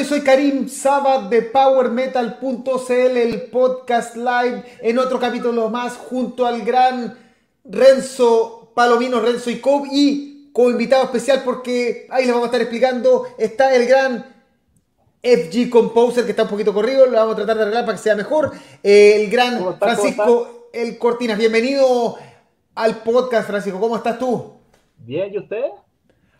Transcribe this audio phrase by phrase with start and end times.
[0.00, 6.62] Yo soy Karim Sabat de PowerMetal.cl, el podcast live, en otro capítulo más, junto al
[6.62, 7.18] gran
[7.64, 12.62] Renzo Palomino, Renzo y Cobb, y como invitado especial, porque ahí les vamos a estar
[12.62, 14.24] explicando, está el gran
[15.22, 18.02] FG Composer, que está un poquito corrido, lo vamos a tratar de arreglar para que
[18.02, 18.52] sea mejor.
[18.82, 22.16] el gran Francisco El Cortinas, bienvenido
[22.74, 23.78] al podcast, Francisco.
[23.78, 24.54] ¿Cómo estás tú?
[24.96, 25.66] Bien, ¿y usted?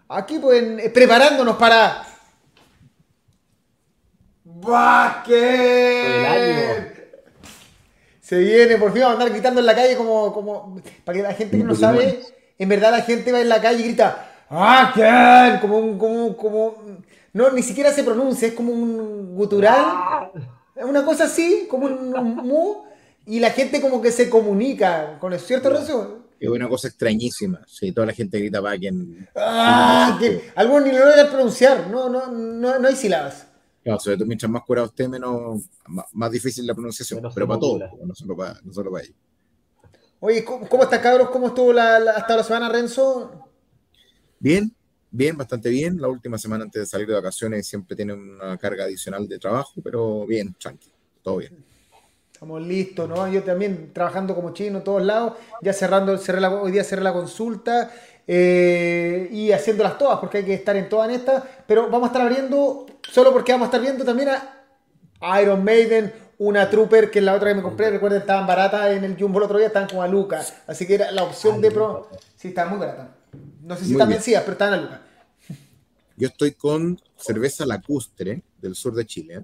[0.09, 2.07] Aquí, pues, preparándonos para
[4.61, 5.41] ¡Basket!
[8.21, 11.23] Se viene, por fin vamos a andar gritando en la calle como, como para que
[11.23, 12.21] la gente que no sabe,
[12.59, 15.61] en verdad la gente va en la calle y grita ¡Basket!
[15.61, 16.75] Como un, como, como,
[17.33, 20.31] no, ni siquiera se pronuncia, es como un gutural,
[20.77, 22.83] una cosa así, como un, mu,
[23.27, 26.19] y la gente como que se comunica con eso, ¿cierto, Renzo?
[26.39, 27.61] Es una cosa extrañísima.
[27.67, 29.29] Sí, toda la gente grita quien.
[29.37, 30.17] ¡Ah!
[30.19, 33.50] Que, algunos ni lo logran pronunciar, no, no, no, no hay sílabas.
[33.83, 35.63] Claro, sobre todo mientras más curado esté, menos,
[36.13, 39.17] más, difícil la pronunciación, pero para todos, no solo para, no solo para ellos.
[40.23, 41.31] Oye, ¿cómo, cómo estás, cabros?
[41.31, 43.49] ¿Cómo estuvo la, hasta la semana, Renzo?
[44.39, 44.71] Bien,
[45.11, 45.99] bien, bastante bien.
[45.99, 49.73] La última semana antes de salir de vacaciones siempre tiene una carga adicional de trabajo,
[49.83, 50.93] pero bien, tranqui,
[51.23, 51.65] todo bien.
[52.41, 53.31] Estamos listos, ¿no?
[53.31, 57.03] Yo también trabajando como chino en todos lados, ya cerrando, cerré la, hoy día cerré
[57.03, 57.91] la consulta
[58.27, 62.07] eh, y haciéndolas todas, porque hay que estar en todas en estas, pero vamos a
[62.07, 64.31] estar abriendo, solo porque vamos a estar viendo también
[65.21, 68.93] a Iron Maiden, una Trooper, que es la otra que me compré, recuerden, estaban baratas
[68.93, 71.61] en el Jumbo el otro día, estaban como a Lucas, así que era la opción
[71.61, 72.09] de Pro.
[72.35, 73.09] Sí, estaban muy baratas.
[73.63, 75.01] No sé si también sí, pero estaban a Lucas.
[76.17, 79.43] Yo estoy con cerveza lacustre del sur de Chile.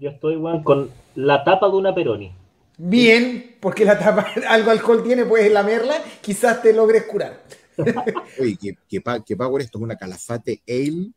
[0.00, 2.32] Yo estoy, con la tapa de una Peroni.
[2.76, 7.42] Bien, porque la tapa, algo alcohol tiene, puedes lamerla, quizás te logres curar.
[8.40, 11.10] Oye, que, que, que Power esto es una calafate ale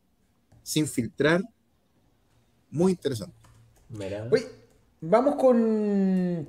[0.63, 1.41] sin filtrar.
[2.69, 3.35] Muy interesante.
[4.31, 4.47] Oye,
[5.01, 6.47] vamos con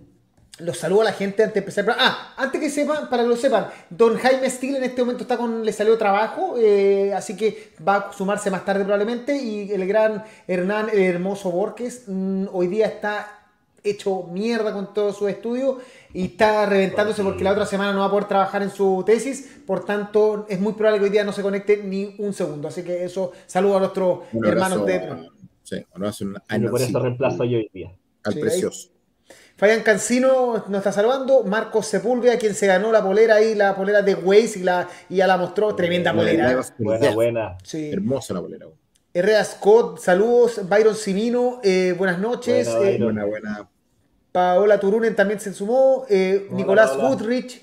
[0.58, 1.96] los saludo a la gente antes de empezar.
[1.98, 5.36] Ah, antes que sepan, para que lo sepan, don Jaime Steele en este momento está
[5.36, 9.36] con, le salió trabajo, eh, así que va a sumarse más tarde probablemente.
[9.36, 13.38] Y el gran Hernán el Hermoso Borges mm, hoy día está
[13.84, 15.78] hecho mierda con todo su estudio
[16.12, 19.61] y está reventándose porque la otra semana no va a poder trabajar en su tesis,
[19.66, 22.69] por tanto es muy probable que hoy día no se conecte ni un segundo.
[22.69, 25.28] Así que eso, saludo a nuestros hermanos de...
[25.62, 27.93] Sí, por eso reemplazo yo hoy día.
[28.25, 28.88] Al precioso.
[29.59, 31.43] Fabián Cancino nos está saludando.
[31.43, 35.17] Marcos Sepúlveda, quien se ganó la polera ahí, la polera de Waze y, la, y
[35.17, 35.75] ya la mostró.
[35.75, 36.62] Tremenda polera.
[36.78, 37.59] Buena, buena.
[37.72, 38.67] Hermosa la polera.
[39.19, 40.61] Herrera Scott, saludos.
[40.69, 42.73] Byron Simino, eh, buenas noches.
[42.73, 43.69] Buena, eh, buena,
[44.31, 46.06] Paola Turunen también se sumó.
[46.09, 47.61] Eh, Nicolás Woodrich.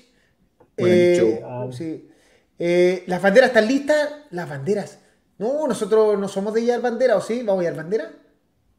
[1.72, 2.10] sí.
[3.06, 4.06] ¿Las banderas están listas?
[4.32, 4.98] Las banderas.
[5.38, 7.42] No, nosotros no somos de llevar bandera, ¿o sí?
[7.42, 8.12] ¿Vamos a llevar bandera?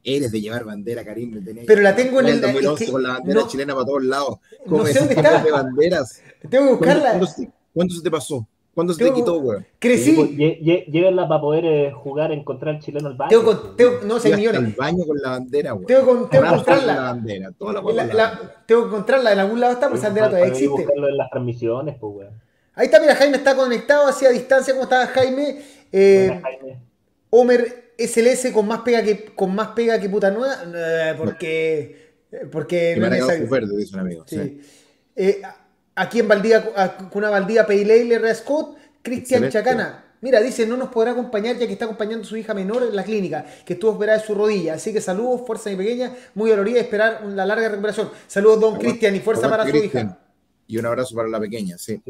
[0.04, 1.44] Eres de llevar bandera, Karim.
[1.66, 2.42] Pero la tengo en el.
[2.42, 4.38] 2011 con la bandera chilena para todos lados.
[4.68, 5.42] No sé dónde está.
[5.42, 6.22] de banderas.
[6.48, 7.20] Tengo que buscarla.
[7.74, 8.48] ¿Cuándo, se te pasó?
[8.78, 9.66] ¿Cuándo se te quitó, güey?
[9.80, 10.12] Crecí.
[10.12, 13.30] Pues, llévenla para poder eh, jugar, encontrar el chileno al baño.
[13.32, 14.62] Tengo, con, tengo, no, 6 millones.
[14.62, 15.88] al baño con la bandera, güey.
[15.88, 16.96] Tengo, con, tengo que encontrarla.
[16.96, 19.34] La bandera, toda la, la, la, tengo que encontrarla.
[19.34, 20.70] En algún lado está, pero esa bandera todavía existe.
[20.70, 22.28] buscarlo en las transmisiones, pues, güey.
[22.76, 24.76] Ahí está, mira, Jaime está conectado hacia distancia.
[24.76, 25.59] ¿Cómo está Jaime?
[25.92, 26.80] Eh, Buena, Jaime.
[27.32, 32.12] Homer SLS con más pega que, con más pega que puta nueva, eh, porque,
[32.52, 34.24] porque no es verde, dice un amigo.
[34.28, 34.62] Sí.
[35.16, 35.42] Eh,
[35.97, 36.63] aquí en Valdía,
[37.12, 40.03] con una Valdía Peileile Scott, Cristian Chacana.
[40.22, 42.96] Mira, dice, no nos podrá acompañar ya que está acompañando a su hija menor en
[42.96, 44.75] la clínica, que estuvo operada de su rodilla.
[44.75, 48.09] Así que saludos, fuerza y pequeña, muy doloría, esperar la larga recuperación.
[48.25, 50.18] Saludos, don Cristian, y fuerza para su hija.
[50.66, 52.02] Y un abrazo para la pequeña, sí.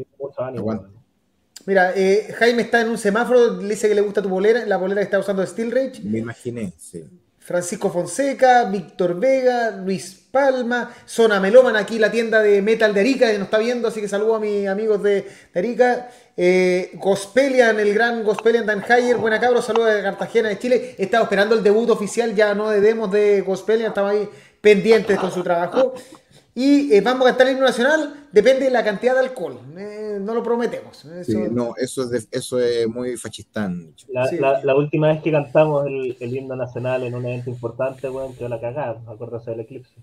[1.66, 4.78] Mira, eh, Jaime está en un semáforo, le dice que le gusta tu bolera, la
[4.78, 6.00] bolera que está usando de Steel Rage.
[6.02, 7.04] Me imaginé, sí.
[7.48, 13.32] Francisco Fonseca, Víctor Vega, Luis Palma, Zona Meloman, aquí la tienda de metal de Arica,
[13.32, 16.10] que nos está viendo, así que saludo a mis amigos de, Arica.
[16.36, 20.94] Eh, Gospelian, el gran Gospelian Dan Hayer, buena cabro, saludos de Cartagena de Chile.
[20.98, 24.28] Estaba esperando el debut oficial, ya no de demos de Gospelian, estaba ahí
[24.60, 25.94] pendientes con su trabajo.
[26.58, 29.60] Y eh, vamos a cantar el himno nacional, depende de la cantidad de alcohol.
[29.76, 31.04] Eh, no lo prometemos.
[31.04, 31.38] Eso...
[31.52, 33.94] no, eso es, eso es muy fachistán.
[34.08, 38.60] La, última vez que cantamos el, himno nacional en un evento importante, bueno, quedó la
[38.60, 39.94] cagada, acuérdate del eclipse.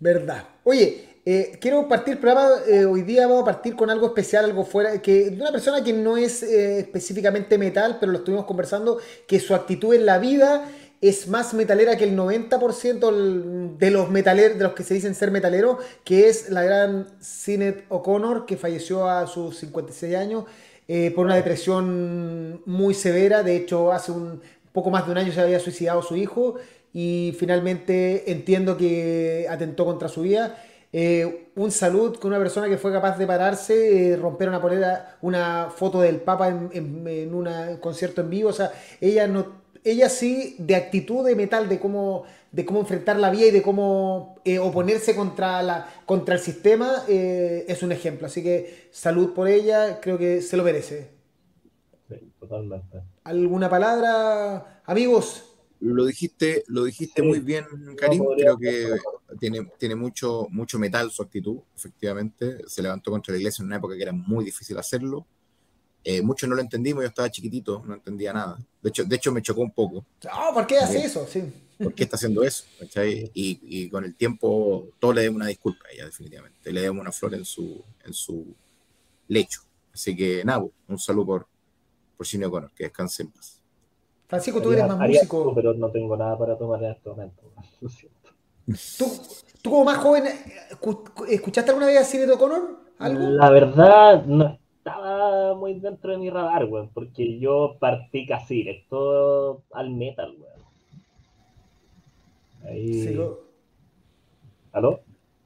[0.00, 0.44] Verdad.
[0.64, 2.48] Oye, eh, quiero partir el programa,
[2.90, 5.92] hoy día vamos a partir con algo especial, algo fuera, que de una persona que
[5.92, 10.66] no es específicamente metal, pero lo estuvimos conversando, que su actitud en la vida
[11.00, 15.30] es más metalera que el 90% de los metaleros, de los que se dicen ser
[15.30, 20.44] metaleros, que es la gran Sinead O'Connor, que falleció a sus 56 años.
[20.90, 23.42] eh, por una depresión muy severa.
[23.42, 24.40] De hecho, hace un
[24.72, 26.54] poco más de un año se había suicidado su hijo
[26.94, 30.56] y finalmente entiendo que atentó contra su vida.
[30.92, 35.18] Eh, un salud con una persona que fue capaz de pararse, eh, romper una polera,
[35.20, 38.48] una foto del Papa en, un concierto en vivo.
[38.48, 39.46] O sea, ella no,
[39.90, 43.62] ella sí, de actitud de metal, de cómo, de cómo enfrentar la vida y de
[43.62, 48.26] cómo eh, oponerse contra, la, contra el sistema, es un ejemplo.
[48.26, 51.10] Así que salud por ella, creo que se lo merece.
[52.08, 52.98] Sí, totalmente.
[53.24, 55.48] ¿Alguna palabra, amigos?
[55.80, 57.64] Lo dijiste, lo dijiste muy bien,
[57.96, 58.24] Karim.
[58.36, 58.96] Creo que
[59.38, 62.58] tiene, tiene mucho, mucho metal su actitud, efectivamente.
[62.66, 65.26] Se levantó contra la iglesia en una época que era muy difícil hacerlo.
[66.10, 68.56] Eh, muchos no lo entendimos, yo estaba chiquitito, no entendía nada.
[68.80, 70.06] De hecho, de hecho me chocó un poco.
[70.32, 71.26] Oh, ¿Por qué hace eso?
[71.26, 71.44] Sí.
[71.76, 72.64] ¿Por qué está haciendo eso?
[73.04, 76.72] Y, y, con el tiempo, todos le demos una disculpa a ella, definitivamente.
[76.72, 78.54] Le demos una flor en su, en su
[79.26, 79.60] lecho.
[79.92, 81.46] Así que, nada, un saludo por,
[82.16, 83.60] por Cine O'Connor, que descanse en paz.
[84.28, 85.54] Francisco, tú eres más músico.
[85.54, 87.42] Pero no tengo nada para tomar en este momento.
[88.96, 89.12] ¿Tú,
[89.60, 90.24] tú como más joven,
[91.28, 92.78] ¿escuchaste alguna vez a Cine O'Connor?
[92.98, 93.20] ¿Algo?
[93.28, 94.58] La verdad, no
[94.88, 100.58] estaba muy dentro de mi radar, weón, porque yo partí casi directo al metal, weón.
[102.64, 103.18] Ahí...
[104.72, 105.00] ¿Aló?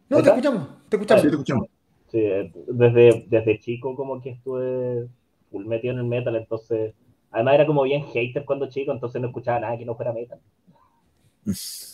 [0.09, 1.23] No, te escuchamos, te escuchamos.
[1.23, 1.69] Sí, te escuchamos.
[2.09, 2.21] Sí,
[2.67, 5.09] desde, desde chico como que estuve
[5.51, 6.95] full metido en el metal, entonces
[7.33, 10.39] Además era como bien hater cuando chico, entonces no escuchaba nada que no fuera metal.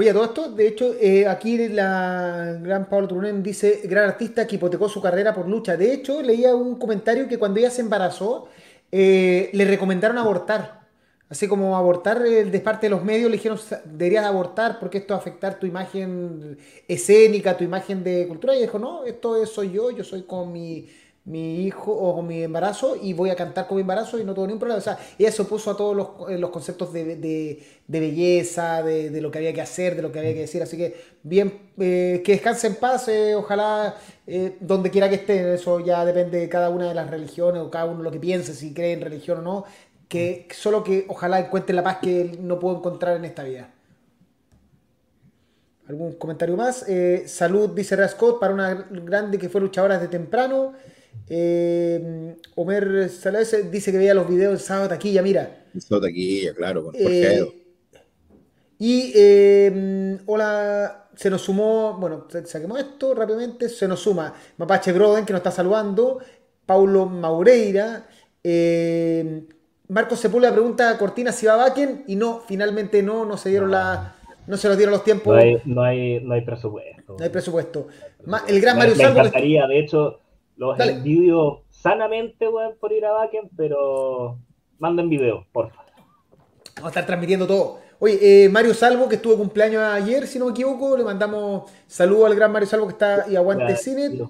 [0.00, 4.54] Oye, todo esto, de hecho, eh, aquí la gran Pablo Turunen dice, gran artista que
[4.54, 5.76] hipotecó su carrera por lucha.
[5.76, 8.46] De hecho, leía un comentario que cuando ella se embarazó,
[8.92, 10.86] eh, le recomendaron abortar.
[11.28, 15.14] Así como abortar eh, de parte de los medios, le dijeron, deberías abortar porque esto
[15.14, 16.56] va a afectar tu imagen
[16.86, 18.54] escénica, tu imagen de cultura.
[18.54, 20.86] Y dijo, no, esto soy yo, yo soy con mi
[21.28, 24.46] mi hijo o mi embarazo y voy a cantar con mi embarazo y no tengo
[24.46, 24.78] ningún problema.
[24.78, 29.10] O sea, ella se opuso a todos los, eh, los conceptos de, de, belleza, de,
[29.10, 30.62] de, lo que había que hacer, de lo que había que decir.
[30.62, 33.96] Así que, bien, eh, que descanse en paz, eh, ojalá
[34.60, 35.54] donde quiera que esté.
[35.54, 38.54] Eso ya depende de cada una de las religiones o cada uno lo que piense,
[38.54, 39.64] si cree en religión o no.
[40.08, 43.70] Que solo que ojalá encuentre la paz que no puedo encontrar en esta vida.
[45.86, 46.86] ¿Algún comentario más?
[47.26, 50.72] salud, dice Rascot, para una grande que fue luchadora desde temprano.
[51.28, 55.64] Eh, Omer Salades dice que veía los videos del sábado taquilla, mira.
[55.78, 57.46] sábado taquilla, claro, con eh,
[58.78, 65.24] Y eh, hola, se nos sumó, bueno, saquemos esto rápidamente, se nos suma Mapache Broden
[65.24, 66.20] que nos está saludando,
[66.64, 68.06] Paulo Maureira,
[68.42, 69.46] eh,
[69.88, 73.48] Marcos Sepúlveda pregunta a Cortina si va a Bakken y no, finalmente no, no se
[73.48, 74.14] dieron la
[74.48, 75.34] no se nos dieron los tiempos.
[75.34, 77.16] No hay, no hay, no hay presupuesto.
[77.18, 77.88] No hay presupuesto.
[78.48, 79.14] El gran Mario Salvo.
[79.14, 80.20] Me encantaría, de hecho,
[80.58, 80.92] los Dale.
[80.92, 84.38] envidio sanamente, weón, por ir a Bakken, pero
[84.78, 85.84] manden video, porfa.
[86.76, 87.78] Vamos a estar transmitiendo todo.
[88.00, 92.26] Oye, eh, Mario Salvo, que estuvo cumpleaños ayer, si no me equivoco, le mandamos saludo
[92.26, 94.28] al gran Mario Salvo que está y aguante cine.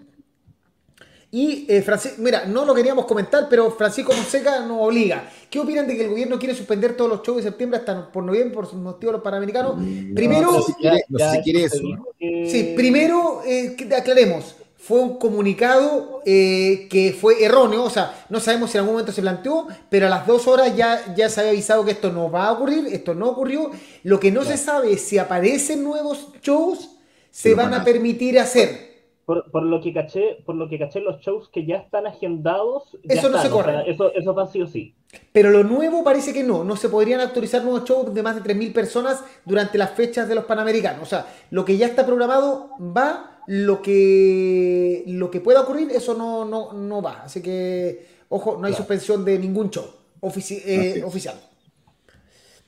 [1.31, 5.29] Y eh, Francisco, mira, no lo queríamos comentar, pero Francisco Monseca nos obliga.
[5.51, 8.25] ¿Qué opinan de que el gobierno quiere suspender todos los shows de septiembre hasta por
[8.25, 9.77] noviembre por motivos de los panamericanos?
[10.15, 11.85] primero, no, si quiere, no sé si quiere eso.
[12.19, 18.71] Sí, primero eh, aclaremos fue un comunicado eh, que fue erróneo, o sea, no sabemos
[18.71, 21.53] si en algún momento se planteó, pero a las dos horas ya, ya se había
[21.53, 23.73] avisado que esto no va a ocurrir, esto no ocurrió.
[24.05, 26.97] Lo que no se sabe es si aparecen nuevos shows,
[27.31, 28.89] se van a permitir hacer.
[29.27, 32.97] Por, lo que caché, por lo que caché, los shows que ya están agendados.
[33.03, 33.91] eso no se corre.
[33.91, 34.95] eso, eso va sí o sí.
[35.33, 36.65] Pero lo nuevo parece que no.
[36.65, 40.35] No se podrían autorizar nuevos shows de más de 3.000 personas durante las fechas de
[40.35, 41.03] los Panamericanos.
[41.03, 46.13] O sea, lo que ya está programado va lo que, lo que pueda ocurrir, eso
[46.13, 47.23] no, no, no va.
[47.25, 49.87] Así que, ojo, no hay suspensión de ningún show
[50.23, 51.41] eh, oficial.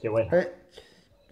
[0.01, 0.35] Qué bueno.
[0.35, 0.49] Eh,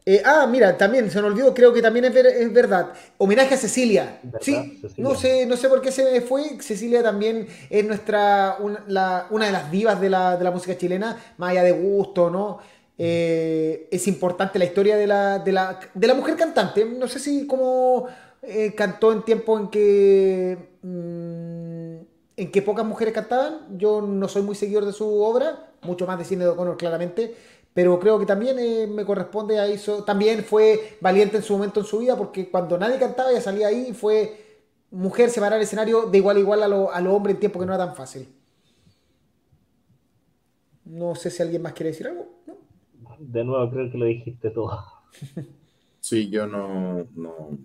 [0.05, 2.93] eh, ah, mira, también se me olvidó, creo que también es, verdad.
[3.17, 4.21] Homenaje a Cecilia.
[4.43, 6.61] Sí, no sé, no sé por qué se me fue.
[6.61, 11.17] Cecilia también es nuestra, una, una de las divas de la, de la, música chilena,
[11.39, 12.59] más allá de gusto, ¿no?
[13.01, 16.85] es importante la historia de la, de la, de la mujer cantante.
[16.85, 18.09] No sé si como
[18.43, 23.79] eh, cantó en tiempo en que mm, en que pocas mujeres cantaban.
[23.79, 27.35] Yo no soy muy seguidor de su obra, mucho más de cine de O'Connor claramente,
[27.75, 30.05] pero creo que también eh, me corresponde a eso.
[30.05, 33.69] También fue valiente en su momento en su vida porque cuando nadie cantaba ya salía
[33.69, 34.47] ahí y fue
[34.91, 37.67] mujer separar el escenario de igual a igual a los lo hombres en tiempo que
[37.67, 38.29] no era tan fácil.
[40.85, 42.27] No sé si alguien más quiere decir algo.
[43.19, 44.81] De nuevo, creo que lo dijiste todo.
[46.01, 47.59] Sí, yo no, no,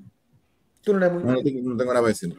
[0.83, 1.23] Tú no eres muy.
[1.23, 2.35] No, tengo, nada para decir.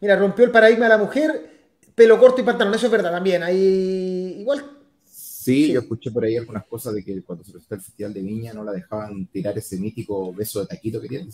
[0.00, 1.50] Mira, rompió el paradigma de la mujer,
[1.94, 3.42] pelo corto y pantalón, eso es verdad también.
[3.42, 4.78] Hay igual.
[5.04, 8.20] Sí, yo escuché por ahí algunas cosas de que cuando se presentó el Festival de
[8.20, 11.30] Viña no la dejaban tirar ese mítico beso de taquito que tiene,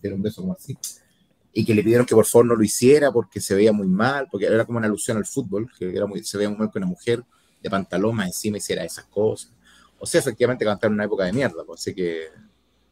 [0.00, 0.78] era un beso como así.
[1.52, 4.28] Y que le pidieron que por favor no lo hiciera porque se veía muy mal,
[4.30, 6.78] porque era como una alusión al fútbol, que era muy, se veía muy mal que
[6.78, 7.24] una mujer
[7.60, 9.52] de pantalón más encima hiciera esas cosas.
[9.98, 12.28] O sea, efectivamente cantar en una época de mierda, pues, así que...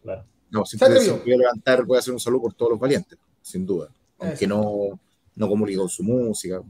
[0.03, 0.25] Claro.
[0.51, 3.65] No, simplemente si quiero levantar, voy a hacer un saludo por todos los valientes, sin
[3.65, 3.89] duda.
[4.19, 4.99] Aunque no,
[5.35, 6.61] no comunique con su música.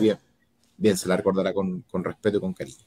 [0.00, 0.18] bien,
[0.76, 2.84] bien, se la recordará con, con respeto y con cariño.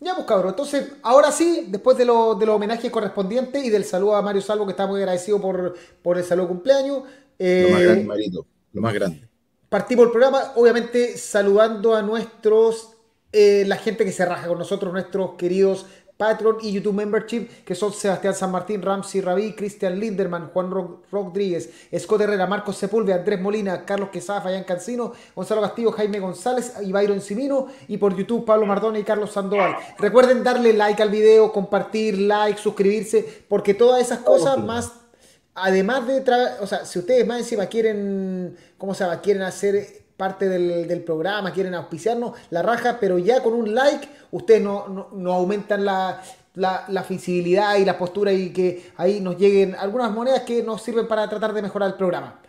[0.00, 0.50] Ya, pues cabrón.
[0.50, 4.42] Entonces, ahora sí, después de, lo, de los homenajes correspondientes y del saludo a Mario
[4.42, 7.02] Salvo, que está muy agradecido por, por el saludo de cumpleaños.
[7.38, 8.46] lo más grande, eh, Marito.
[8.72, 9.28] Lo más grande.
[9.68, 12.90] Partimos el programa, obviamente, saludando a nuestros.
[13.32, 17.74] Eh, la gente que se raja con nosotros, nuestros queridos Patreon y YouTube Membership, que
[17.74, 20.70] son Sebastián San Martín, Ramsey Rabí, Cristian Linderman, Juan
[21.10, 26.74] Rodríguez, Scott Herrera, Marcos Sepúlveda, Andrés Molina, Carlos Quesada, Fayán Cancino, Gonzalo Castillo, Jaime González
[26.82, 29.76] y Byron Simino, y por YouTube Pablo Mardona y Carlos Sandoval.
[29.98, 34.92] Recuerden darle like al video, compartir, like, suscribirse, porque todas esas cosas más
[35.54, 36.24] además de,
[36.60, 39.20] o sea, si ustedes más encima quieren, ¿cómo se llama?
[39.20, 44.62] Quieren hacer parte del, programa, quieren auspiciarnos, la raja, pero ya con un like ustedes
[44.62, 46.22] no, no, aumentan la,
[46.54, 51.08] la, visibilidad y la postura y que ahí nos lleguen algunas monedas que nos sirven
[51.08, 52.40] para tratar de mejorar el programa.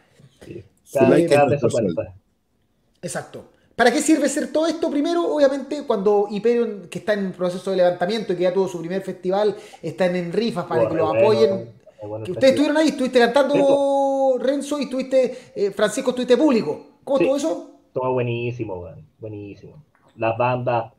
[3.01, 3.45] Exacto.
[3.75, 4.89] ¿Para qué sirve ser todo esto?
[4.89, 8.79] Primero, obviamente, cuando Hyperion, que está en proceso de levantamiento y que ya tuvo su
[8.79, 11.73] primer festival, están en rifas para que lo apoyen.
[12.23, 16.94] que ustedes estuvieron ahí, estuviste cantando Renzo y estuviste, eh, Francisco, estuviste público.
[17.05, 17.71] ¿Cómo estuvo eso?
[17.93, 19.07] Todo buenísimo, weón.
[19.19, 19.81] Buenísimo.
[20.17, 20.91] Las bandas,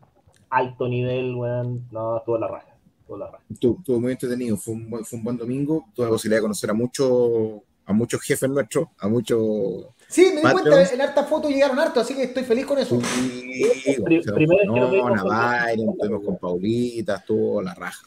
[0.49, 1.87] alto nivel, weón.
[1.91, 2.75] No, toda la raja.
[3.07, 3.45] Toda la raja.
[3.51, 4.57] Estuvo, muy entretenido.
[4.57, 5.85] Fue un, buen, fue un buen domingo.
[5.95, 9.87] Tuve la posibilidad de conocer a muchos a muchos jefes nuestros, a muchos.
[10.09, 13.01] Sí, me di cuenta, en harta foto llegaron harto, así que estoy feliz con eso.
[13.01, 13.97] Sí,
[14.35, 18.05] primero con Paulita, estuvo la raja.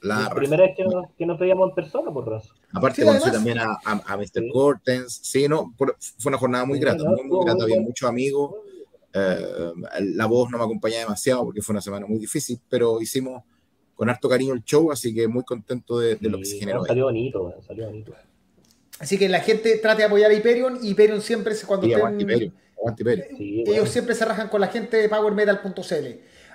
[0.00, 2.56] La, primera vez que nos, que nos veíamos en persona, por razón.
[2.72, 4.28] Aparte, conocí también a, a, Mr.
[4.34, 4.50] Sí.
[4.52, 5.20] Cortens.
[5.22, 5.94] Sí, no, fue
[6.26, 7.64] una jornada muy grata, muy, muy grata.
[7.64, 8.54] Había muchos amigos.
[9.12, 13.42] Eh, la voz no me acompañaba demasiado porque fue una semana muy difícil, pero hicimos
[13.94, 16.84] con harto cariño el show, así que muy contento de, de lo que se generó.
[16.84, 18.12] salió bonito, salió bonito.
[19.00, 20.78] Así que la gente trate de apoyar a Hyperion.
[20.82, 22.54] Hyperion siempre, cuando sí, estén, Hyperion,
[22.96, 23.26] Hyperion.
[23.66, 26.06] ellos siempre se rajan con la gente de PowerMetal.cl.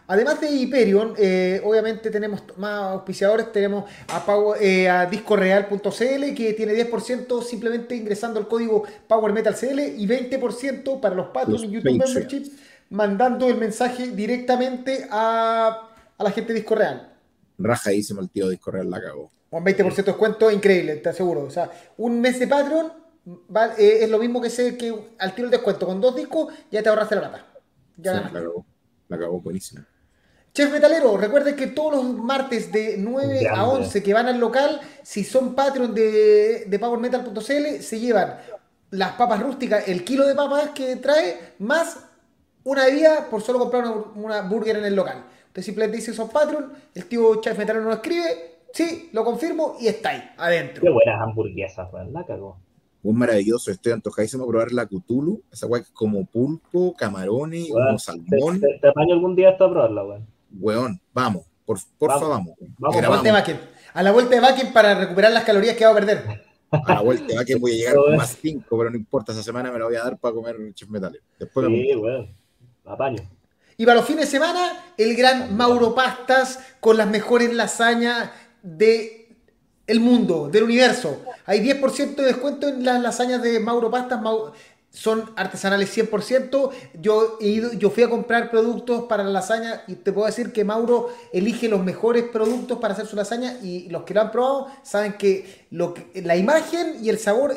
[0.07, 4.25] Además de Hyperion, eh, obviamente tenemos más auspiciadores, tenemos a,
[4.59, 11.27] eh, a discoreal.cl que tiene 10% simplemente ingresando el código PowerMetalCL y 20% para los
[11.27, 12.51] Patreon y YouTube Membership
[12.93, 17.11] mandando el mensaje directamente a, la gente de Disco Real.
[17.57, 19.31] Rajadísimo el tío Disco Real, la cagó.
[19.49, 21.43] Un 20% de descuento increíble, te aseguro.
[21.43, 22.91] O sea, un mes de Patreon
[23.77, 25.85] eh, es lo mismo que, sé que al tiro el descuento.
[25.85, 27.45] Con dos discos ya te ahorraste la plata.
[27.97, 28.65] Ya la cagó.
[29.07, 29.85] La cagó buenísima.
[30.53, 34.79] Chef Metalero, recuerden que todos los martes de 9 a 11 que van al local,
[35.01, 38.37] si son Patreon de, de PowerMetal.cl, se llevan
[38.91, 42.07] las papas rústicas, el kilo de papas que trae, más
[42.65, 45.25] una bebida por solo comprar una, burger en el local.
[45.47, 49.87] Usted simplemente dice son Patreon, el tío Chef Metalero nos escribe, sí, lo confirmo y
[49.87, 50.83] está ahí, adentro.
[50.83, 52.57] Qué buenas hamburguesas, la cagó.
[53.01, 58.61] Un maravilloso, estoy antojadísimo probar la Cthulhu, esa guay como pulpo, camarones, como salmón.
[58.61, 62.55] Te, te, algún día hasta probarla, weón weón, vamos, por, porfa, vamos.
[62.77, 63.49] Vamos, vamos.
[63.93, 66.43] A la vuelta de Bakken para recuperar las calorías que va a perder.
[66.71, 69.43] A la vuelta de Bakken voy a llegar con más 5, pero no importa, esa
[69.43, 71.19] semana me la voy a dar para comer chef metal.
[71.39, 72.35] Después sí, weón,
[72.85, 73.21] apaño.
[73.77, 78.29] Y para los fines de semana, el gran Mauro Pastas con las mejores lasañas
[78.61, 79.23] de
[79.87, 81.21] el mundo, del universo.
[81.45, 84.21] Hay 10% de descuento en las lasañas de Mauro Pastas
[84.93, 86.69] son artesanales 100%.
[87.01, 90.53] Yo, he ido, yo fui a comprar productos para la lasaña y te puedo decir
[90.53, 94.31] que Mauro elige los mejores productos para hacer su lasaña y los que lo han
[94.31, 97.53] probado saben que, lo la imagen y el sabor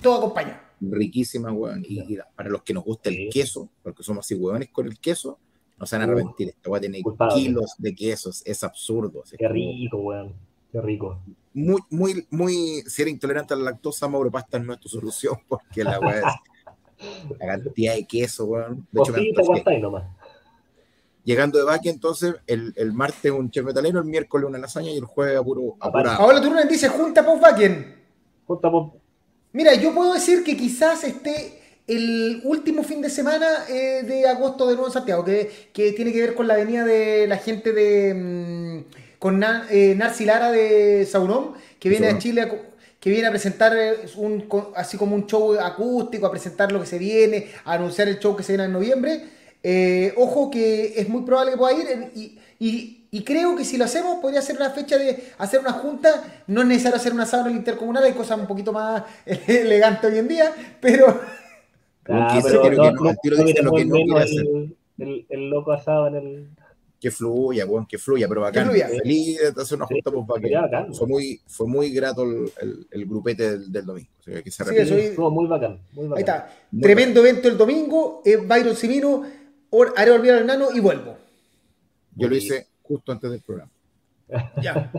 [0.00, 0.62] todo acompaña.
[0.80, 1.84] Riquísima, weón.
[1.86, 5.38] Y, para los que nos gusta el queso, porque somos así huevones con el queso,
[5.78, 6.48] no se van a arrepentir.
[6.48, 7.02] Esto va a tener
[7.34, 9.24] kilos de quesos, es absurdo.
[9.36, 10.34] Qué rico, weón.
[10.70, 11.20] Qué rico.
[11.54, 15.36] Muy, muy, muy, si eres intolerante a la lactosa, Mauro Pasta no es tu solución,
[15.48, 16.51] porque la weá es
[17.38, 18.86] la cantidad de queso, weón.
[18.90, 20.04] De hecho, nomás.
[21.24, 24.96] Llegando de Baki, entonces, el, el, martes un chef metalero, el miércoles una lasaña y
[24.96, 25.76] el jueves a puro.
[25.80, 27.94] Ahora tú me dices junta Pop Bakken.
[28.44, 28.94] Junta Pop.
[29.52, 34.66] Mira, yo puedo decir que quizás esté el último fin de semana eh, de agosto
[34.66, 37.72] de nuevo en Santiago, que, que, tiene que ver con la venida de la gente
[37.72, 38.14] de.
[38.14, 39.40] Mm, con
[39.70, 42.48] eh, Narci Lara de Sauron, que viene a Chile a
[43.02, 46.86] que viene a presentar eh, un, así como un show acústico, a presentar lo que
[46.86, 49.24] se viene, a anunciar el show que se viene en noviembre.
[49.60, 53.86] Eh, ojo que es muy probable que pueda ir y, y, creo que si lo
[53.86, 57.50] hacemos podría ser una fecha de hacer una junta, no es necesario hacer una sábana
[57.50, 61.20] intercomunal, hay cosas un poquito más elegantes hoy en día, pero...
[62.08, 64.20] Ah, pero no, no,
[64.98, 66.48] el, el, loco asado en el
[67.02, 68.62] que fluya, bueno, que fluya, pero bacán.
[68.62, 68.88] Que fluya.
[69.02, 70.94] Feliz de hacer una junta pues, bacán.
[70.94, 74.08] Fue muy, fue muy grato el, el, grupete del, del, domingo.
[74.20, 75.30] O sea, que se sí, soy...
[75.32, 76.16] muy bacán, muy bacán.
[76.16, 76.54] Ahí está.
[76.80, 78.22] Tremendo evento el domingo.
[78.24, 79.24] Es Byron Simino,
[79.96, 81.16] haré olvidar al nano y vuelvo.
[82.14, 83.72] Yo lo hice justo antes del programa.
[84.62, 84.92] Ya.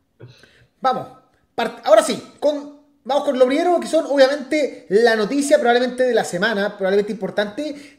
[0.80, 1.06] Vamos.
[1.84, 6.24] Ahora sí, con, vamos con lo primero, que son obviamente la noticia probablemente de la
[6.24, 7.95] semana, probablemente importante,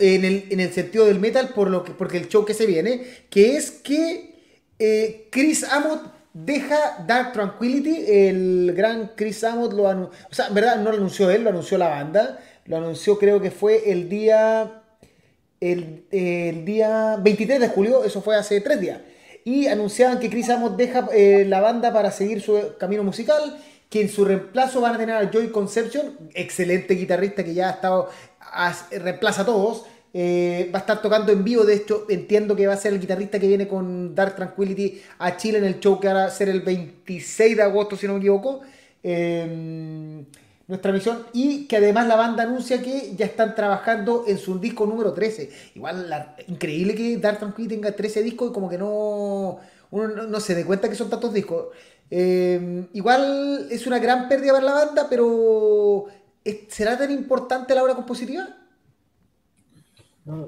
[0.00, 2.66] en el, en el sentido del metal por lo que, porque el show que se
[2.66, 4.34] viene, que es que
[4.78, 10.54] eh, Chris Amott deja Dark Tranquility, el gran Chris Amott lo anunció, o sea, en
[10.54, 14.08] verdad no lo anunció él, lo anunció la banda, lo anunció creo que fue el
[14.08, 14.82] día,
[15.60, 19.00] el, el día 23 de julio, eso fue hace tres días,
[19.44, 23.58] y anunciaban que Chris Amott deja eh, la banda para seguir su camino musical,
[23.90, 27.72] que en su reemplazo van a tener a Joy Conception, excelente guitarrista que ya ha
[27.72, 28.08] estado
[28.92, 29.84] reemplaza a todos.
[30.12, 33.00] Eh, va a estar tocando en vivo, de hecho entiendo que va a ser el
[33.00, 36.48] guitarrista que viene con Dark Tranquility a Chile en el show que va a ser
[36.48, 38.60] el 26 de agosto, si no me equivoco.
[39.02, 40.24] Em,
[40.66, 44.86] nuestra misión y que además la banda anuncia que ya están trabajando en su disco
[44.86, 45.50] número 13.
[45.74, 49.58] Igual, increíble que Dark Tranquility tenga 13 discos y como que no,
[49.90, 51.68] uno no, se dé cuenta que son tantos discos.
[52.10, 56.06] Em, igual es una gran pérdida para la banda, pero
[56.68, 58.56] ¿será tan importante la obra compositiva?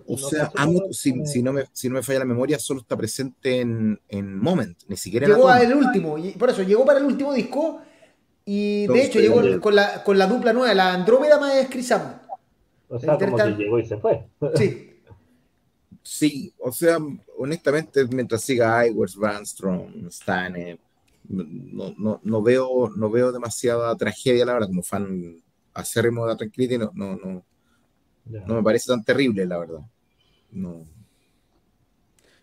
[0.06, 0.52] o sea,
[0.92, 4.78] si, no me, si no me falla la memoria, solo está presente en, en Moment,
[4.86, 7.80] ni siquiera en Llegó el último, y por eso llegó para el último disco.
[8.44, 11.92] Y de hecho llegó con la, con la dupla nueva, la Andrómeda más Chris
[12.88, 14.24] O sea, como que llegó y se fue.
[14.54, 14.88] Sí.
[16.02, 16.98] Sí, o sea,
[17.38, 20.78] honestamente, mientras siga Iwers, Brandstrom, Stane,
[21.28, 25.40] no, no, no, veo, no veo demasiada tragedia, la verdad, como fan
[25.74, 27.44] acérrimo de Tranquility no, no, no,
[28.24, 29.80] no me parece tan terrible, la verdad.
[30.50, 30.84] No.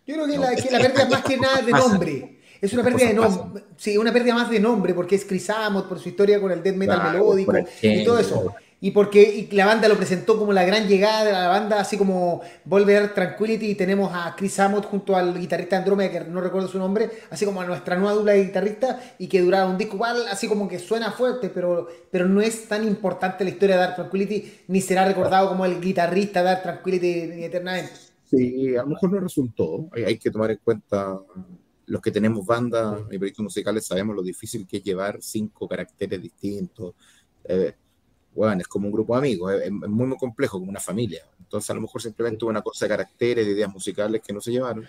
[0.06, 2.40] Yo creo que, la, que la pérdida más que nada de nombre.
[2.60, 3.64] Es una pérdida de nombre.
[3.76, 6.62] Sí, una pérdida más de nombre, porque es Chris Amott por su historia con el
[6.62, 10.88] death metal melódico y todo eso y porque la banda lo presentó como la gran
[10.88, 15.38] llegada de la banda, así como Volver Tranquility, y tenemos a Chris Amott junto al
[15.38, 19.00] guitarrista Andrómeda, que no recuerdo su nombre, así como a nuestra nueva dupla de guitarrista,
[19.18, 22.68] y que duraba un disco igual, así como que suena fuerte, pero, pero no es
[22.68, 26.62] tan importante la historia de Dark Tranquility, ni será recordado como el guitarrista de Dark
[26.62, 27.92] Tranquility eternamente.
[28.24, 31.20] Sí, a lo mejor no resultó, hay, que tomar en cuenta
[31.84, 36.22] los que tenemos bandas y proyectos musicales sabemos lo difícil que es llevar cinco caracteres
[36.22, 36.94] distintos.
[37.42, 37.74] Eh,
[38.34, 41.22] bueno, es como un grupo de amigos, es, muy, muy complejo, como una familia.
[41.38, 44.40] Entonces, a lo mejor simplemente hubo una cosa de caracteres, de ideas musicales que no
[44.40, 44.86] se llevaron.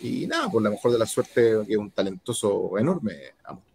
[0.00, 3.12] Y nada, por lo mejor de la suerte, que es un talentoso enorme,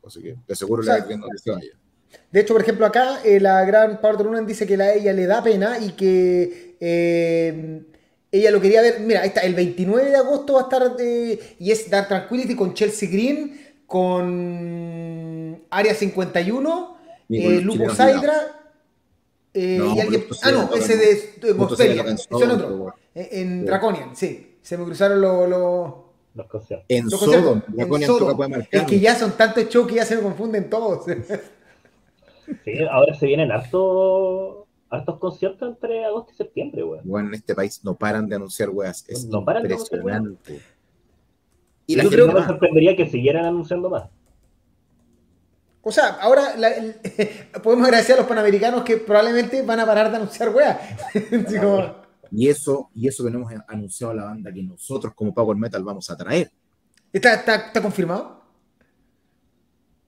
[0.06, 1.72] así que de seguro le va que se vaya.
[2.32, 5.26] De hecho, por ejemplo, acá eh, la gran Power Runen dice que a ella le
[5.26, 7.82] da pena y que eh,
[8.32, 9.00] ella lo quería ver.
[9.00, 12.56] Mira, ahí está, el 29 de agosto va a estar eh, y es Dark Tranquility
[12.56, 16.98] con Chelsea Green, con Área 51,
[17.30, 18.57] eh, Lupo Saidra
[19.54, 22.94] eh, y alguien, ah, no, ese de, Mosfelia, ese en otro.
[23.16, 24.58] En Draconian, sí.
[24.62, 25.50] Se me cruzaron los.
[25.50, 26.86] Lo, los conciertos.
[26.90, 31.06] En Sodom, Draconian Es que ya son tantos shows que ya se me confunden todos.
[32.64, 37.02] sí, ahora se vienen hartos hartos conciertos entre agosto y septiembre, weón.
[37.04, 39.04] Bueno, en este país no paran de anunciar weas.
[39.08, 40.54] Es no paran impresionante.
[40.54, 40.62] De
[41.88, 44.10] y la Yo creo que me sorprendería que siguieran anunciando más.
[45.88, 46.54] O sea, ahora
[47.64, 50.78] podemos agradecer a los panamericanos que probablemente van a parar de anunciar weas.
[52.32, 55.56] y eso, y eso que no hemos anunciado a la banda que nosotros como Power
[55.56, 56.52] Metal vamos a traer.
[57.14, 58.44] ¿Está, está, confirmado?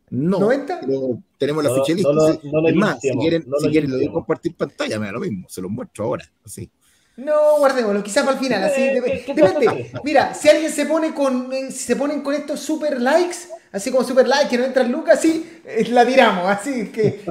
[0.09, 1.23] No, ¿90?
[1.37, 2.11] tenemos la ficha lista.
[2.67, 5.61] es más, si quieren, si quieren lo de compartir pantalla, me da lo mismo, se
[5.61, 6.29] los muestro ahora.
[6.43, 6.69] Así.
[7.19, 8.63] No, guardémoslo, quizás para el final.
[8.63, 9.91] Así, depende.
[10.03, 13.38] Mira, si alguien se pone con, eh, se ponen con estos super likes,
[13.71, 17.21] así como super like, que no entran lucas, sí, eh, la tiramos, así que.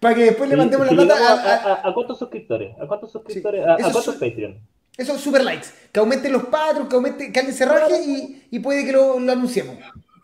[0.00, 2.74] Para que después le mandemos la plata a, cuántos suscriptores?
[2.80, 3.64] ¿A cuántos suscriptores?
[3.64, 4.58] ¿A, cuántos Patreon?
[4.96, 5.68] Esos super likes.
[5.92, 9.20] Que aumenten los patrons, que aumente, que alguien se raje y, y puede que lo,
[9.20, 9.76] lo, anunciemos.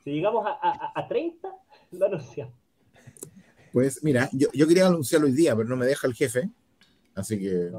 [0.03, 1.49] Si llegamos a, a, 30,
[1.93, 2.55] lo anunciamos.
[3.73, 6.49] Pues mira, yo, yo, quería anunciarlo hoy día, pero no me deja el jefe.
[7.15, 7.71] Así que.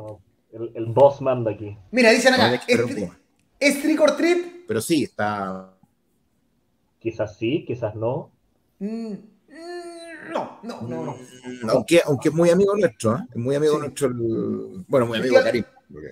[0.51, 1.77] El, el boss manda aquí.
[1.91, 2.53] Mira, dicen acá.
[3.59, 4.37] ¿Es, trick or treat?
[4.67, 5.73] Pero sí, está
[6.99, 8.31] Quizás sí, quizás no.
[8.79, 9.13] Mm,
[10.31, 11.13] No, no, no.
[11.15, 13.21] Mm, aunque, aunque es muy amigo nuestro, ¿eh?
[13.31, 13.79] Es muy amigo Sí.
[13.79, 14.07] nuestro.
[14.07, 15.63] el- bueno, muy El amigo tío- Karim.
[15.91, 16.09] porque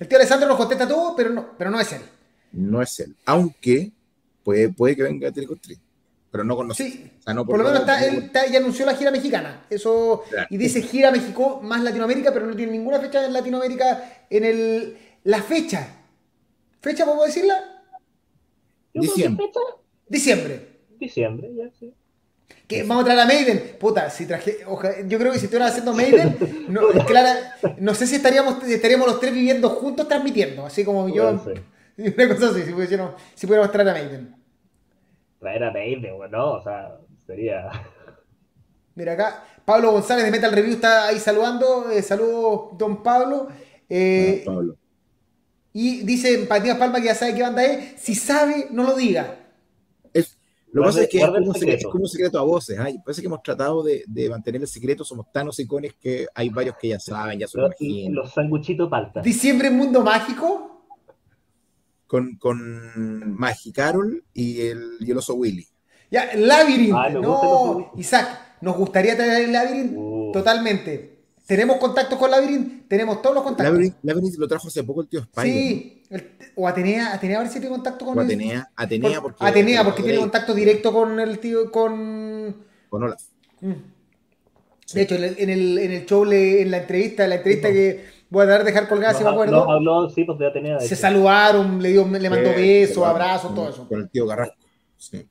[0.00, 2.02] El tío Alessandro nos contesta todo, pero no, pero no es él.
[2.52, 3.14] No es él.
[3.26, 3.92] Aunque
[4.42, 5.78] puede, puede que venga Tricostri.
[6.38, 6.92] Pero no con nosotros.
[6.92, 7.10] Sí.
[7.18, 9.66] O sea, no Por lo menos está, él está- ya anunció la gira mexicana.
[9.68, 10.22] Eso.
[10.30, 10.46] Claro.
[10.50, 14.98] Y dice gira México más Latinoamérica, pero no tiene ninguna fecha en Latinoamérica en el.
[15.24, 15.88] La fecha.
[16.80, 17.82] ¿Fecha podemos decirla?
[18.94, 19.46] Diciembre.
[19.46, 19.60] fecha,
[20.08, 20.68] Diciembre.
[20.98, 21.92] Diciembre, ya, sí.
[22.66, 23.76] Que vamos a traer a Maiden.
[23.80, 24.58] Puta, si traje.
[24.66, 26.36] oja- yo creo que si estuvieran haciendo Maiden,
[26.68, 30.66] no, clara, no sé si estaríamos, estaríamos los tres viviendo juntos transmitiendo.
[30.66, 31.30] Así como yo.
[31.98, 34.34] Una cosa así, si pudiéramos, si pudiéramos traer a Maiden.
[35.38, 35.70] Traer a
[36.16, 36.96] bueno, no, o sea,
[37.26, 37.70] sería.
[38.94, 41.88] Mira acá, Pablo González de Metal Review está ahí saludando.
[41.90, 43.48] Eh, saludos, don Pablo.
[43.88, 44.76] Eh, Bueno, Pablo.
[45.72, 48.00] y dice Matías Palma que ya sabe qué banda es.
[48.00, 49.36] Si sabe, no lo diga.
[50.12, 50.36] Es-
[50.72, 51.76] lo que pasa es que es como, un secreto, secreto.
[51.88, 52.78] es como un secreto a voces.
[52.92, 55.04] Y Parece que hemos tratado de, de mantener el secreto.
[55.04, 58.14] Somos tan hocicones que hay varios que ya saben, ya se lo Los, imaginan.
[58.14, 59.20] los sanguchitos palta.
[59.22, 60.77] Diciembre en Mundo Mágico.
[62.08, 65.64] Con, con Maggie Carol y el, y el oso Willy.
[66.10, 66.94] Ya, Labyrinth.
[66.96, 67.92] Ah, no.
[67.96, 70.32] Isaac, nos gustaría traer el Labyrinth Uh.
[70.32, 71.18] totalmente.
[71.46, 73.72] Tenemos contactos con Labyrinth, tenemos todos los contactos.
[73.72, 75.44] Labyrinth, Labyrinth lo trajo hace poco el tío Spider.
[75.52, 79.44] Sí, el- o Atenea, Atenea a ver si tiene contacto con O Atenea, Atenea porque,
[79.44, 82.56] Atenea, porque tiene Drake, contacto directo con el tío, con...
[82.88, 83.22] con Olaf.
[83.60, 83.72] Mm.
[84.94, 87.36] De hecho, en el, en el, en el show, le- en la entrevista, en la
[87.36, 90.46] entrevista que voy a de dejar colgada, si me acuerdo, nos habló, sí, pues de
[90.46, 90.78] Atenea.
[90.78, 93.88] de se saludaron, le, dio, le mandó Eh, besos, abrazos, todo eso.
[93.88, 94.56] Con el tío Garrasco.
[94.96, 95.26] Sí.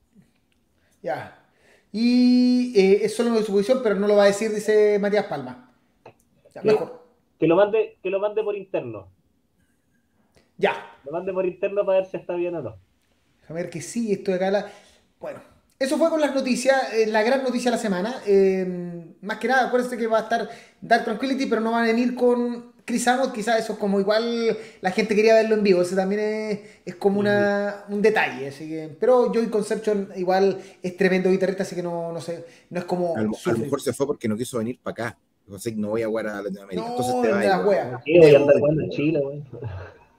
[1.01, 1.39] Ya.
[1.91, 5.71] Y eh, es solo una suposición, pero no lo va a decir, dice Matías Palma.
[6.53, 6.62] Ya.
[7.39, 9.10] Que lo mande, que lo mande por interno.
[10.57, 10.73] Ya.
[11.05, 12.75] Lo mande por interno para ver si está bien o no.
[13.47, 14.51] A ver que sí, esto de acá.
[14.51, 14.71] la-
[15.19, 15.39] Bueno,
[15.79, 18.15] eso fue con las noticias, eh, la gran noticia de la semana.
[18.25, 20.49] Eh, más que nada, acuérdense que va a estar
[20.81, 23.34] Dark Tranquility, pero no va a venir con Chris Amott.
[23.34, 25.82] Quizás eso es como igual la gente quería verlo en vivo.
[25.82, 28.47] Eso también es, es como una, un detalle.
[28.47, 32.80] Así que, pero Joey Conception igual es tremendo guitarrista, así que no, no sé, no
[32.80, 33.15] es como.
[33.17, 33.60] A, lo, a lo sufre.
[33.60, 35.17] mejor se fue porque no quiso venir para acá.
[35.45, 36.82] Dijo, "Sí, no voy a jugar a Latinoamérica.
[36.82, 37.58] No, Entonces te la.
[38.06, 39.43] Sí, voy a andar jugando en Chile, güey.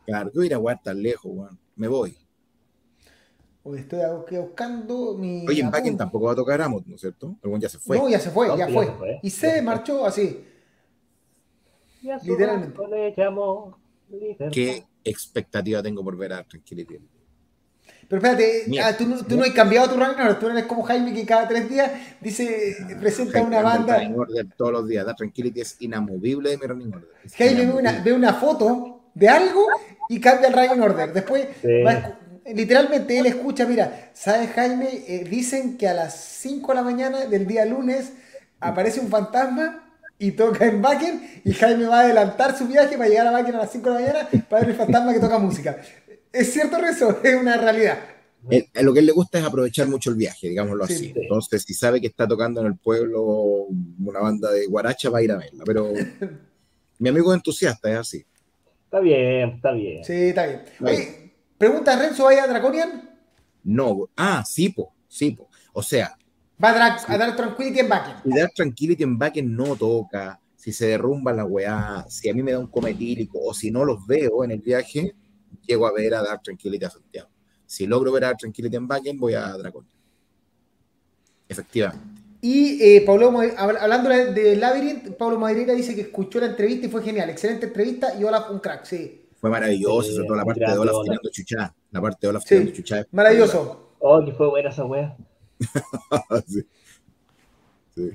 [0.06, 1.58] Claro, que voy a ir a jugar tan lejos, weón.
[1.74, 2.16] Me voy.
[3.76, 4.00] Estoy
[4.40, 5.46] buscando mi.
[5.46, 5.70] Oye, en.
[5.70, 7.36] Backen tampoco va a tocar Amot, ¿no es cierto?
[7.42, 7.98] Algún ya se fue.
[7.98, 8.86] No, ya se fue, No, ya ya fue.
[8.86, 9.20] se fue.
[9.22, 10.44] Y se marchó así.
[12.02, 12.78] Y a su Literalmente.
[12.90, 13.76] le llamó
[14.10, 14.46] libertad.
[14.52, 16.98] ¿Qué expectativa tengo por ver a Tranquility?
[18.08, 20.82] Pero espérate, ah, tú, no, tú no has cambiado tu ranking, tú no eres como
[20.82, 23.98] Jaime que cada tres días dice, presenta una banda.
[23.98, 25.04] Running Order todos los días.
[25.04, 27.08] Da Tranquility es inamovible de mi Running Order.
[27.24, 28.10] Es Jaime ve una, inamovible.
[28.10, 29.66] ve una foto de algo
[30.08, 31.12] y cambia el ranking order.
[31.12, 31.82] Después, Sí.
[31.82, 34.88] va literalmente él escucha, mira, ¿sabes Jaime?
[35.06, 38.12] Eh, dicen que a las 5 de la mañana del día lunes
[38.58, 39.87] aparece un fantasma
[40.18, 43.54] y toca en Bakken y Jaime va a adelantar su viaje para llegar a Bakken
[43.54, 45.76] a las 5 de la mañana para ver el fantasma que toca música.
[46.32, 47.18] ¿Es cierto eso?
[47.24, 47.98] Es una realidad.
[48.50, 50.92] Él- a lo que él le gusta es aprovechar mucho el viaje, digámoslo Sí.
[50.94, 51.04] así.
[51.06, 51.12] Sí.
[51.16, 55.22] Entonces, si sabe que está tocando en el pueblo una banda de guaracha, va a
[55.22, 55.64] ir a verla.
[55.64, 55.92] Pero
[56.98, 58.24] mi amigo es entusiasta, es así.
[58.84, 60.04] Está bien, está bien.
[60.04, 60.62] Sí, está bien.
[60.82, 63.10] Oye, pregunta Renzo, ¿vaya a Draconian?
[63.64, 65.48] No, ah, sí, po, sí, po.
[65.74, 66.16] O sea,
[66.62, 68.14] Va a, Dra- a dar Tranquility en Bakken.
[68.24, 72.42] si Dark Tranquility en Backen no toca, si se derrumba la weá, si a mí
[72.42, 75.14] me da un cometílico o si no los veo en el viaje,
[75.66, 77.28] llego a ver a Dark Tranquility a Santiago.
[77.64, 79.86] Si logro ver a Dark Tranquility en Backen, voy a Dracon.
[81.48, 82.04] Efectivamente.
[82.40, 87.02] Y eh, Pablo, hablando de, Labyrinth, Pablo Madeira dice que escuchó la entrevista y fue
[87.02, 87.30] genial.
[87.30, 89.24] Excelente entrevista y Olaf un crack, sí.
[89.40, 91.74] Fue maravilloso, Sí, sobre todo la parte de Olaf tirando chuchá.
[91.90, 93.06] La parte de Olaf Sí, tirando chuchá.
[93.10, 93.94] Maravilloso.
[94.00, 95.16] Oh, que fue buena esa wea.
[96.46, 96.66] sí.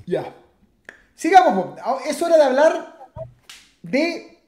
[0.06, 0.34] Ya.
[1.14, 1.78] Sigamos.
[1.82, 2.96] Ah, es hora de hablar
[3.82, 4.38] de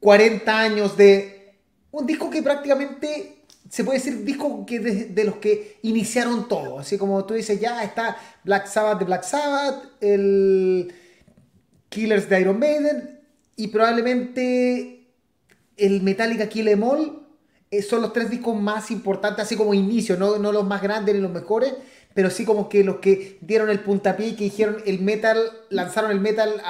[0.00, 1.58] 40 años de
[1.90, 6.78] un disco que prácticamente se puede decir disco que de, de los que iniciaron todo.
[6.78, 10.92] Así como tú dices, ya está Black Sabbath de Black Sabbath, el
[11.88, 13.20] Killers de Iron Maiden
[13.56, 15.08] y probablemente
[15.76, 17.19] el Metallica Kill Em All
[17.88, 21.20] son los tres discos más importantes, así como inicio, no, no los más grandes ni
[21.20, 21.74] los mejores,
[22.14, 25.38] pero sí como que los que dieron el puntapié y que dijeron el metal,
[25.70, 26.60] lanzaron el metal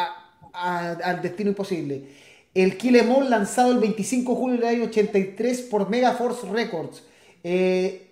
[0.53, 2.09] al destino imposible.
[2.55, 7.03] El Kill Em All lanzado el 25 de julio del año 83 por Megaforce Records.
[7.45, 8.11] Eh,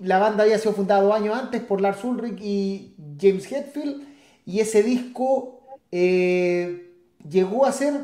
[0.00, 4.06] la banda había sido fundada dos años antes por Lars Ulrich y James Hetfield
[4.46, 6.92] y ese disco eh,
[7.28, 7.94] llegó a ser,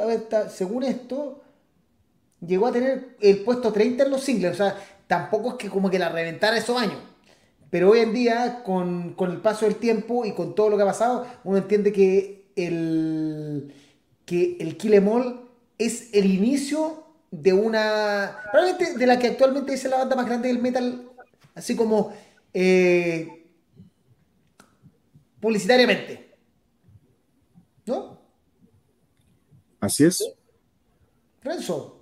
[0.00, 1.42] a ver, según esto,
[2.46, 4.76] llegó a tener el puesto 30 en los singles, o sea,
[5.06, 6.98] tampoco es que como que la reventara esos años,
[7.70, 10.84] pero hoy en día, con, con, el paso del tiempo y con todo lo que
[10.84, 13.74] ha pasado, uno entiende que el,
[14.24, 18.38] que el Kill Em All es el inicio de una.
[18.52, 21.10] Probablemente de la que actualmente es la banda más grande del metal,
[21.54, 22.12] así como
[22.52, 23.44] eh,
[25.40, 26.32] publicitariamente.
[27.86, 28.20] ¿No?
[29.80, 30.24] Así es.
[31.42, 31.93] Renzo.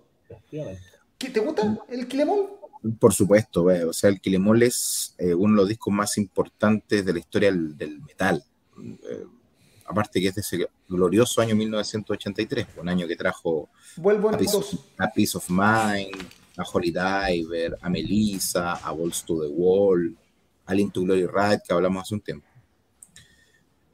[1.18, 2.48] ¿Te gusta el Em All?
[2.98, 7.04] Por supuesto, o sea, el Em All es eh, uno de los discos más importantes
[7.04, 8.44] de la historia del, del metal.
[8.78, 9.24] Eh,
[9.86, 13.68] aparte que es de ese glorioso año 1983, un año que trajo
[13.98, 19.42] a, Piece of, a, Peace of Mind, a Holy Diver, a Melissa, a Balls to
[19.42, 20.16] the Wall,
[20.66, 22.46] a Into Glory Ride, que hablamos hace un tiempo.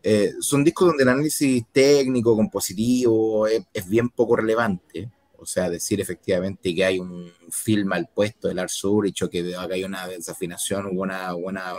[0.02, 5.10] Eh, son discos donde el análisis técnico, compositivo, es, es, bien poco relevante.
[5.38, 9.54] O sea, decir efectivamente que hay un film al puesto de Lars Ulrich o que
[9.54, 11.74] acá hay una desafinación o una, una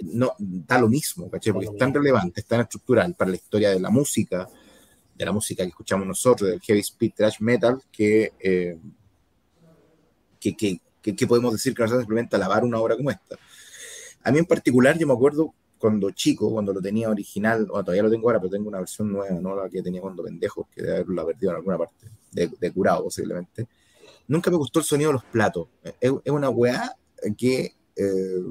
[0.00, 1.52] no da lo mismo, ¿cachai?
[1.52, 4.48] Porque es tan relevante, es tan estructural para la historia de la música,
[5.14, 8.78] de la música que escuchamos nosotros, del heavy speed thrash metal, que, eh,
[10.40, 10.80] que, que,
[11.14, 13.36] que, podemos decir que nos simplemente alabar una obra como esta.
[14.24, 18.04] A mí en particular, yo me acuerdo cuando chico, cuando lo tenía original, o todavía
[18.04, 20.80] lo tengo ahora, pero tengo una versión nueva, no la que tenía cuando pendejo, que
[20.80, 23.66] debe haberla perdido en alguna parte, de, de curado posiblemente.
[24.28, 25.66] Nunca me gustó el sonido de los platos.
[26.00, 26.94] Es, es una weá
[27.36, 28.44] que eh,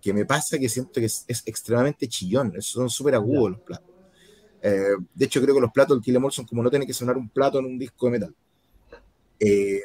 [0.00, 3.90] que me pasa que siento que es, es extremadamente chillón, son súper agudos los platos.
[4.62, 7.16] Eh, de hecho, creo que los platos del Kill son como no tiene que sonar
[7.16, 8.34] un plato en un disco de metal.
[9.40, 9.82] Eh,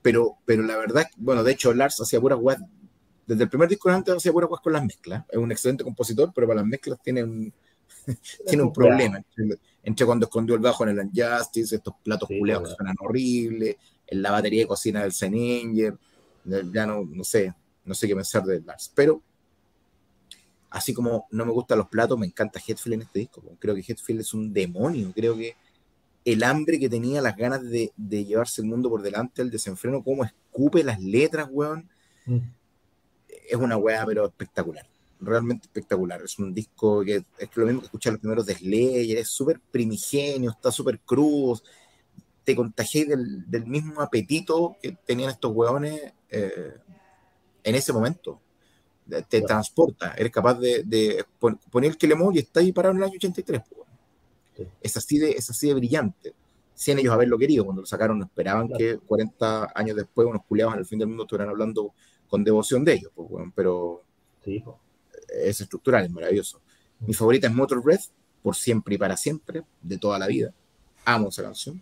[0.00, 2.62] pero, pero la verdad, bueno, de hecho, Lars hacía puras weas,
[3.26, 5.24] desde el primer disco de antes hacía weas con las mezclas.
[5.28, 7.52] Es un excelente compositor, pero para las mezclas tiene un,
[8.46, 9.22] tiene un problema.
[9.82, 14.22] Entre, cuando escondió el bajo en el Unjustice, estos platos culeados que suenan horribles, en
[14.22, 15.96] la batería de cocina del Zeninger,
[16.44, 19.22] ya no, no sé, no sé qué pensar de Lars, pero
[20.70, 23.42] así como no me gustan los platos, me encanta Hetfield en este disco.
[23.58, 25.54] Creo que Hetfield es un demonio, creo que
[26.24, 30.24] el hambre que tenía, las ganas de, llevarse el mundo por delante, el desenfreno, cómo
[30.24, 31.88] escupe las letras, weón,
[32.26, 32.38] mm.
[33.48, 34.86] Es una weá, pero espectacular.
[35.20, 36.22] Realmente espectacular.
[36.22, 39.60] Es un disco que es lo mismo que escuchar los primeros de Slayer, es súper
[39.70, 41.62] primigenio, está súper cruz,
[42.44, 46.74] te contagié del, del, mismo apetito que tenían estos weones eh,
[47.62, 48.40] en ese momento.
[49.28, 51.24] Te transporta, eres capaz de,
[51.70, 53.62] poner el Kelemol y está ahí parado en el año 83.
[54.80, 56.34] Es, así de, es así de brillante.
[56.74, 60.74] Sin ellos haberlo querido, cuando lo sacaron, no esperaban que 40 años después unos culiados
[60.74, 61.92] en el fin del mundo estuvieran hablando
[62.34, 63.12] con devoción de ellos.
[63.54, 64.02] pero
[65.28, 66.60] es estructural, es maravilloso.
[66.98, 68.06] Mi favorita es Motor Breath,
[68.42, 70.52] por siempre y para siempre, de toda la vida.
[71.04, 71.80] Amo esa canción.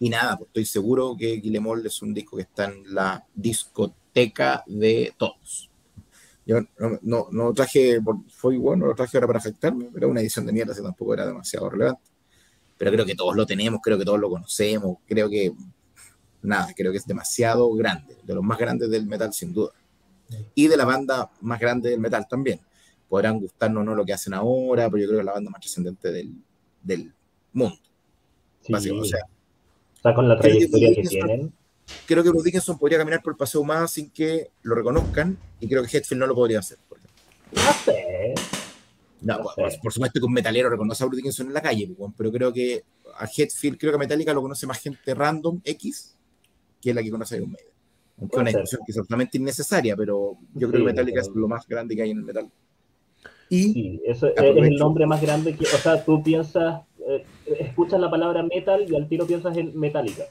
[0.00, 4.64] Y nada, pues estoy seguro que Guillemol es un disco que está en la discoteca
[4.66, 5.70] de todos.
[6.44, 10.44] Yo no, no, no traje, fue bueno, lo traje ahora para afectarme, pero una edición
[10.44, 12.02] de mierda, así tampoco era demasiado relevante.
[12.76, 15.52] Pero creo que todos lo tenemos, creo que todos lo conocemos, creo que,
[16.42, 19.72] nada, creo que es demasiado grande, de los más grandes del metal sin duda.
[20.54, 22.60] Y de la banda más grande del metal también.
[23.08, 25.50] Podrán gustarnos o no lo que hacen ahora, pero yo creo que es la banda
[25.50, 26.34] más trascendente del,
[26.82, 27.12] del
[27.52, 27.78] mundo.
[28.70, 29.20] o sea,
[29.94, 31.52] está con la trayectoria que, tienen
[32.06, 35.68] creo que Bruce Dickinson podría caminar por el paseo más sin que lo reconozcan y
[35.68, 36.78] creo que Hetfield no lo podría hacer.
[36.88, 38.34] Por no sé.
[39.20, 39.40] No,
[39.82, 42.84] Por, supuesto que un metalero reconoce a Bruce Dickinson en la calle, pero creo que
[43.18, 46.14] a Hetfield, creo que a Metallica lo conoce más gente random X
[46.80, 47.72] que la que conoce a Iron Maiden.
[48.20, 51.48] Aunque es una discusión que es absolutamente innecesaria, pero yo creo que Metallica es lo
[51.48, 52.50] más grande que hay en el metal.
[53.48, 57.24] Y sí, eso es el nombre más grande que, o sea, tú piensas, eh,
[57.60, 60.24] escuchas la palabra metal y al tiro piensas en Metallica.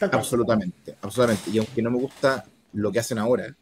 [0.00, 1.50] Absolutamente, absolutamente.
[1.50, 3.54] Y aunque no me gusta lo que hacen ahora,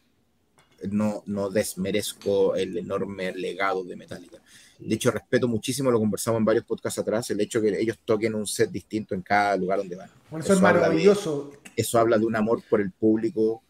[0.89, 4.39] no, no desmerezco el enorme legado de Metallica.
[4.79, 8.33] De hecho, respeto muchísimo, lo conversamos en varios podcasts atrás, el hecho que ellos toquen
[8.33, 10.09] un set distinto en cada lugar donde van.
[10.39, 11.51] eso, es maravilloso.
[11.81, 13.61] Eso habla de un amor por el público,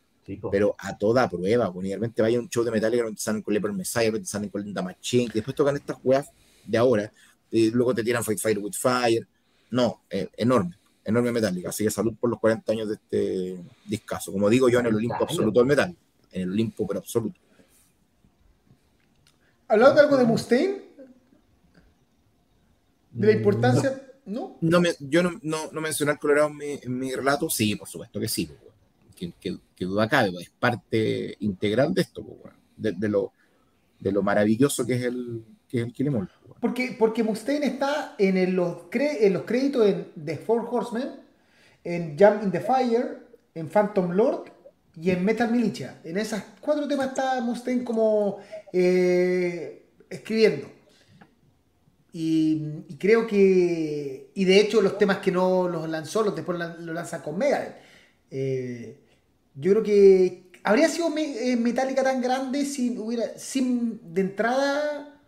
[0.52, 1.74] pero a toda prueba.
[1.76, 4.74] Realmente vaya a un show de Metallica donde salen con Leper Messiah, donde salen con
[4.74, 6.30] The Machine, y después tocan estas weas
[6.66, 7.12] de ahora,
[7.50, 9.28] y luego te tiran Fight Fire with Fire.
[9.72, 11.70] No, eh, enorme enorme metálica.
[11.70, 14.32] Así que salud por los 40 años de este discazo.
[14.32, 15.96] Como digo yo, en el Olimpo absoluto del metal.
[16.32, 17.40] En el Olimpo, pero absoluto.
[19.68, 20.82] ¿Hablando de algo de Mustaine?
[23.12, 24.11] ¿De la importancia?
[24.26, 24.58] No.
[24.62, 27.50] no me, yo no, no, el Colorado en mi, relato.
[27.50, 28.50] Sí, por supuesto que sí.
[29.16, 32.26] Que, que, que, duda cabe, es parte integral de esto,
[32.76, 33.34] de, de, lo,
[34.00, 36.30] de lo maravilloso que es el, que es el Kilemol.
[36.60, 41.10] Porque, porque Mustaine está en, los, en los créditos de Four Horsemen,
[41.84, 44.52] en Jump in the Fire, en Phantom Lord
[44.96, 46.00] y en Metal Militia.
[46.04, 48.40] En esas cuatro temas está Mustaine como
[48.74, 50.68] eh, escribiendo.
[52.14, 54.32] Y, creo que.
[54.34, 57.76] Y de hecho, los temas que no los lanzó, los después los lanza con Megadeth.
[58.30, 59.00] Eh,
[59.56, 60.52] yo creo que.
[60.64, 63.38] ¿Habría sido eh, Metallica tan grande si hubiera.
[63.38, 64.14] sin.
[64.14, 65.20] de entrada.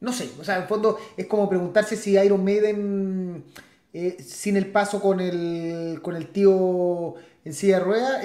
[0.00, 0.30] No sé.
[0.38, 3.44] O sea, en fondo es como preguntarse si Iron Maiden.
[3.92, 6.00] Eh, sin el paso con el.
[6.02, 8.24] con el tío en silla de ruedas.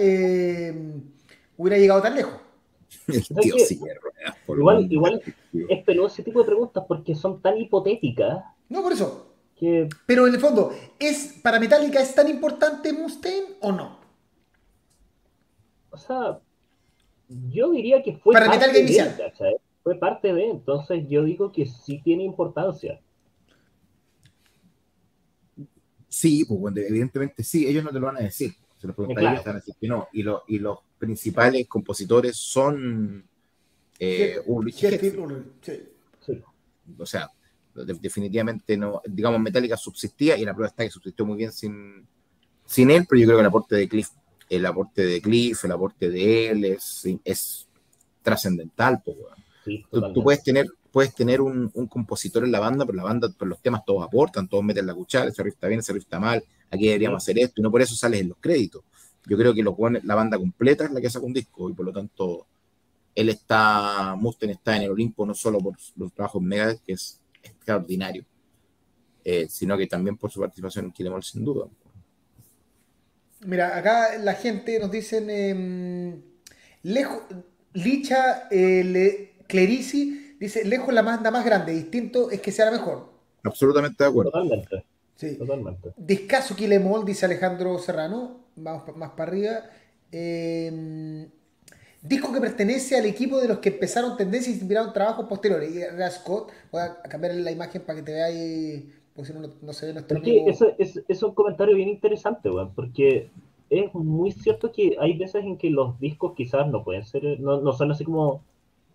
[1.57, 2.48] hubiera llegado tan lejos.
[3.07, 4.37] El tío silla de ruedas.
[4.47, 5.21] Igual, igual
[5.53, 8.43] es peludo ese tipo de preguntas porque son tan hipotéticas.
[8.67, 9.29] No, por eso.
[10.05, 13.99] Pero en el fondo, ¿es para Metallica es tan importante Mustaine o no?
[15.91, 16.39] O sea,
[17.27, 19.33] yo diría que fue para parte Metallica inicial.
[19.83, 23.01] fue parte de, entonces yo digo que sí tiene importancia.
[26.07, 28.53] Sí, pues bueno, evidentemente sí, ellos no te lo van a decir.
[28.79, 30.07] Se lo preguntan están a decir que no.
[30.13, 33.23] Y, y los principales compositores son
[33.99, 34.37] eh,
[36.97, 37.29] O sea,
[37.75, 42.07] definitivamente no, digamos, Metallica subsistía y la prueba está que subsistió muy bien sin,
[42.65, 44.09] sin él, pero yo creo que el aporte de Cliff,
[44.49, 47.67] el aporte de Cliff, el aporte de él es, es
[48.21, 49.03] trascendental.
[49.03, 53.83] tú, puedes tener, puedes tener un, compositor en la banda, pero la banda, los temas
[53.85, 56.85] todos aportan, todos meten la cuchara, ese riff está bien, ese riff está mal, aquí
[56.85, 58.83] deberíamos hacer esto, y no por eso sales en los créditos.
[59.25, 61.93] Yo creo que la banda completa es la que saca un disco, y por lo
[61.93, 62.47] tanto
[63.15, 67.21] él está, Musten está en el Olimpo no solo por los trabajos Megadeth, que es
[67.43, 68.25] extraordinario,
[69.23, 71.67] eh, sino que también por su participación en Kilemol, sin duda.
[73.45, 76.21] Mira, acá la gente nos dicen, em,
[76.83, 77.23] lejos,
[77.73, 83.13] Licha eh, Clerici dice, lejos la banda más grande, distinto es que sea la mejor.
[83.43, 84.31] Absolutamente de acuerdo.
[84.31, 84.85] Totalmente.
[85.19, 85.37] Sí.
[85.37, 85.91] Totalmente.
[85.97, 89.63] Discaso Kilemol, dice Alejandro Serrano, vamos más para arriba.
[90.13, 91.27] Eh,
[92.01, 95.75] Disco que pertenece al equipo de los que empezaron tendencias y inspiraron trabajos posteriores.
[95.75, 99.49] Y era Scott, voy a cambiar la imagen para que te veáis, porque si no,
[99.61, 100.21] no se ve nuestro.
[100.23, 103.29] Eso, es, es, un comentario bien interesante, weón, porque
[103.69, 107.59] es muy cierto que hay veces en que los discos quizás no pueden ser, no,
[107.59, 108.45] no son así como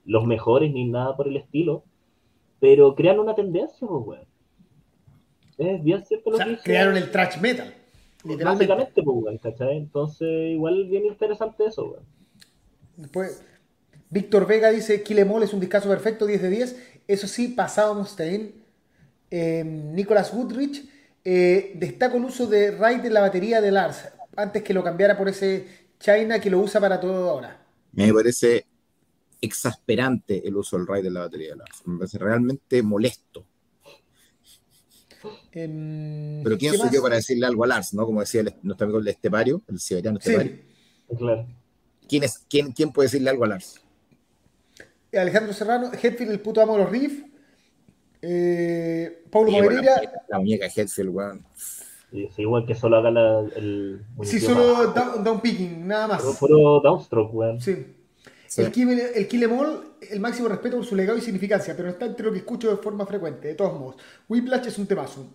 [0.06, 1.84] los mejores ni nada por el estilo,
[2.58, 4.33] pero crean una tendencia, pues, weón.
[5.58, 7.74] Es bien cierto lo que Crearon el trash metal.
[8.24, 9.76] Básicamente, pues, ¿cachai?
[9.76, 11.96] Entonces, igual bien interesante eso.
[12.96, 13.42] Después,
[14.10, 16.76] Víctor Vega dice, Kilemol es un discazo perfecto, 10 de 10.
[17.06, 18.52] Eso sí, pasado Mustaine.
[19.30, 20.88] Eh, Nicolas Woodrich
[21.24, 25.16] eh, destaca el uso de Raid en la batería de Lars, antes que lo cambiara
[25.16, 25.66] por ese
[25.98, 27.66] China que lo usa para todo ahora.
[27.92, 28.66] Me parece
[29.40, 31.82] exasperante el uso del Raid en la batería de Lars.
[31.86, 33.44] Me parece realmente molesto.
[35.54, 38.04] Em, Pero ¿quién soy yo para decirle algo a Lars, no?
[38.04, 40.58] Como decía nuestro amigo el Estepario, el siberiano Estepario.
[41.16, 41.46] Claro.
[42.08, 43.80] ¿Quién, es, quién, quién puede decirle algo a Lars?
[45.12, 47.24] Alejandro Serrano, Hetfield, el puto amo de los riffs.
[48.20, 50.02] Eh, Paulo Moreira.
[50.28, 51.44] La, muñeca Hetfield, weón.
[52.10, 54.04] Sí, igual que solo haga la, el.
[54.22, 56.22] Sí, solo down, picking, nada más.
[56.38, 57.60] Puro, downstroke, weón.
[57.60, 57.86] Sí.
[58.56, 59.28] El, Kill, el
[60.10, 62.70] el máximo respeto por su legado y significancia, pero no está entre lo que escucho
[62.70, 63.96] de forma frecuente, de todos modos.
[64.28, 65.26] Whiplash es un temazo.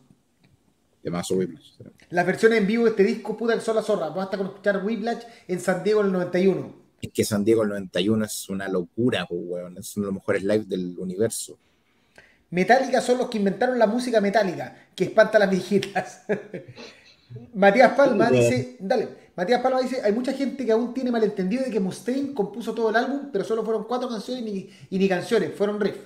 [1.02, 1.74] Temazo Whiplash.
[2.10, 4.10] Las versiones en vivo de este disco, puta que son la zorra.
[4.10, 6.76] Basta con escuchar Whiplash en San Diego en el 91.
[7.02, 9.78] Es que San Diego el 91 es una locura, pues, weón.
[9.78, 11.58] Es uno de los mejores lives del universo.
[12.52, 16.24] Metallica son los que inventaron la música metálica, que espanta a las viejitas.
[17.54, 21.70] Matías Palma dice, dale, Matías Palma dice, hay mucha gente que aún tiene malentendido de
[21.70, 24.44] que Mustaine compuso todo el álbum, pero solo fueron cuatro canciones
[24.90, 26.00] y ni, canciones, fueron riffs.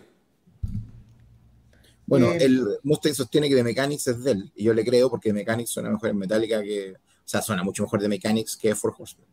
[2.06, 5.10] Bueno, eh, el Mustaine sostiene que The Mechanics es de él, y yo le creo
[5.10, 6.94] porque The Mechanics suena mejor en Metallica que.
[6.94, 9.26] O sea, suena mucho mejor de Mechanics que For Horsemen.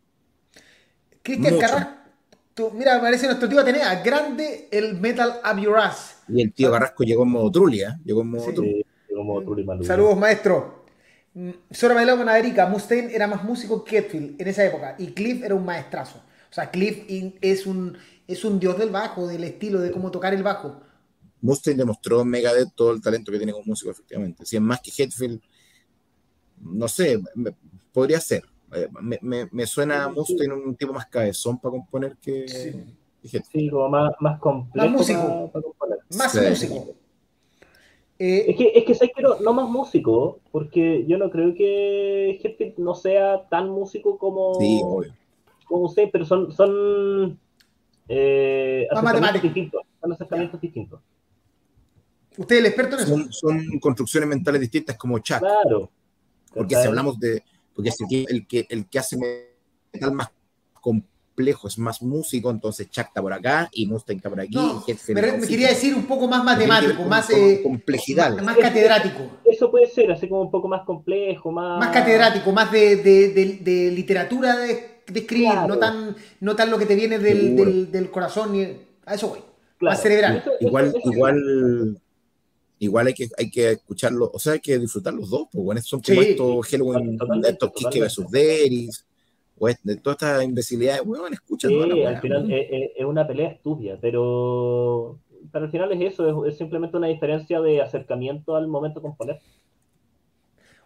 [1.21, 6.15] Cristian Carrasco, mira, parece nuestro tío Atenea, grande el Metal Up Your Ass.
[6.29, 8.01] Y el tío Carrasco llegó en modo Trulia, ¿eh?
[8.05, 8.85] llegó en modo sí,
[9.83, 10.85] Saludos, maestro.
[11.33, 15.07] Mm, Sora Bailado con Erika, Mustaine era más músico que Hetfield en esa época, y
[15.07, 16.19] Cliff era un maestrazo.
[16.49, 17.03] O sea, Cliff
[17.41, 20.81] es un, es un dios del bajo, del estilo, de cómo tocar el bajo
[21.41, 24.45] Mustaine demostró en Megadeth todo el talento que tiene como músico, efectivamente.
[24.45, 25.41] Si es más que Hetfield,
[26.59, 27.19] no sé,
[27.91, 28.43] podría ser.
[28.73, 28.87] Eh,
[29.51, 33.39] me, suena a Mustaine un tipo más cabezón para componer que, sí.
[33.51, 34.87] Sí, como más, más complejo.
[34.87, 35.51] Más músico.
[36.17, 36.95] Más músico.
[38.17, 42.39] Eh, es que, es que sé que no, más músico, porque yo no creo que
[42.43, 45.13] Hetfield no sea tan músico como, sí, obvio.
[45.65, 47.39] como usted, pero son, son
[48.07, 49.81] eh, acercamientos distintos.
[49.99, 50.99] Son acercamientos distintos.
[52.41, 53.31] ¿Usted es el experto en eso?
[53.31, 55.39] Son, construcciones mentales distintas como Chuck.
[55.39, 55.89] Claro.
[56.53, 57.43] Porque si hablamos de.
[57.73, 59.17] Porque es el que, el que, hace
[59.93, 60.29] metal más
[60.81, 64.53] complejo, es más músico, entonces Chuck está por acá y Mustaine está por aquí.
[64.55, 68.35] No, y Hetfield me, quería decir un poco más matemático, más, eh, complejidad.
[68.35, 69.39] más, más catedrático.
[69.45, 71.79] Eso puede ser, así como un poco más complejo, más...
[71.79, 75.67] Más catedrático, más de, de- de- de literatura de, de escribir, Claro.
[75.67, 78.51] no tan no tan lo que te viene del, del, del corazón.
[78.51, 78.63] Ni,
[79.05, 79.39] a eso voy.
[79.77, 79.93] Claro.
[79.95, 80.37] Más cerebral.
[80.37, 82.01] Eso- eso- igual, eso- igual,
[82.81, 85.81] igual hay que, hay que escucharlo, o sea, hay que disfrutar los dos, pues bueno,
[85.83, 87.99] son Sí, como estos Halloween, totalmente, estos totalmente.
[87.99, 89.05] versus Deris,
[89.57, 93.05] o es- de todas estas imbecilidades, weón, escucha toda la Sí, weá, al final es,
[93.05, 95.19] una pelea estúpida, pero,
[95.51, 99.03] pero al final es eso, es, es simplemente una diferencia de acercamiento al momento de
[99.03, 99.39] componer.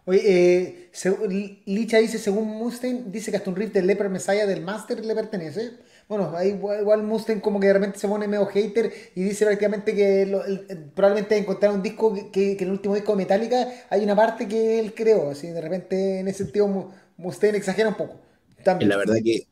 [0.04, 0.90] Oye, eh,
[1.66, 5.14] Licha dice, según Mustaine, dice que hasta un riff del Leper Messiah del Master le
[5.14, 5.72] pertenece.
[6.08, 9.92] Bueno, ahí igual, Mustaine como que de repente se pone medio hater y dice prácticamente
[9.94, 14.04] que lo- el- probablemente encontrar un disco que, que- el último disco de Metallica hay
[14.04, 15.30] una parte que él creó.
[15.30, 18.20] Así de repente en ese sentido Mu- Mustaine exagera un poco.
[18.64, 18.88] También.
[18.88, 19.46] la verdad que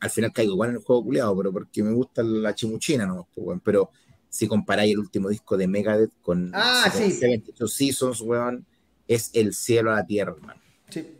[0.00, 3.28] al final caigo igual en el juego culiado, pero porque me gusta la chimuchina, ¿no?
[3.34, 3.90] Pues, pero
[4.28, 7.10] si comparáis el último disco de Megadeth con Ah, sí.
[7.12, 8.66] 72 Seasons, weón,
[9.06, 10.60] es el cielo a la tierra, hermano.
[10.88, 11.12] Sí.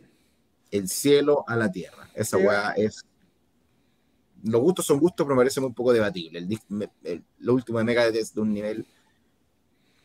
[0.71, 2.09] el cielo a la tierra.
[2.13, 2.43] Esa Sí.
[2.43, 3.03] weá es.
[4.47, 6.39] Los gustos son gustos, pero me parece muy poco debatible.
[6.39, 8.85] El, lo último de Megadeth es de un nivel.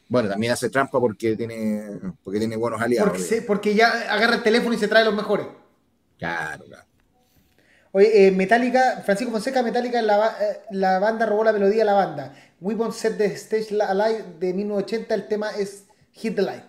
[0.08, 3.08] Bueno, también hace trampa porque tiene, porque tiene buenos aliados.
[3.10, 5.46] Porque, se- porque ya agarra el teléfono y se trae los mejores.
[6.18, 6.84] Claro, claro.
[7.92, 11.92] Oye, eh, Metallica, Francisco Fonseca, Metallica, la, eh, la banda robó la melodía a la
[11.92, 12.34] banda.
[12.60, 16.64] Weapon Set de Stage Alive de 1980, el tema es Hit the Light.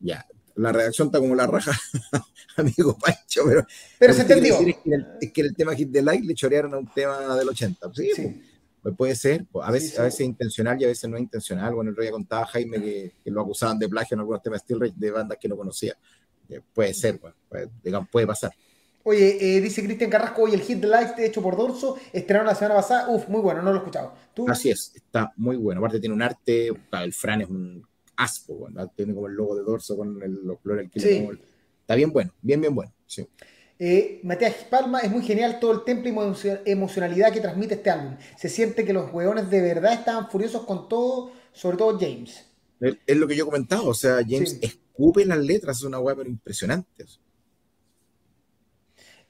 [0.00, 0.26] Ya.
[0.56, 1.72] La redacción está como la raja,
[2.56, 4.14] amigo Pancho, pero.
[4.14, 4.58] Se entendió.
[4.58, 7.36] Es que, el, es que el tema Hit the Light le chorearon a un tema
[7.36, 7.90] del 80.
[7.94, 8.22] Sí, Sí.
[8.22, 8.34] pues,
[8.82, 9.44] pues puede ser.
[9.52, 9.96] pues, a, veces, sí.
[9.98, 11.74] a veces intencional y a veces no intencional.
[11.74, 14.64] Bueno, el otro día contaba Jaime que, que lo acusaban de plagio en algunos temas
[14.68, 15.94] Rage de bandas que no conocía.
[16.48, 18.52] Eh, puede ser, pues, puede, digamos, puede pasar.
[19.02, 22.54] Oye, eh, dice Cristian Carrasco, oye, el Hit the Light hecho por Dorso, estrenaron la
[22.54, 23.08] semana pasada.
[23.08, 24.14] Uf, muy bueno, no lo he escuchado.
[24.34, 24.48] ¿Tú?
[24.48, 25.80] Así es, está muy bueno.
[25.80, 27.86] Aparte tiene un arte, el Fran es un
[28.16, 31.28] aspo, bueno, tiene como el logo de dorso con el, los colores del Sí.
[31.80, 32.92] Está bien bueno, bien, bien bueno.
[33.06, 33.26] Sí.
[33.78, 37.90] Eh, Matías Palma, es muy genial todo el temple y emo- emocionalidad que transmite este
[37.90, 38.16] álbum.
[38.36, 42.44] Se siente que los hueones de verdad estaban furiosos con todo, sobre todo James.
[42.80, 44.58] Es, es lo que yo he comentado, o sea, James Sí.
[44.62, 47.04] escupe las letras, es una weá pero impresionante.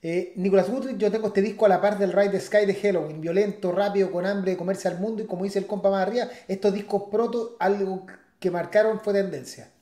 [0.03, 2.75] Eh, Nicolás Woodridge, yo tengo este disco a la par del Ride the Sky de
[2.75, 6.07] Halloween, violento, rápido, con hambre de comerse al mundo y como dice el compa más
[6.07, 8.07] arriba, estos discos proto, algo
[8.47, 9.73] que marcaron fue tendencia.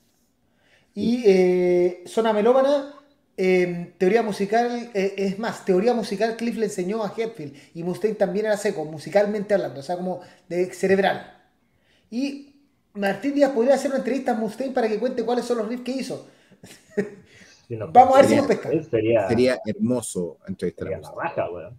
[0.95, 2.95] Y eh, Zona Melómana,
[3.37, 8.15] eh, teoría musical, eh, es más, teoría musical Cliff le enseñó a Hetfield y Mustaine
[8.15, 11.43] también era seco, musicalmente hablando, o sea, como de cerebral.
[12.09, 12.55] Y
[12.93, 15.83] Martín Díaz podría hacer una entrevista a Mustaine para que cuente cuáles son los riffs
[15.83, 16.27] que hizo.
[17.69, 18.75] No, Vamos a ver si nos pesca.
[18.89, 21.13] Sería, Sería hermoso entrevistar a sería la Mustaine.
[21.13, 21.77] raja, weón.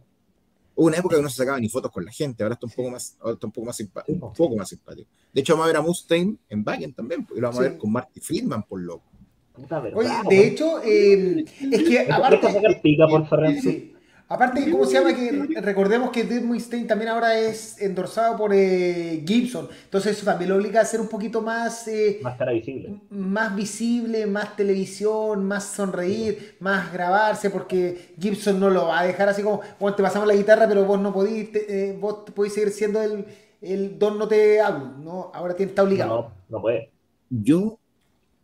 [0.76, 2.72] Hubo una época que no se sacaban ni fotos con la gente, ahora está un
[2.72, 4.12] poco más, ahora está un poco más simpático.
[4.14, 4.26] Sí, po.
[4.28, 5.08] Un poco más simpático.
[5.32, 7.66] De hecho, vamos a ver a Mustaine en Baggin también, porque lo vamos Sí.
[7.66, 9.04] a ver con Marty Friedman, por loco.
[9.54, 9.98] Puta verdad.
[9.98, 12.52] Oye, de hecho, eh, es que Deja aparte...
[12.52, 13.52] sacar pica, por favor.
[13.62, 13.94] Sí.
[14.28, 15.14] Aparte, ¿cómo se llama?
[15.14, 19.68] Que recordemos que Dave Mustaine también ahora es endorsado por eh, Gibson.
[19.84, 23.00] Entonces eso también lo obliga a ser un poquito más, eh, Más cara visible.
[23.10, 29.28] más visible, más televisión, más sonreír, más grabarse, porque Gibson no lo va a dejar
[29.28, 32.52] así como, bueno, te pasamos la guitarra, pero vos no podís, te- eh, vos podés
[32.52, 33.24] seguir siendo el,
[33.60, 35.30] el don no te hablo, ¿no?
[35.32, 36.32] Ahora tiene, está obligado.
[36.48, 36.90] No, no puede.
[37.30, 37.78] Yo,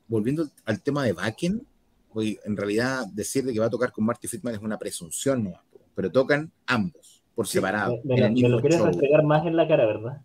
[0.07, 1.66] volviendo al tema de Bakken,
[2.14, 5.55] en realidad decir de que va a tocar con Marty Friedman es una presunción, ¿no?
[5.95, 7.99] Pero tocan ambos por Sí, separado.
[8.05, 8.86] Me, me- lo quieres show.
[8.86, 10.20] restregar más en la cara, ¿verdad?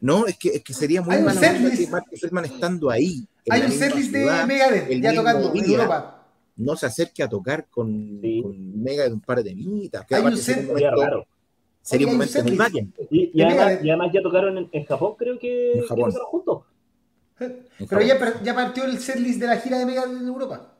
[0.00, 1.78] No, es que, es que sería muy setlist.
[1.84, 3.26] que Marty Friedman estando ahí.
[3.48, 6.26] Hay un setlist de Megadeth ya mismo tocando en Europa.
[6.56, 8.42] No se acerque a tocar con, Sí.
[8.42, 9.54] con Mega de un par de
[10.04, 11.26] que Hay un sería un set- Sería momento, raro.
[11.80, 12.58] sería un momento muy setlist.
[12.58, 12.94] Bakken.
[13.10, 13.84] Y, y De además, Megadeth.
[13.84, 16.12] y además ya tocaron en, en Japón, creo que, En Japón.
[16.30, 16.62] juntos.
[17.38, 20.71] Pero ya, ya partió el setlist de la gira de Megadeth en Europa.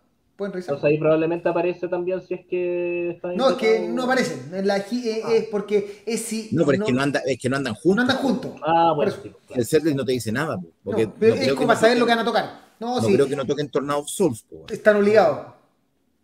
[0.43, 0.75] Pueden revisar.
[0.75, 4.53] Entonces ahí probablemente aparece también si es que está No, es que no aparecen.
[4.53, 5.33] En la gi- eh, Ah.
[5.35, 6.49] es porque es si.
[6.51, 7.95] No, pero es que no, anda, es que no andan juntos.
[7.97, 8.53] no andan juntos.
[8.67, 9.23] Ah, bueno, eso.
[9.23, 9.37] claro.
[9.51, 10.57] El setlist no te dice nada.
[10.59, 12.61] po, Porque No, pero no es como que para saber lo que van a tocar.
[12.81, 13.15] No, No sí.
[13.15, 14.43] creo que no toquen Tornado of Souls.
[14.43, 15.47] po, Están obligados.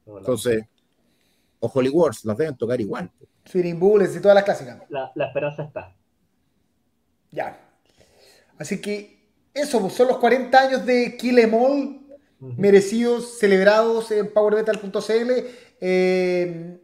[0.04, 0.64] Entonces,
[1.60, 3.08] o Holy Wars, las deben tocar igual.
[3.16, 3.26] po.
[3.44, 4.82] Swinging Bullets y todas las clásicas.
[4.88, 5.94] la, la esperanza está.
[7.30, 7.56] Ya.
[8.58, 9.20] Así que
[9.54, 12.00] eso, pues, son los 40 años de Kill Em All,
[12.40, 15.30] Merecidos, celebrados en powermetal.cl.
[15.80, 16.78] Eh,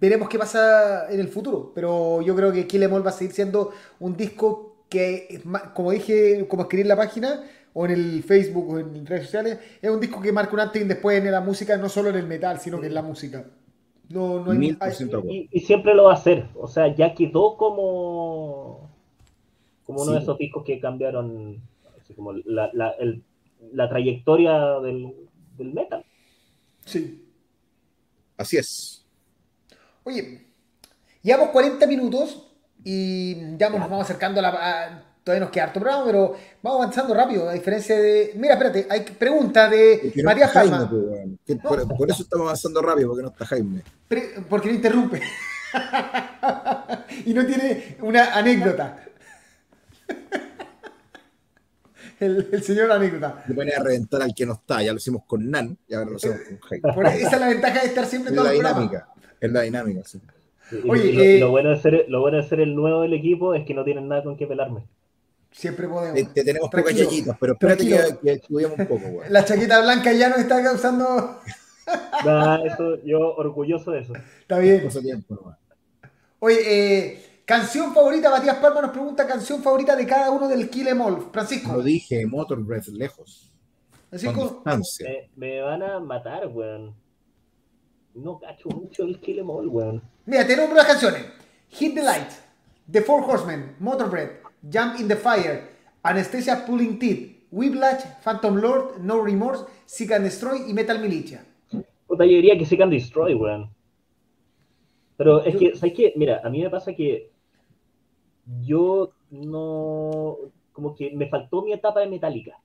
[0.00, 3.14] veremos qué pasa en el futuro, pero yo creo que Kill Em All va a
[3.14, 5.42] seguir siendo un disco que,
[5.74, 7.42] como dije, como escribí en la página,
[7.74, 10.80] o en el Facebook o en redes sociales, es un disco que marca un antes
[10.80, 13.02] y un después en la música, no solo en el metal, sino que en la
[13.02, 13.44] música.
[14.08, 14.76] No, no hay.
[15.28, 16.46] Y, y siempre lo va a hacer.
[16.54, 18.90] O sea, ya quedó como,
[19.84, 20.16] como uno Sí.
[20.16, 21.60] de esos discos que cambiaron
[22.02, 23.22] así como la, la, el-
[23.72, 25.12] la trayectoria del,
[25.56, 26.04] del metal.
[26.84, 27.24] Sí.
[28.36, 29.04] Así es.
[30.04, 30.46] Oye,
[31.22, 32.50] llevamos 40 minutos
[32.84, 34.48] y ya nos vamos acercando a la.
[34.50, 38.32] a- todavía nos queda harto programa, pero vamos avanzando rápido, a diferencia de.
[38.36, 40.78] Mira, espérate, hay pregunta de no Matías Jaime,
[41.44, 43.82] pues, por, por eso estamos avanzando rápido, porque no está Jaime.
[44.08, 45.20] Pre- porque no interrumpe.
[47.26, 49.04] y no tiene una anécdota.
[52.20, 53.44] El, el señor anécdota.
[53.48, 54.82] Le pone a reventar al que no está.
[54.82, 56.92] Ya lo hicimos con Nan y ahora lo hacemos con Jaime.
[56.92, 58.90] Por- esa es la ventaja de estar siempre Es en la los programas.
[58.90, 59.12] dinámica.
[59.40, 60.20] Es la dinámica, sí.
[60.86, 63.54] Oye, lo, eh, lo bueno de ser, lo bueno de ser el nuevo del equipo
[63.54, 64.82] es que no tienen nada con qué pelarme.
[65.50, 66.14] Siempre podemos.
[66.14, 66.94] Te, te tenemos pocas
[67.40, 69.32] pero espérate que, que estudiamos un poco, weón.
[69.32, 71.40] La chaqueta blanca ya nos está causando.
[72.24, 74.12] Nada, eso, yo orgulloso de eso.
[74.42, 74.86] Está bien.
[74.90, 75.56] Tiempo.
[76.40, 80.88] Oye, eh, canción favorita, Matías Palma nos pregunta canción favorita de cada uno del Kill
[80.88, 81.30] Em All.
[81.32, 81.72] Francisco.
[81.72, 83.50] Lo dije, Motor Breath lejos.
[84.10, 84.62] Francisco.
[85.06, 86.94] Me, me van a matar, weón.
[88.14, 90.02] No cacho mucho el Kill Em All, weón.
[90.26, 91.24] Mira, te nombro las canciones:
[91.70, 92.30] Hit the Light,
[92.92, 94.28] The Four Horsemen, Motorbread,
[94.70, 95.70] Jump in the Fire,
[96.02, 101.46] Anesthesia Pulling Teeth, Whiplash, Phantom Lord, No Remorse, Seek and Destroy y Metal Militia.
[102.06, 103.70] Puta, yo diría que Seek and Destroy, weón.
[105.16, 106.12] Pero es que, ¿sabes qué?
[106.14, 107.37] Mira, a mí me pasa que
[108.62, 110.36] yo no.
[110.72, 112.56] Como que me faltó mi etapa de Metallica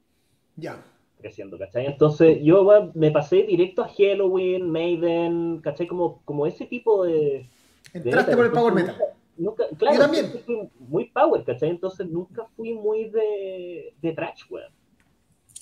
[0.56, 0.84] Ya.
[1.20, 1.88] creciendo, ¿cachai?
[1.88, 5.88] Entonces yo me pasé directo a Halloween, Maiden, ¿cachai?
[5.88, 7.48] Como, como ese tipo de.
[7.94, 8.96] de Entraste por el Power Metal.
[9.36, 10.26] Nunca, nunca- claro, Yo también.
[10.46, 11.70] fui muy power, ¿cachai?
[11.70, 14.72] Entonces nunca fui muy de, de trash, weón.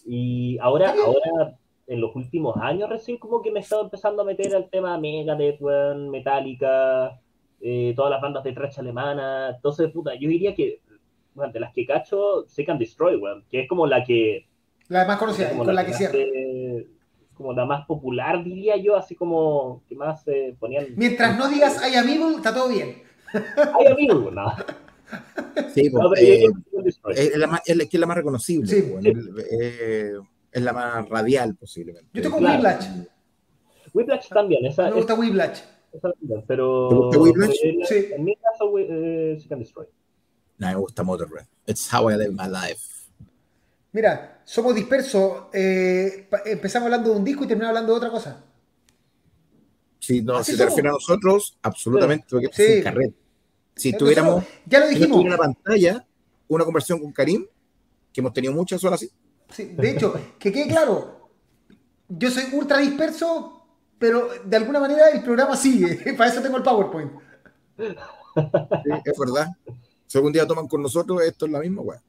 [0.05, 1.57] Y ahora, ahora,
[1.87, 4.97] en los últimos años recién como que me he estado empezando a meter al tema
[4.97, 7.17] Megadeth, weón, Metallica,
[7.61, 9.51] eh, todas las bandas de trash alemana.
[9.55, 10.81] Entonces, puta, yo diría que,
[11.33, 14.47] bueno, de las que cacho, Seek and Destroy, weón, que es como la que...
[14.87, 16.17] La más conocida, como con la que cierra.
[17.33, 20.87] como la más popular, diría yo, así como que más eh, ponían...
[20.95, 23.03] Mientras no digas I am evil, está todo bien.
[23.33, 24.51] Ay, amigo, no.
[25.73, 26.47] Sí, pues, No, eh,
[27.15, 28.67] es, la más, es la que es la más reconocible.
[28.67, 28.93] Sí.
[29.03, 30.13] El- eh,
[30.51, 32.09] es la más radial, posiblemente.
[32.13, 32.55] Yo tengo Claro.
[32.55, 32.87] Whiplash.
[33.93, 35.59] Whiplash también, esa, Me gusta Whiplash.
[36.47, 37.09] Pero...
[37.11, 37.47] ¿Te gusta
[37.87, 38.07] Sí.
[38.11, 39.87] En mi caso, eh, Seek and Destroy.
[40.57, 41.47] No, me gusta Motor Breath.
[41.65, 42.81] It's how I live my life.
[43.93, 45.45] Mira, somos dispersos.
[45.53, 48.43] eh, empezamos hablando de un disco y terminamos hablando de otra cosa.
[49.99, 52.63] Si, no, si te refieres a nosotros, absolutamente, porque Sí.
[52.63, 53.15] es un carrete.
[53.75, 55.17] Si tuviéramos, Ya lo si no dijimos.
[55.19, 56.07] tuviera una pantalla,
[56.47, 57.45] una conversación con Karim,
[58.11, 59.11] que hemos tenido muchas horas así,
[59.49, 61.29] Sí, de hecho, que quede claro,
[62.07, 63.60] yo soy ultra disperso,
[64.01, 66.13] pero de alguna manera el programa sigue.
[66.17, 67.11] Para eso tengo el PowerPoint.
[67.77, 67.85] sí,
[69.05, 69.47] es verdad.
[70.07, 72.01] Si algún día toman con nosotros, esto es la misma, weón.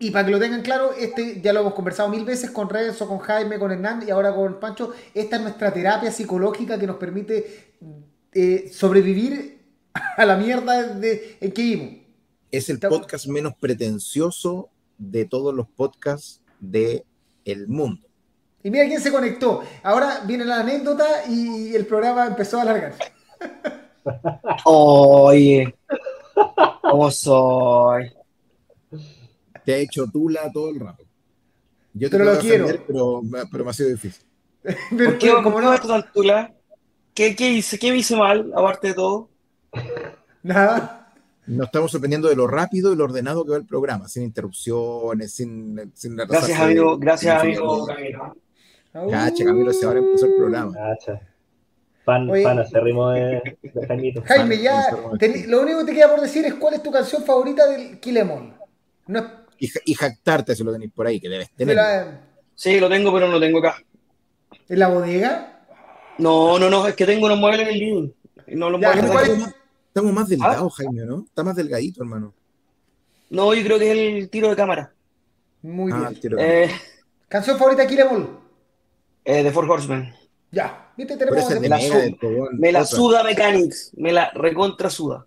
[0.00, 3.06] Y para que lo tengan claro, este ya lo hemos conversado mil veces con Renzo,
[3.06, 4.92] con Jaime, con Hernán y ahora con Pancho.
[5.14, 7.74] Esta es nuestra terapia psicológica que nos permite
[8.32, 9.60] eh, sobrevivir
[10.16, 12.06] a la mierda de, en que vivimos.
[12.50, 17.04] Es el podcast menos pretencioso de todos los podcasts del
[17.44, 18.09] el mundo.
[18.62, 19.62] Y mira quién se conectó.
[19.82, 22.94] Ahora viene la anécdota y el programa empezó a alargar.
[24.64, 25.74] Oye,
[26.82, 28.12] ¿cómo soy?
[29.64, 31.04] Te ha hecho tula todo el rato.
[31.94, 32.84] Yo te Pero lo defender, quiero.
[32.86, 34.24] pero, me- pero me ha sido difícil.
[34.62, 36.54] Pero, ¿Por qué, pero ¿por como qué no, me tan tula?
[37.14, 37.78] ¿Qué, qué hice?
[37.78, 39.28] ¿Qué me hice mal, aparte de todo?
[40.42, 40.96] nada.
[41.46, 45.32] Nos estamos sorprendiendo de lo rápido y lo ordenado que va el programa, sin interrupciones,
[45.32, 46.96] sin, sin Gracias, amigo.
[46.98, 48.36] Gracias, sin- amigo Camilo.
[48.92, 50.72] Cacha, Camilo, si ahora empezó el programa.
[50.74, 51.20] Cacha.
[52.04, 52.42] Fan, Oye.
[52.42, 54.22] fan acérrimo de, de Jaimito.
[54.26, 54.84] Jaime, ya
[55.46, 58.30] lo único que te queda por decir es cuál es tu canción favorita del Em
[58.30, 58.54] All.
[59.06, 59.26] No es-
[59.58, 61.76] Y, ja- y jactarte si lo tenéis por ahí, que debes de tener.
[61.76, 62.20] la-
[62.54, 63.76] Sí, lo tengo, pero no lo tengo acá.
[64.68, 65.60] en la bodega.
[66.18, 68.10] No, no, no, es que tengo unos muebles en el living.
[68.48, 69.44] No, los Ya, muebles ¿cuál de-?
[69.88, 70.28] Estamos más ¿Ah?
[70.30, 71.24] delgados, Jaime, ¿no?
[71.26, 72.32] Está más delgadito, hermano.
[73.30, 74.92] no, yo creo que es el tiro de cámara.
[75.62, 76.34] Muy Ah, bien.
[76.38, 76.70] Eh,
[77.28, 78.38] Canción favorita de Em All.
[79.24, 80.12] Eh, de Four Horsemen.
[80.50, 80.88] Ya.
[80.96, 81.16] ¿Viste?
[81.16, 82.58] Tenemos de la Megadeth, su- po, weón.
[82.58, 83.92] Me la suda Mechanics.
[83.96, 85.24] Me la recontra suda.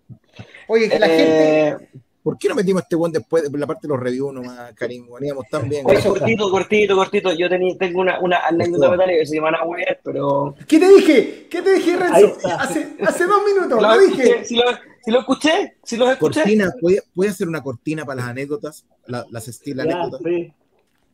[0.67, 1.67] Oye, que la gente.
[1.69, 1.77] Eh,
[2.21, 5.05] ¿Por qué no metimos este one después de la parte de los reviews nomás, Karim?
[5.09, 5.85] Weón, íbamos tan bien.
[5.85, 7.33] Oye, cortito, cortito, cortito.
[7.33, 10.55] Yo tenía, tengo una, una anécdota metálica que se llama a wear, pero.
[10.67, 11.47] ¿Qué te dije?
[11.49, 12.37] ¿Qué te dije, Renzo?
[12.59, 13.81] Hace, hace dos minutos.
[13.81, 14.23] ¿Lo escuché?
[14.23, 14.45] dije.
[14.45, 14.63] Si lo,
[15.03, 16.41] si lo escuché, si los escuché.
[16.41, 18.85] Cortina, ¿puede, puede hacer una cortina para las anécdotas?
[19.07, 20.21] La- las estilo anécdotas.
[20.23, 20.53] sí.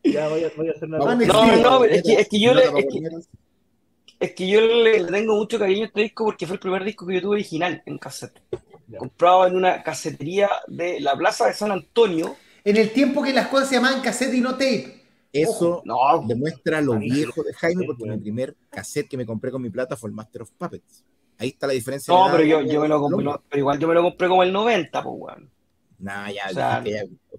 [0.04, 0.98] Ya voy a, voy a hacer una.
[1.00, 1.28] Vamos.
[1.28, 2.66] No, no, no, es que, es que yo le.
[2.66, 3.26] Nota Es para que, poner-
[4.20, 7.06] es que yo le, tengo mucho cariño a este disco porque fue el primer disco
[7.06, 8.42] que yo tuve original en cassette.
[8.98, 12.36] Comprado en una casetería de la Plaza de San Antonio.
[12.64, 15.00] En el tiempo que las cosas se llamaban cassette y no tape.
[15.32, 15.84] Eso
[16.28, 19.96] demuestra lo viejo de Jaime, porque mi primer cassette que me compré con mi plata
[19.96, 21.04] fue el Master of Puppets.
[21.38, 22.14] Ahí está la diferencia.
[22.14, 24.52] No, pero yo, yo me lo compré, pero igual yo me lo compré como el
[24.52, 25.50] 90, pues, weón.
[26.00, 26.46] Nah, ya,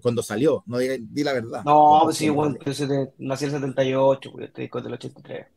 [0.01, 1.63] cuando salió, no di, la verdad.
[1.63, 2.71] No, pues sí, bueno, yo
[3.17, 5.47] nací en el 78, pues este disco es del 83.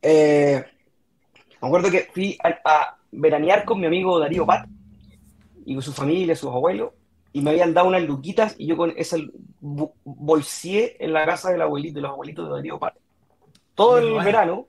[0.00, 0.64] Eh,
[1.60, 4.66] me acuerdo que fui a, veranear con mi amigo Darío Pat
[5.66, 6.92] y con su familia, sus abuelos,
[7.32, 9.18] y me habían dado unas luquitas y yo con esa
[9.60, 12.94] bolsié en la casa del abuelito, de los abuelitos de Darío Pat.
[13.74, 14.66] Todo el verano.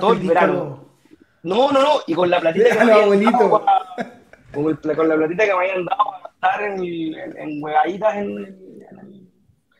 [0.00, 0.86] Todo el verano.
[1.42, 3.10] No, no, no, y con la platita que me habían
[4.62, 6.04] con, con, la platita que me habían dado
[6.34, 9.30] estar en, en, en huevaditas en, en,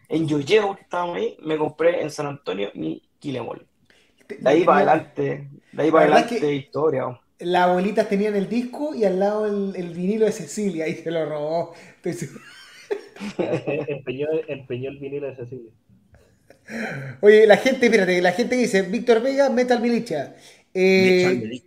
[0.08, 3.66] en Yoyeo, que estábamos ahí, me compré en San Antonio mi Quilemol.
[4.28, 7.20] De ahí para adelante, de ahí para adelante historia.
[7.38, 11.10] Las abuelitas tenían el disco y al lado el, el vinilo de Cecilia, y se
[11.10, 11.74] lo robó.
[13.38, 15.70] empeñó, empeñó el vinilo de Cecilia.
[17.20, 20.34] Oye, la gente, espérate, la gente dice, Víctor Vega, Metal Militia.
[20.74, 21.62] Eh,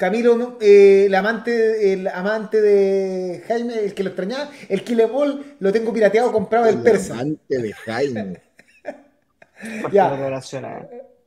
[0.00, 5.56] Camilo, eh, el, amante, el amante de Jaime, el que lo extrañaba, el Killer Ball,
[5.58, 7.12] lo tengo pirateado, comprado del persa.
[7.12, 8.40] El amante de Jaime.
[9.92, 10.40] ya.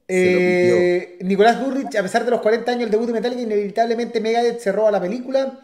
[0.08, 4.60] Eh, Nicolás Burrich, a pesar de los 40 años, el debut de Metallica, inevitablemente Megadeth
[4.60, 5.60] se roba la película.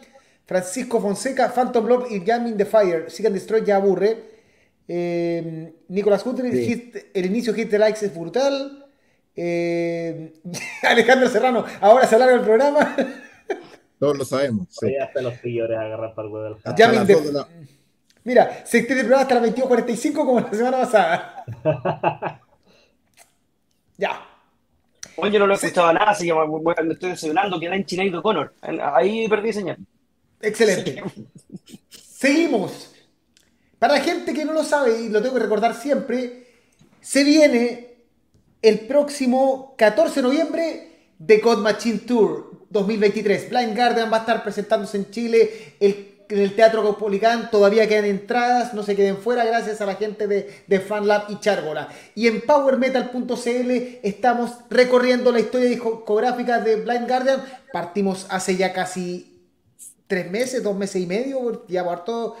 [0.46, 3.10] Francisco Fonseca, Phantom Blob y Jamming the Fire.
[3.10, 4.18] Sigan Destroy ya aburre.
[4.86, 8.79] Eh, Nicolás Guthrie, el inicio Hit the Likes es brutal.
[9.42, 10.34] Eh,
[10.82, 12.94] Alejandro Serrano, ahora se alarga el programa.
[13.98, 14.68] Todos lo sabemos.
[14.70, 14.94] Sí.
[14.96, 17.46] hasta los seguidores agarran para el huevo del
[18.22, 21.44] Mira, se extiende el programa hasta las 22.45 como la semana pasada.
[23.96, 24.26] ya.
[25.16, 28.52] Oye, no lo he escuchado nada, así que me estoy desayunando, queda en Chineito Connor.
[28.60, 29.78] Ahí perdí señal.
[30.42, 31.02] Excelente.
[31.88, 32.94] Seguimos.
[33.78, 36.46] Para la gente que no lo sabe, y lo tengo que recordar siempre,
[37.00, 37.89] se viene
[38.62, 40.90] el próximo 14 de noviembre
[41.24, 43.50] The God Machine Tour 2023.
[43.50, 47.50] Blind Guardian va a estar presentándose en Chile en el Teatro Caupolicán.
[47.50, 51.40] Todavía quedan entradas, no se queden fuera gracias a la gente de, de FanLab y
[51.40, 51.88] Chárgola.
[52.14, 53.70] Y en powermetal.cl
[54.02, 57.42] estamos recorriendo la historia discográfica de Blind Guardian.
[57.72, 59.42] Partimos hace ya casi
[60.06, 62.36] tres meses, dos meses y medio, ya por harto,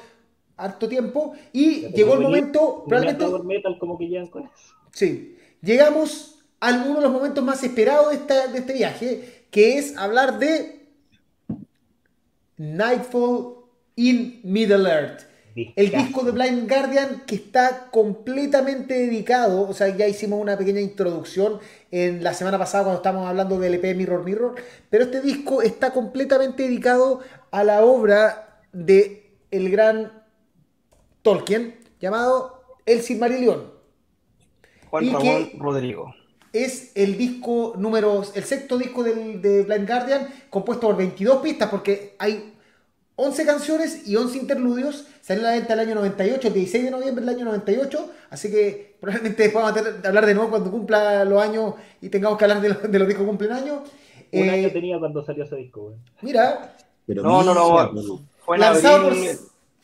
[0.56, 1.32] harto tiempo.
[1.52, 2.84] Y llegó el momento...
[2.86, 4.74] Probablemente, Power Metal como que llegan con eso.
[4.92, 10.38] Sí llegamos a uno de los momentos más esperados de, este viaje, que es hablar
[10.38, 10.88] de
[12.56, 13.56] Nightfall
[13.96, 15.22] in Middle Earth.
[15.54, 20.80] El disco de Blind Guardian que está completamente dedicado, o sea, ya hicimos una pequeña
[20.80, 21.58] introducción
[21.90, 24.54] en la semana pasada cuando estábamos hablando del EP Mirror Mirror,
[24.88, 30.22] pero este disco está completamente dedicado a la obra de el gran
[31.22, 33.79] Tolkien llamado El Silmarillion.
[34.90, 36.14] Juan Ramón Rodrigo.
[36.52, 41.70] Es el disco número, el sexto disco del, de Blind Guardian, compuesto por 22 pistas,
[41.70, 42.54] porque hay
[43.14, 45.06] 11 canciones y 11 interludios.
[45.20, 48.10] Salió a la venta el año 98, el 16 de noviembre del año 98.
[48.30, 52.36] Así que probablemente después vamos a hablar de nuevo cuando cumpla los años y tengamos
[52.36, 53.80] que hablar de, los, de los discos que cumplen años.
[54.32, 55.94] Un año eh, tenía cuando salió ese disco.
[56.22, 56.74] Mira.
[57.06, 59.16] no, no, no, Fue lanzado por,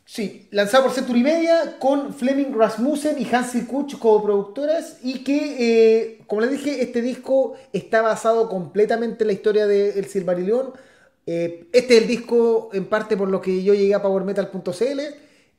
[0.08, 5.56] Sí, lanzado por Century Media con Fleming Rasmussen y Hansi Kuch como productoras y que,
[5.58, 10.72] eh, como les dije, este disco está basado completamente en la historia de El Silmarillion.
[11.26, 15.00] Eh, este es el disco en parte por lo que yo llegué a powermetal.cl,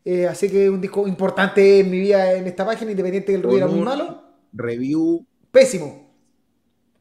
[0.05, 3.35] eh, así que es un disco importante en mi vida en esta página, independiente que
[3.35, 4.23] el ruido era muy malo.
[4.53, 5.25] Review.
[5.51, 6.09] Pésimo.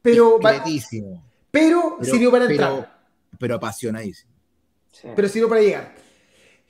[0.01, 0.63] Pero, pero,
[1.49, 2.99] pero, sirvió para entrar.
[3.39, 4.33] Pero apasionadísimo.
[5.15, 6.06] Pero sirvió para llegar.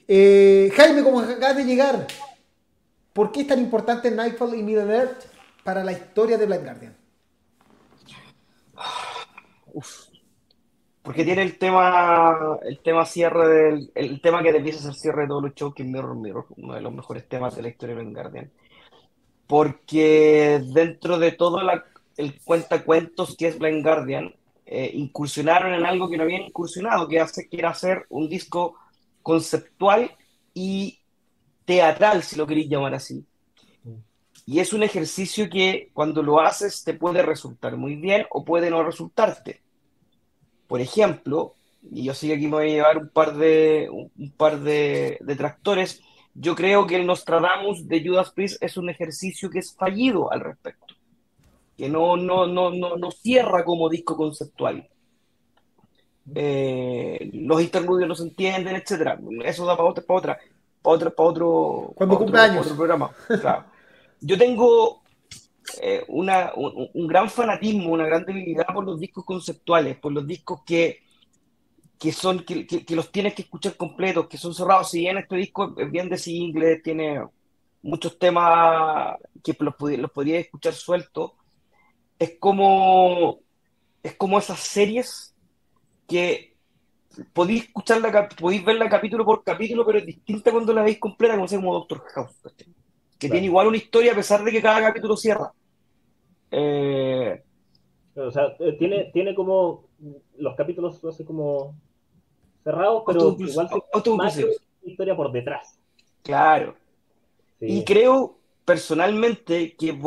[0.08, 2.08] Eh, Jaime, como acabas de llegar,
[3.12, 5.26] ¿por qué es tan importante Nightfall y Middle Earth
[5.64, 6.95] para la historia de Black Guardian?
[11.01, 15.24] Porque tiene el tema, el tema cierre del, el tema que te empieza a cierre
[15.24, 17.70] de todos los shows, que es Mirror Mirror, uno de los mejores temas de la
[17.70, 18.51] historia de Black Guardian.
[19.45, 21.86] Porque dentro de todo la,
[22.18, 24.34] el cuentacuentos que es Blind Guardian,
[24.66, 28.76] eh, incursionaron en algo que no habían incursionado, que hace que era hacer un disco
[29.28, 30.11] conceptual
[30.53, 31.01] y
[31.65, 33.25] teatral, si lo queréis llamar así.
[34.45, 38.69] Y es un ejercicio que cuando lo haces te puede resultar muy bien o puede
[38.69, 39.61] no resultarte.
[40.65, 41.55] Por ejemplo,
[41.91, 45.19] y yo sé que aquí me voy a llevar un par de, un par de,
[45.38, 46.01] tractores,
[46.34, 50.39] yo creo que el Nostradamus de Judas Priest es un ejercicio que es fallido al
[50.39, 50.95] respecto.
[51.75, 54.88] que no, no, no, no, no cierra como disco conceptual.
[56.36, 59.19] Eh, los interludios no se entienden, etcétera.
[59.45, 60.39] Eso da para otra, para otra,
[60.82, 63.11] para otra, para otro, Cuando otro, programa.
[64.19, 65.03] Yo tengo
[65.82, 70.61] eh, una, un, gran fanatismo, una gran debilidad por los discos conceptuales, por los discos
[70.65, 70.99] que,
[71.97, 74.89] que son, que, que, los tienes que escuchar completos, que son cerrados.
[74.89, 77.21] Si bien este disco es bien de single, tiene
[77.82, 81.32] muchos temas que los, los podría escuchar sueltos,
[82.19, 83.39] es como,
[84.03, 85.36] es como esas series
[86.08, 86.55] que
[87.34, 91.47] podéis escucharla, podéis verla capítulo por capítulo, pero es distinta cuando la veis completa, como,
[91.47, 92.36] como Doctor House,
[93.18, 95.51] que tiene igual una historia a pesar de que cada capítulo cierra.
[96.51, 97.43] Eh,
[98.16, 99.86] o sea, eh, tiene, tiene como
[100.38, 101.76] los capítulos así como
[102.64, 103.70] cerrados, pero igual
[104.18, 104.39] más
[104.84, 105.80] historia por detrás.
[106.24, 106.76] Claro.
[107.60, 109.97] Y creo personalmente que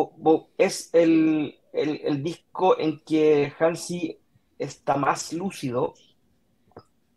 [0.58, 4.19] es el, el, disco en que Hansi
[4.60, 5.94] está más lúcido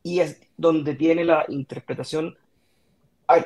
[0.02, 2.38] y es donde tiene la interpretación.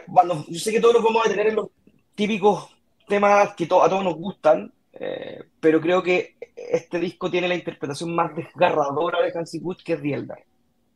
[0.08, 1.70] bueno, yo sé que todos nos vamos a tener en los
[2.16, 2.70] típicos
[3.08, 8.14] temas que a todos nos gustan, eh, pero creo que este disco tiene la interpretación
[8.14, 10.44] más desgarradora de Hansi Wood, que es Rieldar.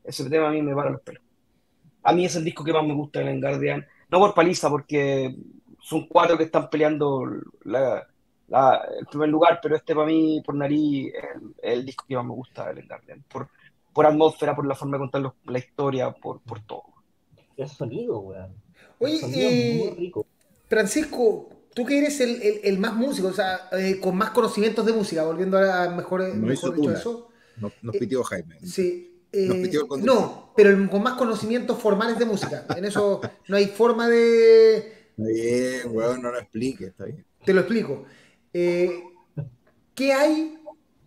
[0.04, 1.24] Ese tema a mí me para los pelos.
[2.04, 3.86] A mí es el disco que más me gusta de Len Guardian.
[4.10, 5.36] No por paliza, porque
[5.80, 7.24] son cuatro que están peleando
[7.64, 8.08] la,
[9.00, 11.24] el primer lugar, pero este para mí, por nariz, es
[11.62, 13.24] el, disco que más me gusta de Len Guardian.
[13.32, 13.48] Por,
[13.94, 16.84] por atmósfera, por la forma de contar la historia, por, por todo.
[17.58, 18.54] El sonido, weón.
[19.00, 20.12] Oye, eh,
[20.68, 24.86] Francisco, tú que eres el, el, el más músico, o sea, eh, con más conocimientos
[24.86, 27.30] de música, volviendo a mejor, no mejor dicho eso.
[27.58, 28.58] Nos, nos pitió Jaime.
[28.64, 29.08] Sí.
[29.34, 32.66] Eh, no, pero con más conocimientos formales de música.
[32.76, 34.78] En eso no hay forma de.
[34.78, 37.26] Está bien, weón, no lo expliques, está bien.
[37.44, 38.06] Te lo explico.
[38.54, 39.04] Eh,
[39.96, 40.58] ¿Qué hay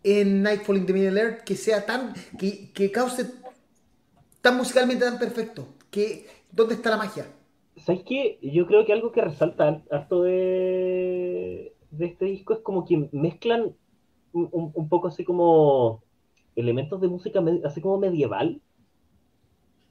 [0.03, 2.15] en Nightfall in the Middle Earth que sea tan.
[2.39, 3.31] que, que cause
[4.41, 5.67] tan musicalmente tan perfecto?
[5.91, 7.27] Que, ¿Dónde está la magia?
[7.77, 8.39] ¿Sabes qué?
[8.43, 13.75] Yo creo que algo que resalta harto de, este disco es como que mezclan
[14.33, 16.03] un poco así como
[16.57, 18.61] elementos de música así como medieval,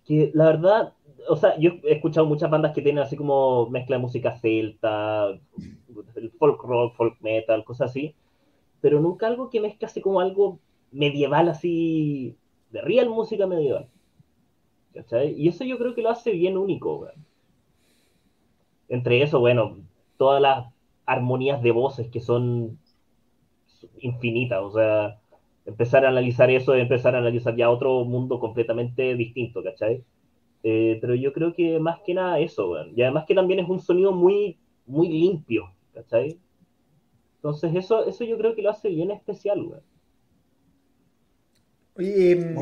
[0.06, 0.93] que la verdad,
[1.28, 5.30] o sea, yo he escuchado muchas bandas que tienen así como mezcla de música celta,
[6.16, 8.16] el folk rock, folk metal, cosas así,
[8.82, 10.59] pero nunca algo que mezcla así como algo
[10.91, 12.36] medieval, así,
[12.72, 13.88] de real música medieval.
[15.36, 17.07] Y eso yo creo que lo hace bien único.
[18.89, 19.78] Entre eso, bueno,
[20.18, 20.68] todas las
[21.05, 22.78] armonías de voces que son
[23.99, 25.20] infinitas, o sea,
[25.66, 30.03] empezar a analizar eso empezar a analizar ya otro mundo completamente distinto, ¿cachai?
[30.64, 33.82] Eh, pero yo creo que más que nada eso, y además que también es un
[33.82, 36.39] sonido muy, muy limpio, ¿cachai?
[37.36, 39.84] Entonces eso, eso yo creo que lo hace bien especial, weón.
[41.95, 42.55] Oye, em,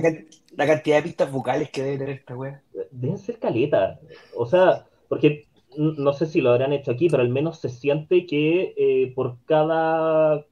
[0.58, 2.60] la, cantidad de pistas vocales que debe tener esta weón.
[2.90, 4.00] Deben ser caletas.
[4.36, 5.46] O sea, porque
[5.78, 9.38] no sé si lo habrán hecho aquí, pero al menos se siente que eh, por
[9.46, 10.44] cada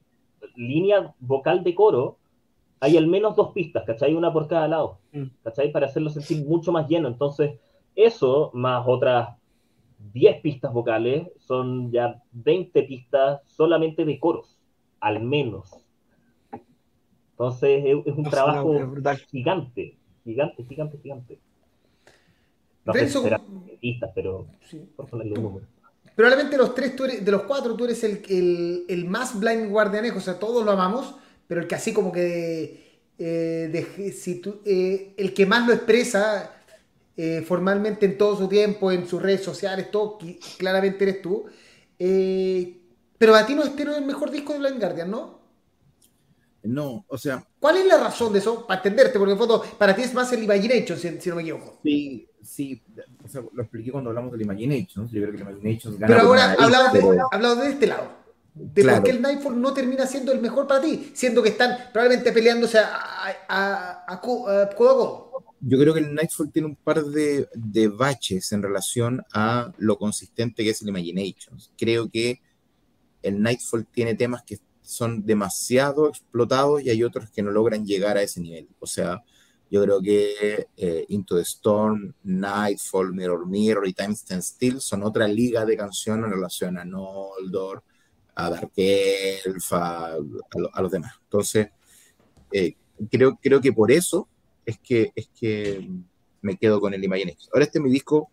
[0.54, 2.19] línea vocal de coro
[2.80, 4.14] hay al menos dos pistas, ¿cachai?
[4.14, 5.24] Una por cada lado, mm.
[5.44, 5.70] ¿cachai?
[5.70, 7.08] Para hacerlo sentir mucho más lleno.
[7.08, 7.58] Entonces,
[7.94, 9.36] eso, más otras
[10.14, 14.56] 10 pistas vocales, son ya 20 pistas solamente de coros,
[14.98, 15.70] al menos.
[17.32, 18.72] Entonces, es, un trabajo
[19.30, 21.38] gigante, gigante, gigante, gigante.
[22.86, 23.18] No sé si
[23.78, 24.46] pistas, pero
[24.96, 25.66] por ponerle un número.
[26.16, 30.20] Probablemente los tres, de los cuatro, tú eres el, el, el más blind guardianejo, o
[30.20, 31.14] sea, todos lo amamos
[31.50, 36.62] pero el que así como que eh, si eh, el que más lo expresa
[37.16, 40.16] eh, formalmente en todo su tiempo, en sus redes sociales, todo,
[40.56, 41.46] claramente eres tú.
[43.18, 45.40] pero a ti no este no es el mejor disco de Blind Guardian, ¿no?
[46.62, 47.44] No, o sea.
[47.58, 48.64] ¿Cuál es la razón de eso?
[48.64, 51.42] Para entenderte, porque en fondo para ti es más el Imagination, si, si no me
[51.42, 51.80] equivoco.
[51.82, 52.80] Sí, sí,
[53.24, 55.08] o sea, lo expliqué cuando hablamos del Imagination.
[55.08, 58.19] Yo creo que el Imagination gana Pero ahora hablado de, de este lado
[58.54, 61.76] de por qué el Nightfall no termina siendo el mejor para ti, siendo que están
[61.92, 67.48] probablemente peleándose a, a, a, codo Yo creo que el Nightfall tiene un par de,
[67.54, 71.72] de, baches en relación a lo consistente que es el Imaginations.
[71.78, 72.40] Creo que
[73.22, 78.16] el Nightfall tiene temas que son demasiado explotados y hay otros que no logran llegar
[78.16, 78.68] a ese nivel.
[78.80, 79.22] O sea,
[79.70, 85.04] yo creo que eh, Into the Storm, Nightfall, Mirror Mirror y Time Stand Still son
[85.04, 87.84] otra liga de canciones en relación a Noldor,
[88.34, 90.16] a Dark Elf, a,
[90.80, 91.14] los demás.
[91.24, 91.68] Entonces,
[92.52, 92.74] eh,
[93.10, 94.28] creo, creo que por eso
[94.64, 95.88] es que, es que
[96.42, 97.50] me quedo con el Imagination.
[97.52, 98.30] Ahora este es mi disco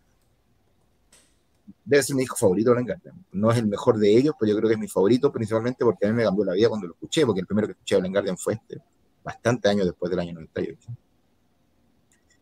[1.88, 3.14] debe ser mi disco favorito de Garden.
[3.32, 6.06] No es el mejor de ellos, pero yo creo que es mi favorito, principalmente porque
[6.06, 8.10] a mí me cambió la vida cuando lo escuché, porque el primero que escuché de
[8.10, 8.78] Garden fue este,
[9.24, 10.90] bastante años después del año 98.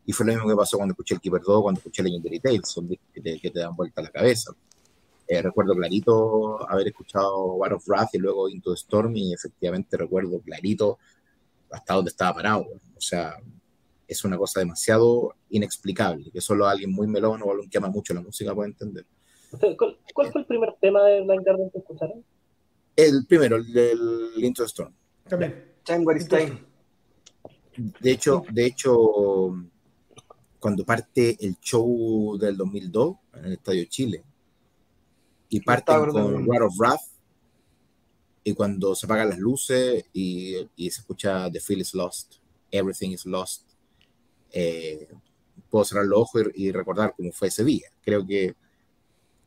[0.04, 2.68] Y fue lo mismo que pasó cuando escuché el Keeper 2, cuando escuché Legendary Tales,
[2.68, 4.52] son discos que te dan vuelta a la cabeza.
[5.28, 9.96] Eh, recuerdo clarito haber escuchado War of Wrath y luego Into the Storm y efectivamente
[9.96, 10.98] recuerdo clarito
[11.70, 12.66] hasta dónde estaba parado.
[12.96, 13.36] O sea,
[14.06, 18.14] es una cosa demasiado inexplicable, que solo alguien muy melón o alguien que ama mucho
[18.14, 19.04] la música puede entender.
[19.76, 22.24] ¿Cuál, fue el primer tema de Blind Garden que escucharon?
[22.94, 24.94] El primero, el del Into the Storm.
[25.28, 25.74] También.
[28.00, 29.54] De hecho, de hecho,
[30.58, 34.24] cuando parte el show del 2002 en el Estadio Chile,
[35.49, 37.01] y parten con War of Wrath,
[38.44, 42.36] y cuando se apagan las luces y, y se escucha The Feel is Lost,
[42.70, 43.66] Everything is Lost,
[44.53, 45.09] eh,
[45.68, 47.88] puedo cerrar los ojos y, recordar cómo fue ese día.
[48.03, 48.55] Creo que,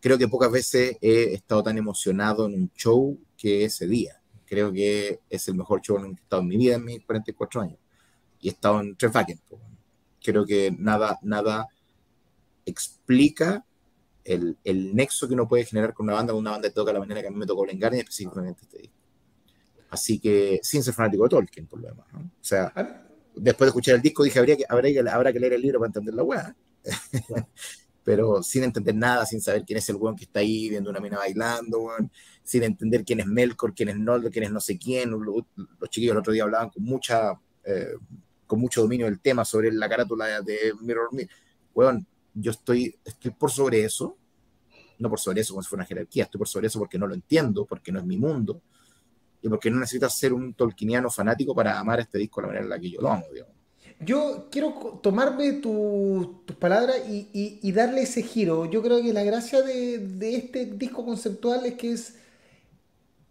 [0.02, 4.22] creo que pocas veces he estado tan emocionado en un show que ese día.
[4.46, 6.86] Creo que es el mejor show en el que he estado en mi vida en
[6.86, 7.80] mis 44 años.
[8.42, 9.12] Y he estado en tres
[10.22, 11.68] Creo que nada, nada
[12.66, 13.66] explica
[14.30, 16.94] el, el, nexo que uno puede generar con una banda, con una banda que toca
[16.94, 18.96] la manera que a mí me tocó y específicamente este disco.
[19.90, 22.06] Así que, sin ser fanático de Tolkien, por lo demás.
[22.14, 22.20] ¿no?
[22.20, 22.72] O sea,
[23.36, 25.80] después de escuchar el disco dije, habría que, habrá, que, habrá que leer el libro
[25.80, 26.56] para entender la weá.
[28.04, 31.00] Pero sin entender nada, sin saber quién es el weón que está ahí viendo una
[31.00, 32.12] mina bailando, weón,
[32.44, 35.10] sin entender quién es Melkor, quién es Noldo, quién es no sé quién.
[35.10, 35.44] Los,
[35.90, 37.34] chiquillos el otro día hablaban con mucha...
[37.64, 37.94] Eh,
[38.46, 41.30] con mucho dominio del tema sobre la carátula de Mirror Mirror.
[41.76, 44.18] Weón, yo estoy, estoy por sobre eso,
[45.00, 47.08] no por sobre eso como si fuera una jerarquía, estoy por sobre eso porque no
[47.08, 48.62] lo entiendo, porque no es mi mundo,
[49.42, 52.66] y porque no necesitas ser un tolkieniano fanático para amar este disco de la manera
[52.66, 53.56] en la que yo lo amo, digamos.
[54.02, 58.70] Yo quiero tomarme tus palabras y, darle ese giro.
[58.70, 62.16] Yo creo que la gracia de, este disco conceptual es que es,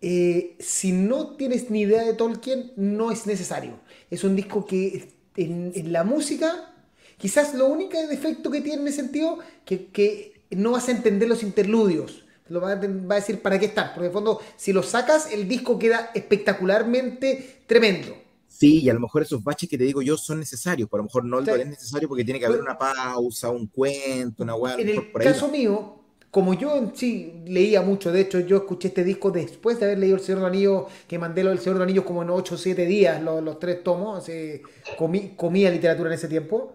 [0.02, 3.80] eh, si no tienes ni idea de Tolkien, no es necesario.
[4.10, 6.74] Es un disco que en, la música,
[7.16, 11.28] quizás lo único defecto que tiene en ese sentido, que, que no vas a entender
[11.28, 13.88] los interludios lo va a, decir para qué están.
[13.88, 18.16] Porque en el fondo, si lo sacas, el disco queda espectacularmente tremendo.
[18.46, 21.04] Sí, y a lo mejor esos baches que te digo yo son necesarios, pero a
[21.04, 24.74] lo mejor no es necesario porque tiene que haber una pausa, un cuento, una hueá.
[24.78, 29.04] En el caso mío, como yo en sí leía mucho, de hecho yo escuché este
[29.04, 31.84] disco después de haber leído El Señor de Anillos, que mandé lo del Señor de
[31.84, 34.24] Anillos como en 8 o 7 días, los, tres tomos,
[34.96, 36.74] comí, comía literatura en ese tiempo.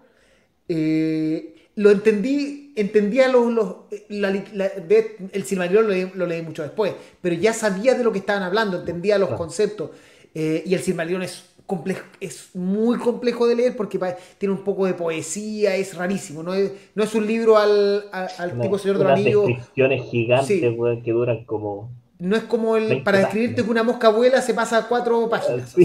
[0.70, 3.76] Eh, lo entendí, entendía los, los
[4.10, 9.18] el Silmarillion lo leí, mucho después, pero ya sabía de lo que estaban hablando, entendía
[9.18, 9.92] los conceptos.
[10.36, 14.00] Eh, y el Silmarillion es complejo, es muy complejo de leer porque
[14.38, 18.60] tiene un poco de poesía, es rarísimo, no es, no es un libro al, al,
[18.60, 19.48] tipo Señor de los Anillos.
[19.48, 21.92] descripciones gigantes que duran como...
[22.20, 25.76] No es como el, para describirte que una mosca vuela se pasa cuatro páginas.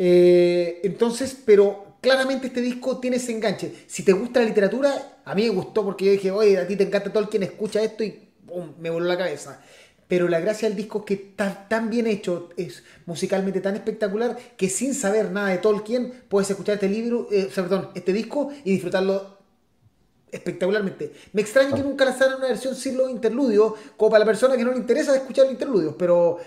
[0.00, 3.84] Eh, entonces, pero claramente este disco tiene ese enganche.
[3.86, 6.74] Si te gusta la literatura, a mí me gustó porque yo dije, oye, a ti
[6.74, 8.30] te encanta todo el quien escucha esto y
[8.78, 9.60] me voló la cabeza.
[10.08, 14.38] Pero la gracia del disco es que está tan bien hecho, es musicalmente tan espectacular,
[14.56, 18.72] que sin saber nada de Tolkien puedes escuchar este libro, eh, perdón, este disco y
[18.72, 19.36] disfrutarlo
[20.32, 21.12] espectacularmente.
[21.34, 24.64] Me extraña que nunca lanzaran una versión sin los interludios, como para la persona que
[24.64, 26.38] no le interesa escuchar los interludios, pero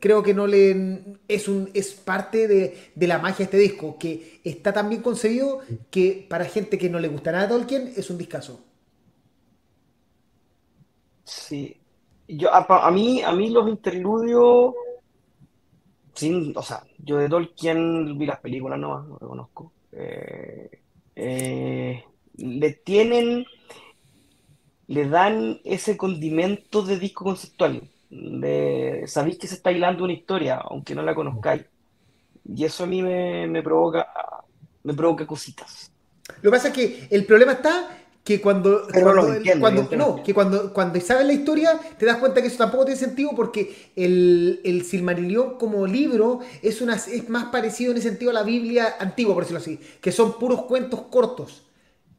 [0.00, 4.40] creo que no le es un es parte de, la magia de este disco que
[4.44, 5.60] está tan bien concebido
[5.90, 8.60] que para gente que no le gusta nada Tolkien es un discazo.
[11.24, 11.76] Sí.
[12.28, 14.74] Yo a, mí a mí los interludios
[16.14, 19.72] sin o sea yo de Tolkien vi las películas no no lo conozco.
[19.92, 20.70] Eh,
[21.14, 22.04] eh,
[22.36, 23.44] le tienen
[24.88, 30.56] le dan ese condimento de disco conceptual de sabéis que se está hilando una historia,
[30.56, 31.64] aunque no la conozcáis.
[32.44, 34.06] Y eso a mí me, provoca
[34.84, 35.90] me provoca cositas.
[36.42, 37.88] Lo que pasa es que el problema está
[38.22, 38.88] que cuando,
[39.60, 42.98] cuando, no, que cuando, cuando sabes la historia te das cuenta que eso tampoco tiene
[42.98, 48.32] sentido porque el, el Silmarillion como libro es, una, es más parecido en ese sentido
[48.32, 51.65] a la Biblia antigua, por decirlo así, que son puros cuentos cortos.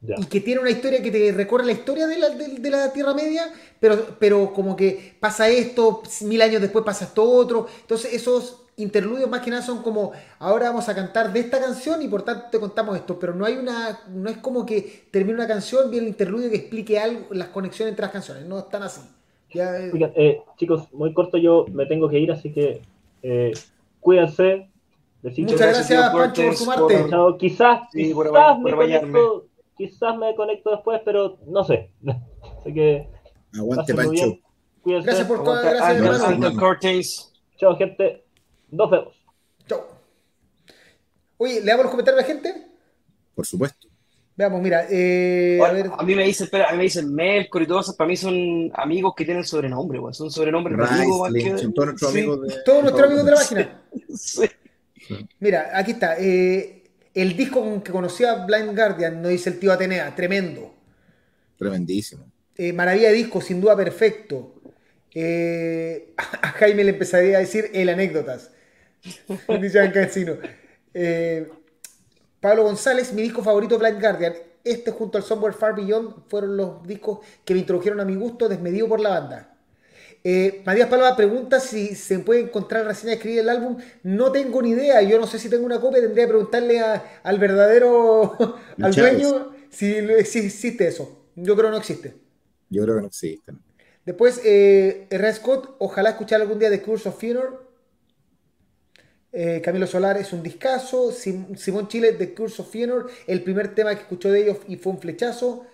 [0.00, 3.14] Y que tiene una historia que te recorre la historia de la, de, la, Tierra
[3.14, 7.66] Media, pero, pero como que pasa esto, mil años después pasa esto otro.
[7.80, 12.00] Entonces esos interludios más que nada son como, ahora vamos a cantar de esta canción
[12.00, 15.34] y por tanto te contamos esto, pero no hay una, no es como que termine
[15.34, 18.84] una canción, viene el interludio que explique algo, las conexiones entre las canciones, no están
[18.84, 19.00] así.
[19.52, 22.80] Ya, eh, chicos, muy corto yo me tengo que ir, así que
[23.22, 23.52] eh,
[24.00, 24.68] cuídense.
[25.22, 27.06] Muchas gracias, Pancho, por sumarte.
[27.38, 28.70] Quizás, quizás, me
[29.78, 31.90] quizás me conecto después, pero no sé.
[32.60, 33.08] Así que.
[33.54, 34.38] Aguante, Pancho.
[34.84, 35.62] Gracias por todo.
[35.62, 38.24] Gracias, Chao, gente.
[38.70, 39.14] Nos vemos.
[39.66, 39.86] Chao.
[41.38, 42.66] Oye, ¿le damos los comentarios a la gente?
[43.34, 43.88] Por supuesto.
[44.36, 45.90] Veamos, mira, eh, a, ver.
[45.98, 48.16] a, mí me dicen, espera, a mí me dicen Melkor y todo eso, para mí
[48.16, 50.14] son amigos que tienen sobrenombre, güey.
[50.14, 51.32] son sobrenombres amigos.
[51.32, 51.68] Que...
[51.74, 53.82] Todos nuestros amigos de, todos nuestros amigos de la página.
[54.14, 54.48] sí.
[55.40, 56.16] Mira, aquí está.
[56.20, 60.74] Eh, el disco que conocía Blind Guardian, no dice el tío Atenea, tremendo.
[61.56, 62.30] Tremendísimo.
[62.56, 64.54] Eh, maravilla de disco, sin duda perfecto.
[65.14, 68.50] Eh, a Jaime le empezaría a decir el anécdotas.
[69.60, 69.92] Dice
[70.94, 71.48] eh,
[72.40, 74.34] Pablo González, mi disco favorito Blind Guardian.
[74.64, 78.48] Este junto al Somewhere Far Beyond fueron los discos que me introdujeron a mi gusto
[78.48, 79.57] desmedido por la banda.
[80.24, 83.78] Eh, Matías Palma pregunta si se puede encontrar reseña de escribir el álbum.
[84.02, 85.00] No tengo ni idea.
[85.02, 86.00] Yo no sé si tengo una copia.
[86.00, 88.36] Tendría que preguntarle al verdadero,
[88.82, 91.26] al dueño, si, existe eso.
[91.36, 92.14] Yo creo que no existe.
[92.70, 93.52] Yo creo que no existe.
[94.04, 95.32] Después, eh, R.
[95.34, 97.58] Scott, ojalá escuchar algún día de Curse of Funeral.
[99.32, 101.12] Eh, Camilo Solar es un discazo.
[101.12, 104.92] Simón Chile, The Curse of Funeral, el primer tema que escuchó de ellos y fue
[104.92, 105.66] un flechazo.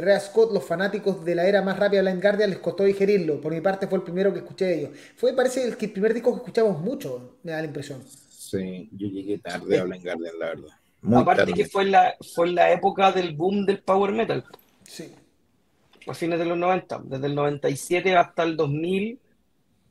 [0.00, 3.40] Rea Scott, los fanáticos de la era más rápida de Blind Guardian les costó digerirlo.
[3.40, 4.90] Por mi parte fue el primero que escuché de ellos.
[5.16, 8.02] Fue, parece, el, primer disco que escuchamos mucho, me da la impresión.
[8.06, 11.20] Sí, yo llegué tarde a Blind Guardian, la verdad.
[11.20, 14.44] Aparte que fue en, la, fue la época del boom del power metal.
[14.84, 15.12] Sí.
[16.06, 19.18] A fines de los 90, desde el 97 hasta el 2000.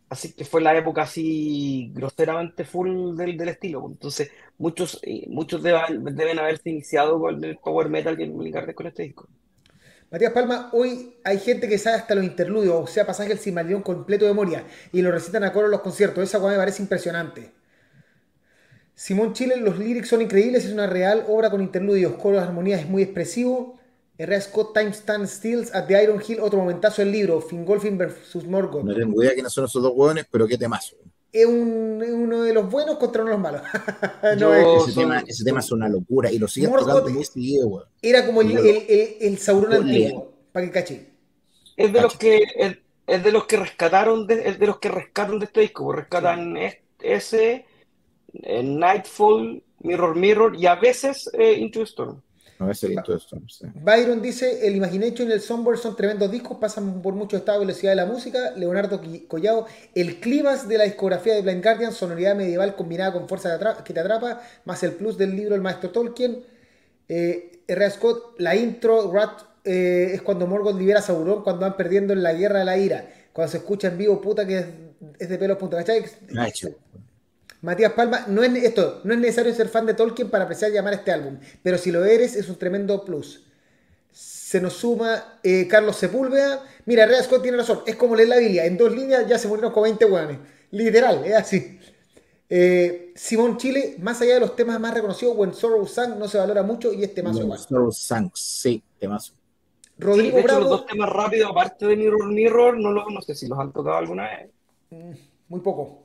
[0.10, 3.86] Así que fue la época así groseramente full del, del estilo.
[3.88, 8.76] Entonces, muchos, eh, muchos deben, deben haberse iniciado con el power metal que Blind Guardian
[8.76, 9.30] con este disco.
[10.12, 13.82] Matías Palma, hoy hay gente que sabe hasta los interludios, o sea, pasaje del Silmarillion
[13.82, 16.22] completo de memoria, y lo recitan a coro en los conciertos.
[16.22, 17.54] Esa cosa me parece impresionante.
[18.94, 22.90] Simón Chile, los lyrics son increíbles, es una real obra con interludios, coros, armonías, es
[22.90, 23.80] muy expresivo.
[24.18, 24.42] R.
[24.42, 28.44] Scott, Time Stand Stills at the Iron Hill, otro momentazo del libro, Fingolfin vs.
[28.46, 28.84] Morgoth.
[28.84, 30.98] No tengo idea quiénes son esos dos hueones, pero qué temazo
[31.32, 33.62] es, uno de los buenos contra uno de los malos.
[34.88, 38.42] ese, tema, ese, tema, es una locura y lo siguen tocando muy seguido, Era como
[38.42, 41.12] el, el, el, Sauron antiguo, para que caché.
[41.78, 42.44] Es de los que
[43.08, 46.00] es, de los que rescataron de, es de los que rescatan de este disco, pues
[46.00, 46.58] rescatan
[47.00, 47.66] ese,
[48.34, 52.22] Nightfall, Mirror Mirror y a veces eh, Into Storm.
[53.76, 57.66] Byron dice, el Imagination y el Somewhere son tremendos discos, pasan por mucho estado de
[57.66, 58.52] velocidad de la música.
[58.56, 63.58] Leonardo Collado, el climas de la discografía de Blind Guardian, sonoridad medieval combinada con fuerza
[63.84, 66.44] que te atrapa, más el plus del libro El Maestro Tolkien.
[67.08, 67.90] Eh, R.
[67.90, 72.24] Scott, la intro, Rat, eh, es cuando Morgoth libera a Sauron cuando van perdiendo en
[72.24, 73.10] la guerra de la ira.
[73.34, 74.66] Cuando se escucha en vivo, puta que
[75.20, 76.04] es, de pelos punta, ¿cachai?
[77.62, 80.74] Matías Palma, no es, esto, no es necesario ser fan de Tolkien para apreciar y
[80.74, 83.44] llamar este álbum, pero si lo eres es un tremendo plus.
[84.12, 86.64] Se nos suma eh, Carlos Sepúlveda.
[86.86, 89.48] Mira, Rea Scott tiene razón, es como leer la Biblia, en dos líneas ya se
[89.48, 90.38] murieron con 20 hueones.
[90.72, 91.80] Literal, es así.
[92.50, 96.38] Eh, Simón Chile, más allá de los temas más reconocidos, When Sorrow Sang no se
[96.38, 99.34] valora mucho y este mazo When Sorrow Sang, sí, temazo.
[99.98, 100.60] Rodrigo sí, Bravo.
[100.62, 103.72] Los dos temas rápidos, aparte de Mirror Mirror, no, lo, no sé si los han
[103.72, 104.50] tocado alguna vez.
[104.90, 105.12] Mm,
[105.48, 106.01] muy poco.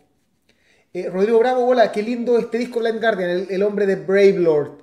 [0.97, 4.79] Eh, Rodrigo Bravo, hola, qué lindo este disco Blind Guardian, el, hombre de Brave Lord.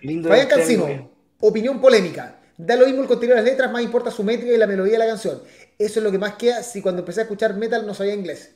[0.00, 1.10] Lindo Fabián Cancino,
[1.40, 2.40] opinión polémica.
[2.56, 4.94] Da lo mismo el contenido de las letras, más importa su métrica y la melodía
[4.94, 5.42] de la canción.
[5.78, 8.54] Eso es lo que más queda si cuando empecé a escuchar metal no sabía inglés.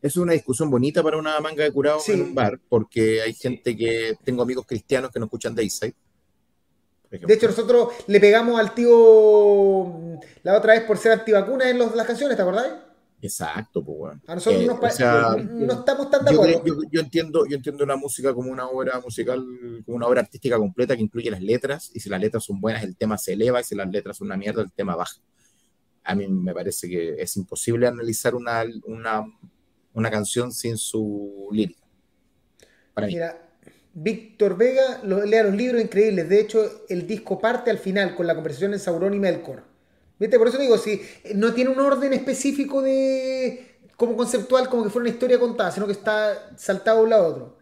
[0.00, 3.76] Es una discusión bonita para una manga de curado en un bar, porque hay gente
[3.76, 4.14] que.
[4.24, 5.92] Tengo amigos cristianos que no escuchan Dayside.
[7.10, 10.14] De hecho, nosotros le pegamos al tío mm,
[10.44, 12.72] la otra vez por ser antivacuna en las canciones, ¿te acordáis?
[13.22, 14.20] Exacto, pues bueno.
[14.26, 16.82] A nosotros eh, no estamos tan de acuerdo.
[16.90, 19.46] Yo, entiendo, yo entiendo una música como una obra musical,
[19.86, 22.82] como una obra artística completa que incluye las letras, y si las letras son buenas,
[22.82, 25.20] el tema se eleva, y si las letras son una mierda, el tema baja.
[26.02, 29.24] A mí me parece que es imposible analizar una, una,
[29.92, 31.80] una canción sin su lírica.
[32.92, 33.50] Para Mira,
[33.94, 36.28] Víctor Vega lea los libros increíbles.
[36.28, 39.71] De hecho, el disco parte al final con la conversación en Sauron y Melkor.
[40.18, 41.02] Por eso digo, si
[41.34, 45.86] no tiene un orden específico de como conceptual, como que fuera una historia contada, sino
[45.86, 47.56] que está saltado de un lado a otro.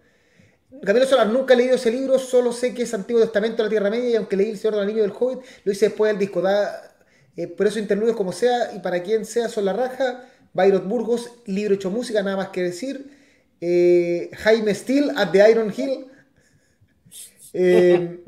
[0.84, 3.68] Camilo Solar, nunca he leído ese libro, solo sé que es Antiguo Testamento de la
[3.70, 6.18] Tierra Media y aunque leí El Señor del Anillo del Hobbit, lo hice después del
[6.18, 6.40] disco.
[6.40, 6.96] Da,
[7.36, 10.24] eh, por eso interludios como sea y para quien sea son la raja.
[10.52, 13.10] Bayrot Burgos, libro hecho música, nada más que decir.
[13.60, 16.06] Eh, Jaime Steele, At the Iron Hill.
[17.52, 18.20] Eh,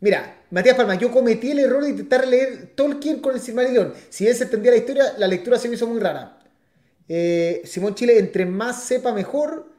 [0.00, 3.92] mira, Matías Palma, yo cometí el error de intentar leer Tolkien con el Silmarillion.
[4.08, 6.38] Si bien se entendía la historia, la lectura se me hizo muy rara.
[7.08, 9.70] Eh, Simón Chile, entre más sepa mejor.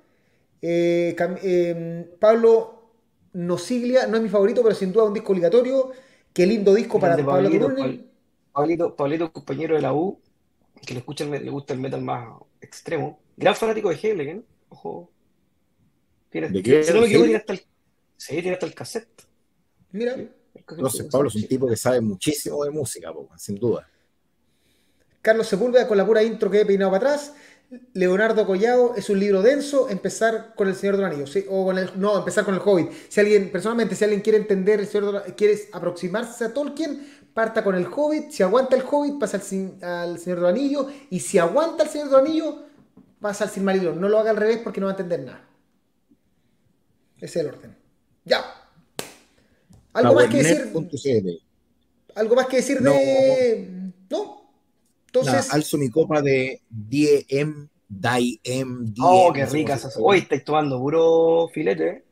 [0.62, 2.92] Eh, em, Pablo
[3.34, 5.92] Nosiglia no es mi favorito, pero sin duda un disco obligatorio.
[6.34, 7.76] Qué lindo disco para Pablo
[8.52, 10.20] Pablito, Pablito, compañero de la U,
[10.86, 12.28] que le, escucha le gusta el metal más
[12.60, 13.20] extremo.
[13.36, 15.12] Gran fanático de Hegel, Ojo.
[16.30, 16.84] Tiene, ¿De qué?
[16.84, 17.60] Si no me equivoco, tiene hasta el,
[18.18, 19.27] sí, tiene hasta el cassette.
[19.92, 20.16] Mira.
[20.54, 23.88] Entonces, Pablo es un tipo que sabe muchísimo de música, sin duda.
[25.22, 27.34] Carlos Sepúlveda con la pura intro que he peinado para atrás.
[27.94, 31.78] Leonardo Collado es un libro denso, empezar con el Señor de los Anillos, o con
[31.78, 32.92] el, no, empezar con el Hobbit.
[33.10, 37.64] Si alguien, personalmente, si alguien quiere entender el Señor de quiere aproximarse a Tolkien, parta
[37.64, 41.20] con el Hobbit, si aguanta el Hobbit, pasa al, al Señor de los Anillos, y
[41.20, 42.56] si aguanta el Señor de los Anillos,
[43.20, 44.00] pasa al Silmarillion.
[44.00, 45.46] No lo haga al revés porque no va a entender nada.
[47.18, 47.76] Ese es el orden.
[48.24, 48.57] Ya.
[49.98, 51.40] ¿Algo más que decir?
[52.16, 53.92] ¿Algo más que decir de...?
[54.10, 54.38] ¿No?
[55.08, 55.54] Entonces.
[55.54, 62.04] alzo mi copa de DM, DIM, Oh, qué rica Hoy estáis tomando puro filete.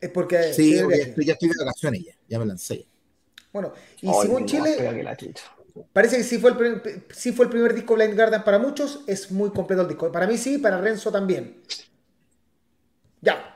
[0.00, 0.52] Es porque.
[0.52, 2.86] Sí, ya estoy de vacaciones ya, ya me lancé.
[3.52, 3.72] Bueno,
[4.02, 4.76] y según Chile.
[5.92, 9.32] Parece que sí fue, el, sí fue el primer disco Blind Guardian para muchos, es
[9.32, 10.12] muy completo el disco.
[10.12, 11.62] Para mí sí, para Renzo también.
[13.20, 13.53] Ya.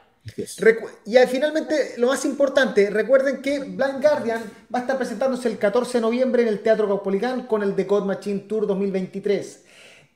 [1.05, 5.99] Y finalmente, lo más importante, recuerden que Blind Guardian va a estar presentándose el 14
[5.99, 9.65] de noviembre en el Teatro Caupolicán con el The God Machine Tour 2023.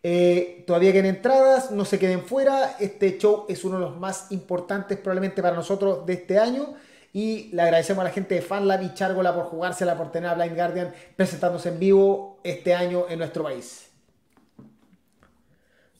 [0.05, 2.77] Eh, todavía quedan entradas, no se queden fuera.
[2.81, 6.75] Este show es uno de los más importantes probablemente para nosotros de este año.
[7.13, 10.35] Y le agradecemos a la gente de FanLab y Chargola por jugársela, por tener a
[10.35, 13.91] Blind Guardian presentándose en vivo este año en nuestro país.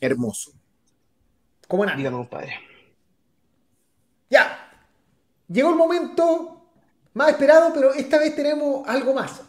[0.01, 0.53] Hermoso.
[1.69, 1.97] ¿Cómo nada?
[1.97, 2.72] Dígame, padre.
[4.33, 4.67] Ya,
[5.47, 6.65] llegó el momento
[7.13, 9.43] más esperado, pero esta vez tenemos algo más.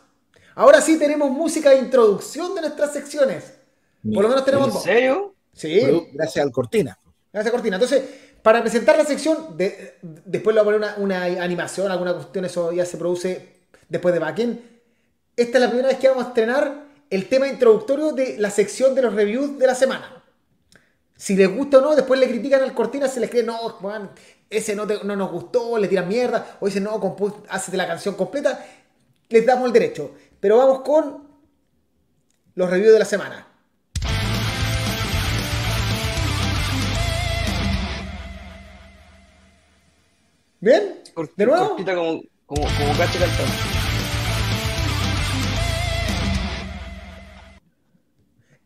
[0.56, 3.54] Ahora sí tenemos música de introducción de nuestras secciones.
[4.04, 5.36] Por lo menos tenemos ¿En serio?
[5.54, 5.80] Sí.
[6.12, 7.00] gracias al Cortina.
[7.32, 7.78] Gracias Cortina.
[7.78, 8.04] Entonces,
[8.42, 12.86] para presentar la sección, después le voy a poner una, animación, alguna cuestión, eso ya
[12.86, 13.54] se produce
[13.88, 14.60] después de backend.
[15.38, 18.96] Esta es la primera vez que vamos a estrenar el tema introductorio de la sección
[18.96, 20.24] de los reviews de la semana.
[21.16, 24.12] Si les gusta o no, después le critican al Cortina, se les cree, no, Juan,
[24.54, 27.00] ese no, no nos gustó, le tiran mierda, o dicen, no,
[27.72, 28.64] de la canción completa,
[29.30, 30.12] les damos el derecho.
[30.40, 31.28] Pero vamos con
[32.56, 33.48] los reviews de la semana.
[40.60, 41.02] ¿Bien?
[41.36, 41.76] ¿De nuevo?
[41.76, 43.54] como, como, como cacho cantando.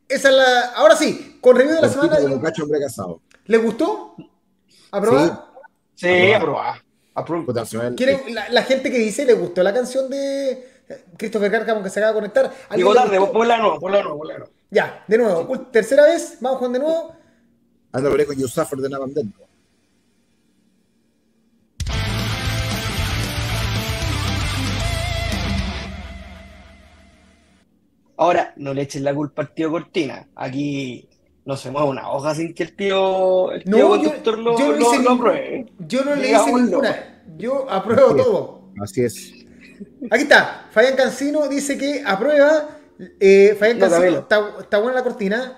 [0.08, 0.60] Esa es la.
[0.76, 2.18] Ahora sí, con review de la semana.
[2.22, 3.22] Como cacho hombre casado.
[3.46, 4.16] ¿Le gustó?
[4.92, 5.28] ¿Aprobado?
[5.28, 5.47] Sí,
[6.36, 6.84] aprobada.
[7.95, 10.64] ¿Quieren la, la, gente que dice le gustó la canción de
[11.18, 12.54] Christopher Cárcamo que se acaba de conectar?
[12.76, 14.45] Digo tarde, ponla no, ponla no, ponla no.
[14.70, 17.16] Ya, de nuevo, tercera vez, vamos con de nuevo.
[17.91, 19.48] Ando veré con You Suffer de Navandento.
[28.18, 30.28] Ahora, no le echen la culpa al tío Cortina.
[30.36, 31.07] Aquí
[31.48, 34.76] no se mueve una hoja sin que el tío, el tío no, yo, lo, yo
[34.76, 35.66] no lo, apruebe.
[35.80, 37.24] Yo no le hice ninguna.
[37.38, 38.72] Yo apruebo todo.
[38.84, 39.32] Así es.
[40.12, 40.68] Aquí está.
[40.72, 42.68] Fabián Cancino dice que aprueba.
[43.00, 44.28] Eh, Fabián Cancino,
[44.60, 45.58] está, buena la cortina.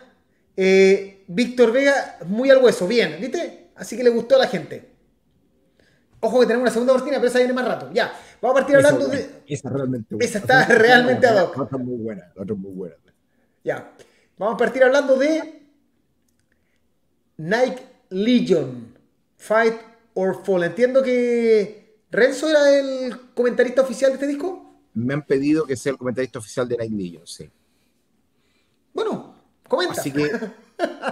[0.55, 2.87] Eh, Víctor Vega, muy al hueso.
[2.87, 3.71] Bien, ¿viste?
[3.75, 4.91] Así que le gustó a la gente.
[6.19, 7.89] Ojo que tenemos una segunda cortina, pero esa viene más rato.
[7.91, 9.41] Ya, vamos a partir hablando de.
[9.47, 11.57] Esa realmente Esa está realmente ad hoc.
[11.57, 12.95] otra muy buena, otra muy buena.
[13.63, 13.91] Ya.
[14.37, 15.58] Vamos a partir hablando de
[17.39, 18.97] Nike Legion,
[19.37, 19.75] Fight
[20.13, 20.63] or Fall.
[20.65, 24.81] Entiendo que Renzo era el comentarista oficial de este disco.
[24.93, 27.49] Me han pedido que sea el comentarista oficial de Nike Legion, sí.
[28.93, 29.35] Bueno,
[29.69, 29.93] comenta.
[29.93, 30.29] Así que,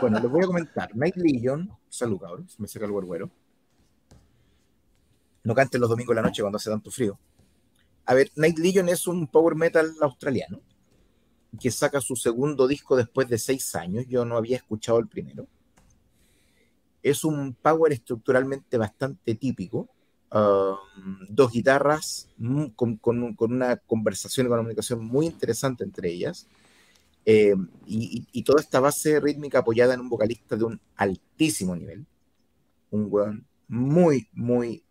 [0.02, 0.94] bueno, les voy a comentar.
[0.94, 3.32] Nike Legion, salud cabrón, me saca el güero.
[5.46, 7.18] No canten los domingos de la noche cuando hace tanto frío.
[8.06, 10.60] A ver, Night Legion es un power metal australiano
[11.58, 14.06] que saca su segundo disco después de seis años.
[14.10, 15.48] Yo no había escuchado el primero
[17.04, 19.90] es un power estructuralmente bastante típico.
[20.30, 22.28] Um, dos guitarras
[22.76, 23.00] con,
[23.40, 26.48] una conversación y una comunicación muy interesante entre ellas.
[27.26, 27.56] Eh,
[27.86, 32.06] y, toda esta base rítmica apoyada en un vocalista de un altísimo nivel.
[32.90, 34.84] Un weón muy, muy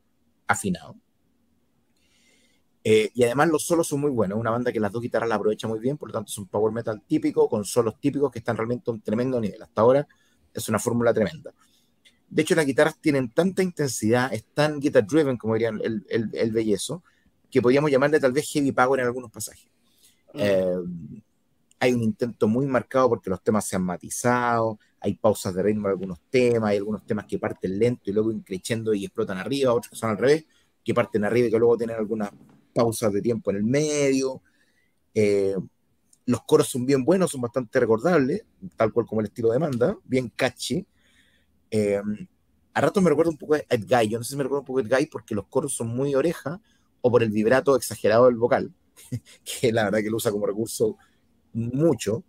[0.46, 0.96] afinado.
[2.84, 4.38] Eh, y además los solos son muy buenos.
[4.38, 6.46] Una banda que las dos guitarras la aprovecha muy bien, por lo tanto es un
[6.46, 9.60] power metal típico con solos típicos que están realmente a un tremendo nivel.
[9.62, 10.06] Hasta ahora
[10.54, 11.52] es una fórmula tremenda.
[12.36, 16.28] De hecho, las guitarras tienen tanta intensidad, es tan guitar driven, como dirían el, el,
[16.34, 17.02] el bellezo,
[17.50, 19.70] que podríamos llamarle tal vez heavy power en algunos pasajes.
[20.34, 20.38] Mm.
[20.40, 20.76] Eh,
[21.78, 25.88] hay un intento muy marcado porque los temas se han matizado, hay pausas de ritmo
[25.88, 29.72] en algunos temas, hay algunos temas que parten lento y luego increciendo y explotan arriba,
[29.72, 30.44] otros que son al revés,
[30.84, 32.28] que parten arriba y que luego tienen algunas
[32.74, 34.42] pausas de tiempo en el medio.
[35.14, 35.56] Eh,
[36.26, 38.44] los coros son bien buenos, son bastante recordables,
[38.76, 40.86] tal cual como el estilo de Manda, bien catchy.
[41.70, 42.00] Eh,
[42.76, 44.60] a ratos me recuerda un poco a Ed Guy, yo no sé si me recuerda
[44.60, 46.60] un poco a Ed Guy porque los coros son muy oreja
[47.00, 48.70] o por el vibrato exagerado del vocal,
[49.44, 50.96] que la verdad que lo usa como recurso
[51.54, 52.22] mucho.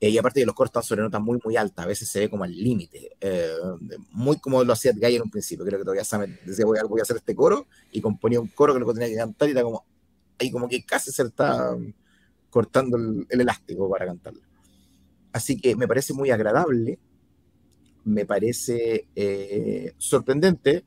[0.00, 2.20] Eh, y aparte de los coros están sobre notas muy, muy altas, a veces se
[2.20, 3.48] ve como al límite, eh,
[4.12, 5.64] muy como lo hacía Ed Guy en un principio.
[5.64, 8.48] Creo que todavía sabe, decía, voy a, voy a hacer este coro, y componía un
[8.48, 9.84] coro que luego tenía que cantar y era como,
[10.38, 11.76] ahí como que casi se está
[12.50, 14.42] cortando el, el elástico para cantarlo.
[15.32, 16.98] Así que me parece muy agradable,
[18.04, 20.84] me parece eh, sorprendente,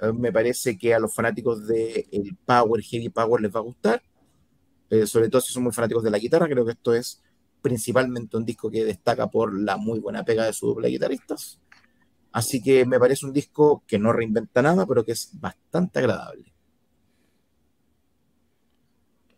[0.00, 3.62] eh, me parece que a los fanáticos del el Power, Heavy Power les va a
[3.62, 4.02] gustar,
[4.90, 7.22] eh, sobre todo si son muy fanáticos de la guitarra, creo que esto es
[7.62, 11.58] principalmente un disco que destaca por la muy buena pega de su doble guitarristas.
[12.32, 16.52] Así que me parece un disco que no reinventa nada, pero que es bastante agradable.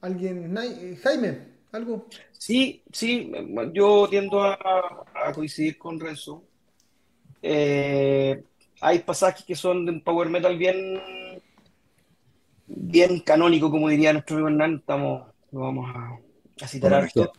[0.01, 0.57] ¿Alguien?
[1.03, 1.39] Jaime,
[1.73, 2.07] ¿algo?
[2.33, 3.31] Sí, sí,
[3.73, 4.55] yo tiendo a,
[5.15, 6.43] a coincidir con Renzo.
[7.49, 8.43] Eh,
[8.81, 11.01] hay pasajes que son de un power metal bien,
[12.67, 14.77] bien canónico, como diría nuestro amigo Hernán.
[14.77, 16.19] Estamos, lo vamos a,
[16.65, 17.33] a citar harto,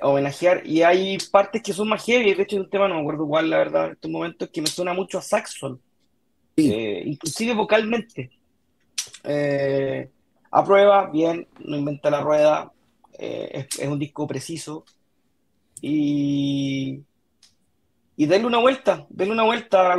[0.00, 0.64] a homenajear.
[0.64, 2.34] Y hay partes que son más heavy.
[2.34, 4.60] De hecho, es un tema, no me acuerdo cuál, la verdad, en estos momentos, que
[4.60, 5.80] me suena mucho a Saxon,
[6.56, 6.70] Sí.
[6.72, 8.30] eh, inclusive vocalmente.
[9.24, 10.08] Eh,
[10.50, 12.70] a prueba, bien, no inventa la rueda,
[13.18, 14.84] eh, es, es un disco preciso.
[15.80, 17.00] Y,
[18.16, 19.94] y denle una vuelta, denle una vuelta.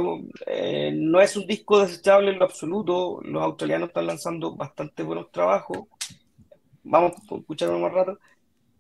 [0.46, 3.20] Eh, no es un disco desechable en lo absoluto.
[3.24, 5.88] Los australianos están lanzando bastante buenos trabajos.
[6.84, 8.20] Vamos a escucharlo más rato,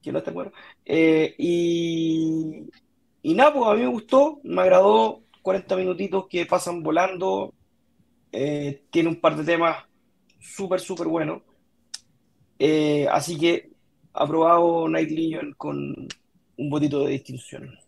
[0.01, 0.51] que no está bueno.
[0.85, 2.69] Eh, y,
[3.23, 7.53] y nada, pues a mí me gustó, me agradó 40 minutitos que pasan volando.
[8.31, 9.83] Eh, tiene un par de temas
[10.39, 11.41] súper, súper buenos.
[13.11, 13.71] Así que
[14.13, 16.07] aprobado Night Legion con
[16.57, 17.82] un botito de distinción.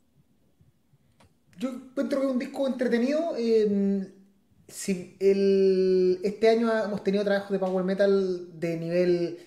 [1.57, 3.33] Yo encuentro que es un disco entretenido.
[3.37, 4.11] eh,
[4.67, 9.37] si el- este año hemos tenido trabajos de power metal de nivel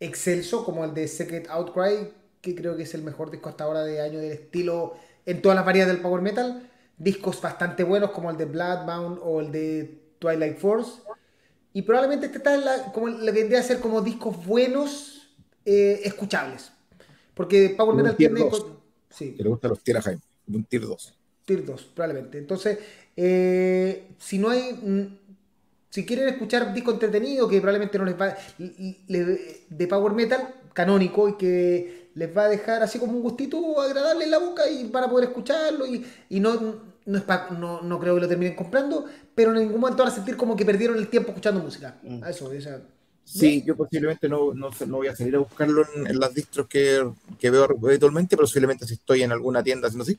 [0.00, 2.12] excelso, como el de Secret Outcry,
[2.42, 4.94] que creo que es el mejor disco hasta ahora de año del estilo
[5.26, 6.68] en todas las variedades del power metal.
[6.98, 11.00] Discos bastante buenos como el de Bloodbound o el de Twilight Force.
[11.72, 15.28] Y probablemente este está en la, como le vendría a ser como discos buenos,
[15.64, 16.70] eh, escuchables.
[17.34, 18.40] Porque Power Metal tiene...
[19.08, 19.34] Sí.
[19.36, 21.14] Que le gustan los tier Jaime, un tier 2.
[21.50, 22.38] Tier 2, probablemente.
[22.38, 22.78] Entonces,
[23.16, 24.72] eh, si no hay.
[24.74, 25.18] mm,
[25.90, 28.36] Si quieren escuchar disco entretenido, que probablemente no les va.
[28.58, 34.24] de power metal, canónico, y que les va a dejar así como un gustito agradable
[34.24, 35.86] en la boca y van a poder escucharlo.
[35.86, 36.54] Y, y no,
[37.06, 39.04] no, es pa- no, no creo que lo terminen comprando,
[39.34, 41.96] pero en ningún momento van a sentir como que perdieron el tiempo escuchando música.
[42.02, 42.24] Mm.
[42.24, 42.80] Eso, o sea,
[43.24, 46.66] Sí, yo posiblemente no, no, no voy a salir a buscarlo en, en las distros
[46.66, 47.08] que,
[47.38, 50.18] que veo habitualmente, pero posiblemente si estoy en alguna tienda haciendo así,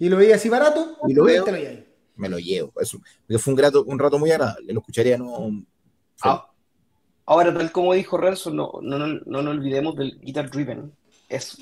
[0.00, 1.44] Y lo veía así barato, Y lo veo.
[1.44, 1.84] te lo llevas.
[2.16, 2.72] me lo llevo.
[2.80, 4.72] Eso, porque fue un, grato, un rato muy agradable.
[4.72, 5.64] Lo escucharía no.
[6.22, 6.46] Ah,
[7.26, 10.92] Ahora, tal como dijo Renzo, no, no, no, no nos olvidemos del Guitar Driven.
[11.28, 11.56] Es,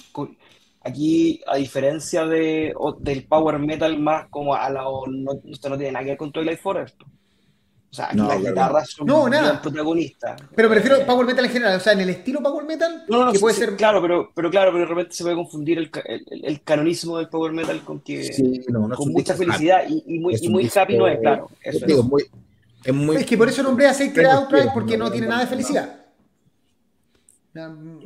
[0.81, 4.89] aquí, a diferencia de, o- del Power Metal más como a la...
[4.89, 7.01] o no, esto no tiene nada que ver con Twilight Forest.
[7.91, 9.63] O sea, aquí No, las guitarras son No, nada.
[9.63, 10.39] protagonistas.
[10.55, 13.05] Pero me refiero Eh, power metal en general, o sea, en el estilo power metal,
[13.09, 13.77] No, no, no, que puede sí, ser.
[13.77, 17.17] claro, pero, pero claro, pero de repente se puede confundir el, el, el- el canonismo
[17.17, 20.35] del Power Metal con que Sí, no, no es con mucha felicidad y, y muy,
[20.39, 21.51] y un muy disco- happy no es, claro.
[21.63, 22.07] Eso digo, es.
[22.07, 22.25] muy,
[22.85, 23.17] es muy.
[23.17, 24.13] Es que por eso nombré a Sacred
[24.49, 25.95] tiempo, porque no, tiene no, nada de felicidad.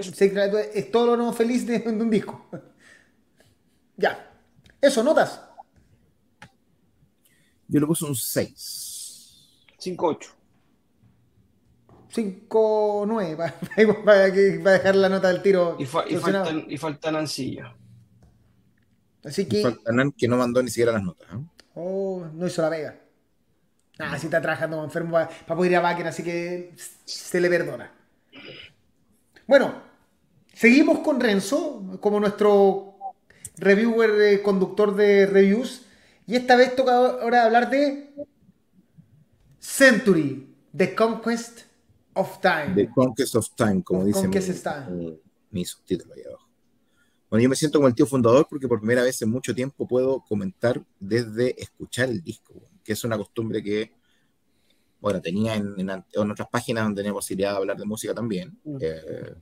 [0.01, 2.47] Sacred Outcry es todo lo no feliz de, de un disco.
[3.97, 4.31] Ya.
[4.81, 5.41] Eso, notas.
[7.69, 8.91] Yo le puse un 6.
[9.83, 10.29] 5-8.
[12.15, 13.53] 5-9 para,
[14.05, 15.77] para, para dejar la nota del tiro.
[15.79, 17.75] Y, fa- y faltan, y faltan Ancilla.
[19.25, 19.63] Así que.
[19.63, 21.29] falta Nan, que no mandó ni siquiera las notas.
[21.33, 21.39] ¿eh?
[21.75, 22.99] Oh, no hizo la vega.
[23.99, 26.73] Ah, sí está trabajando enfermo para, poder ir a Bakken, así que
[27.05, 27.93] se le perdona.
[29.47, 29.75] Bueno,
[30.55, 32.97] seguimos con Renzo como nuestro
[33.57, 35.87] reviewer, eh, conductor de reviews.
[36.27, 38.13] Y esta vez toca ahora hablar de
[39.63, 41.61] Century, The Conquest
[42.15, 42.75] of Time.
[42.75, 44.97] The Conquest of Time, como dice mi, Conquest of Time.
[44.97, 45.21] mi-
[45.51, 46.49] mi subtítulo ahí abajo.
[47.31, 49.87] Bueno, yo me siento como el tío fundador porque por primera vez en mucho tiempo
[49.87, 53.93] puedo comentar desde escuchar el disco, que es una costumbre que,
[55.01, 58.59] bueno, tenía en, en en otras páginas donde tenía posibilidad de hablar de música también.
[58.65, 58.77] Mm.
[58.81, 59.35] Eh,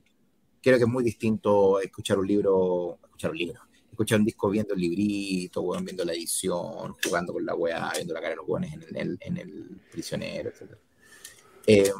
[0.61, 3.59] creo que es muy distinto escuchar un libro, escuchar un libro,
[3.91, 8.13] escuchar un disco viendo el librito, weón, viendo la edición, jugando con la weá, viendo
[8.13, 10.71] la cara de los weones en el, en el- en el prisionero, etc.
[11.67, 11.91] Eh,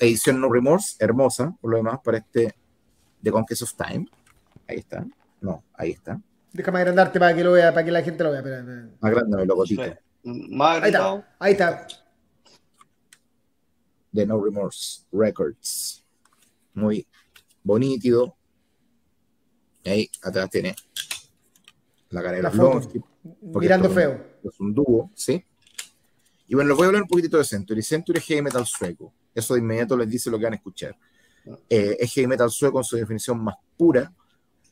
[0.00, 2.54] edición No Remorse, hermosa, por lo demás, para este
[3.22, 4.06] The Conquest of Time.
[4.68, 5.06] Ahí está.
[5.40, 6.20] No, ahí está.
[6.52, 8.42] Déjame agrandarte para que lo vea, para que la gente lo vea.
[9.00, 9.82] Más grande el logotito.
[9.82, 11.86] Ahí está, ahí está.
[14.14, 16.04] The No Remorse Records.
[16.74, 17.06] Muy
[17.62, 18.36] bonito.
[19.84, 20.74] Ahí atrás tiene
[22.10, 22.88] la cara de la foto.
[23.42, 24.24] Mirando feo.
[24.42, 25.44] Es un dúo, ¿sí?
[26.46, 27.82] Y bueno, les voy a hablar un poquitito de Century.
[27.82, 29.12] Century es heavy metal sueco.
[29.34, 30.96] Eso de inmediato les dice lo que van a escuchar.
[31.68, 34.12] Eh, es heavy metal sueco con su definición más pura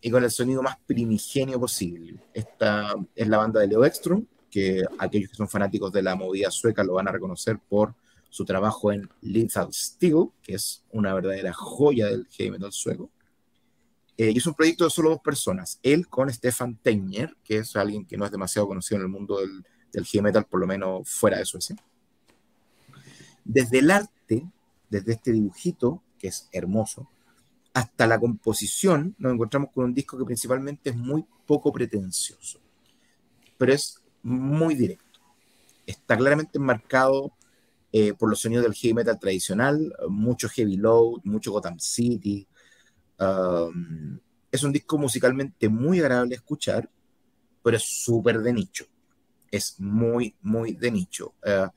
[0.00, 2.18] y con el sonido más primigenio posible.
[2.32, 6.50] Esta es la banda de Leo Ekstrom, que aquellos que son fanáticos de la movida
[6.50, 7.94] sueca lo van a reconocer por
[8.30, 13.10] su trabajo en Lethal Steel, que es una verdadera joya del heavy metal sueco.
[14.18, 17.76] Eh, y es un proyecto de solo dos personas, él con Stefan Teñer, que es
[17.76, 20.66] alguien que no es demasiado conocido en el mundo del, del heavy metal, por lo
[20.66, 21.76] menos fuera de Suecia.
[23.44, 24.46] Desde el arte,
[24.88, 27.08] desde este dibujito, que es hermoso,
[27.74, 32.58] hasta la composición, nos encontramos con un disco que principalmente es muy poco pretencioso,
[33.58, 35.20] pero es muy directo.
[35.86, 37.32] Está claramente enmarcado
[37.92, 42.48] eh, por los sonidos del heavy metal tradicional, mucho heavy load, mucho Gotham City,
[43.18, 46.90] Es un disco musicalmente muy agradable de escuchar,
[47.62, 48.86] pero es súper de nicho.
[49.50, 51.34] Es muy, muy de nicho.
[51.44, 51.68] Uh,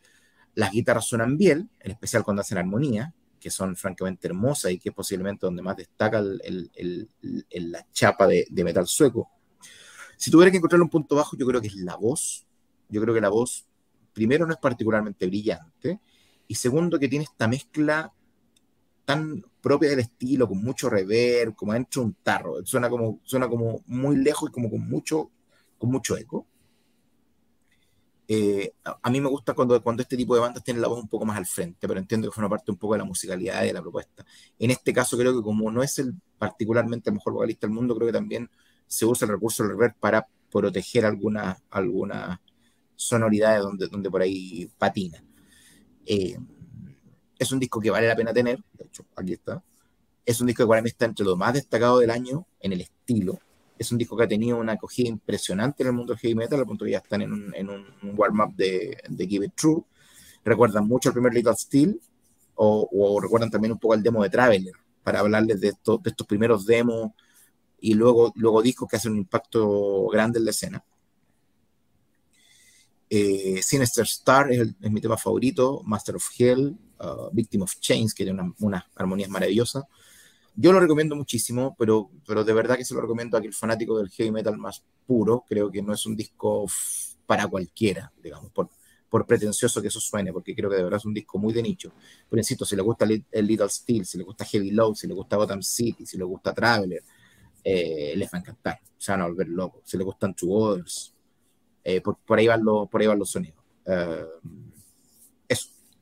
[0.56, 4.90] las guitarras suenan bien, en especial cuando hacen armonía, que son francamente hermosas y que
[4.90, 9.30] es posiblemente donde más destaca la chapa de, de, metal sueco.
[10.18, 12.45] Si tuviera que encontrar un punto bajo, yo creo que es la voz.
[12.90, 13.66] Yo creo que la voz,
[14.14, 16.02] primero, no es particularmente brillante,
[16.48, 18.11] y segundo, que tiene esta mezcla
[19.06, 22.65] tan propia del estilo, con mucho reverb, como dentro de un tarro.
[22.65, 25.31] Suena como, suena como muy lejos y como con mucho,
[25.77, 26.45] con mucho eco.
[28.31, 31.07] Eh, a mí me gusta cuando, cuando este tipo de bandas tienen la voz un
[31.10, 33.64] poco más al frente, pero entiendo que fue una parte un poco de la musicalidad
[33.64, 34.23] y de la propuesta.
[34.60, 37.95] En este caso creo que como no es el particularmente el mejor vocalista del mundo,
[37.95, 38.48] creo que también
[38.86, 42.40] se usa el recurso del reverb para proteger algunas alguna
[42.95, 45.23] sonoridades donde, donde por ahí patina.
[46.06, 46.38] Eh,
[47.40, 49.64] es un disco que vale la pena tener, de hecho, aquí está.
[50.26, 52.82] Es un disco que para mí está entre lo más destacado del año en el
[52.82, 53.40] estilo.
[53.78, 56.60] Es un disco que ha tenido una acogida impresionante en el mundo del heavy metal,
[56.60, 57.86] al punto que ya están en un,
[58.18, 59.84] warm-up de, Give It True.
[60.44, 61.99] Recuerdan mucho el primer Little Steel,
[62.56, 66.10] o, o, recuerdan también un poco el demo de Traveler, para hablarles de, esto, de
[66.10, 67.11] estos primeros demos
[67.80, 70.84] y luego, luego discos que hacen un impacto grande en la escena.
[73.10, 78.13] Eh, Sinister Star es, es, mi tema favorito, Master of Hell, uh, Victim of Chains,
[78.13, 79.84] que tiene unas una armonías maravillosas.
[80.55, 83.97] Yo lo recomiendo muchísimo, pero, pero de verdad que se lo recomiendo a aquel fanático
[83.97, 85.45] del heavy metal más puro.
[85.47, 86.65] Creo que no es un disco
[87.26, 88.69] para cualquiera, digamos, por,
[89.09, 91.61] por pretencioso que eso suene, porque creo que de verdad es un disco muy de
[91.61, 91.93] nicho.
[92.30, 95.13] Pero insisto, si le gusta el Little Steel, si le gusta Heavy Load, si le
[95.13, 97.03] gusta Gotham City, si le gusta Traveler,
[97.63, 98.80] eh, les va a encantar.
[98.97, 99.81] Se van a volver locos.
[99.85, 101.13] Si le gustan Two Others,
[101.84, 103.59] eh, por, por, ahí van los, por ahí van los sonidos.
[103.85, 104.27] Eso,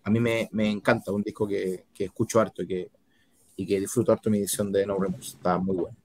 [0.08, 2.92] a mí me, me, encanta, un disco que, que escucho harto y que,
[3.58, 5.98] y que disfruto harto mi edición de No Remorse, está muy bueno.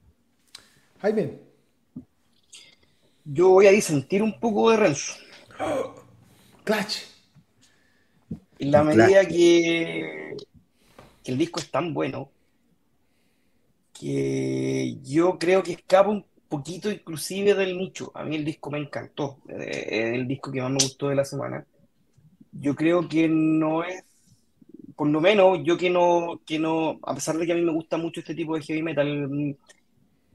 [0.99, 1.39] Jaime.
[3.23, 5.13] Yo voy a disentir un poco de Renzo.
[5.57, 5.95] Oh,
[6.65, 6.97] clutch.
[8.59, 10.35] En la medida que,
[11.23, 12.29] que el disco es tan bueno
[13.93, 18.11] que yo creo que escapa un poquito inclusive del nicho.
[18.15, 21.23] A mí el disco me encantó, es el disco que más me gustó de la
[21.23, 21.65] semana.
[22.59, 24.03] Yo creo que no es,
[24.95, 27.71] por lo menos yo que no, que no, a pesar de que a mí me
[27.71, 29.57] gusta mucho este tipo de heavy metal,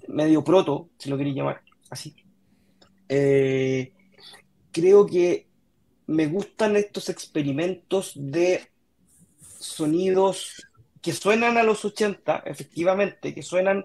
[0.08, 2.14] medio proto, si lo queréis llamar así,
[3.08, 3.92] eh,
[4.72, 5.46] creo que
[6.06, 8.68] me gustan estos experimentos de
[9.60, 10.66] sonidos
[11.02, 13.84] que suenan a los 80, efectivamente, que suenan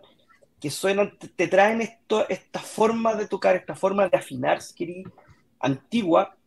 [0.63, 5.03] que suenan, te, traen esto, esta forma de tocar, esta forma de afinar, si querí,
[5.59, 6.37] antigua,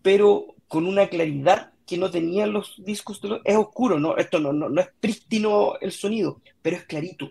[0.00, 3.20] pero con una claridad que no tenían los discos.
[3.44, 4.16] Es oscuro, ¿no?
[4.16, 7.30] Esto no, no, no, es prístino el sonido, pero es clarito.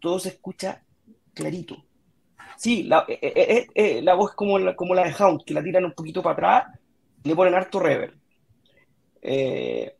[0.00, 0.82] Todo se escucha
[1.34, 1.84] clarito.
[2.56, 5.84] Sí, la, eh, eh, eh, voz como la, como la de Hound, que la tiran
[5.84, 6.80] un poquito para atrás,
[7.24, 8.14] le ponen harto reverb.
[9.20, 9.92] pero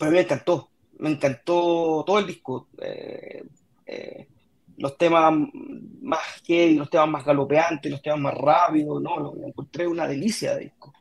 [0.00, 0.70] a mí me encantó,
[1.00, 2.68] me encantó todo el disco.
[4.78, 5.34] los temas
[6.00, 9.20] más heavy, los temas más galopeantes, los temas más rápidos, ¿no?
[9.20, 10.94] Lo encontré una delicia de disco.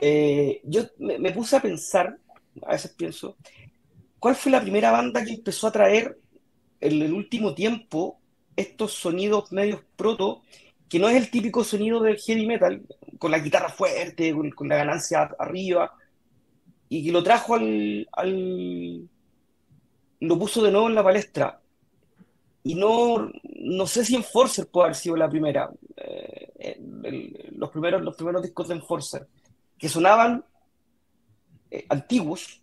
[0.00, 2.16] Eh, yo me, puse a pensar,
[2.62, 3.36] a veces pienso,
[4.18, 6.18] ¿cuál fue la primera banda que empezó a traer
[6.80, 8.18] en el último tiempo
[8.56, 10.42] estos sonidos medios proto,
[10.88, 12.82] que no es el típico sonido del heavy metal,
[13.18, 15.94] con la guitarra fuerte, con, la ganancia arriba,
[16.88, 18.08] y que lo trajo al,
[20.20, 21.60] lo puso de nuevo en la palestra.
[22.62, 25.70] Y no, no sé si Enforcer puede haber sido la primera.
[25.96, 26.78] Eh,
[27.52, 29.26] los, primeros, los primeros discos de Enforcer,
[29.80, 30.44] que sonaban
[31.70, 32.62] eh, antiguos,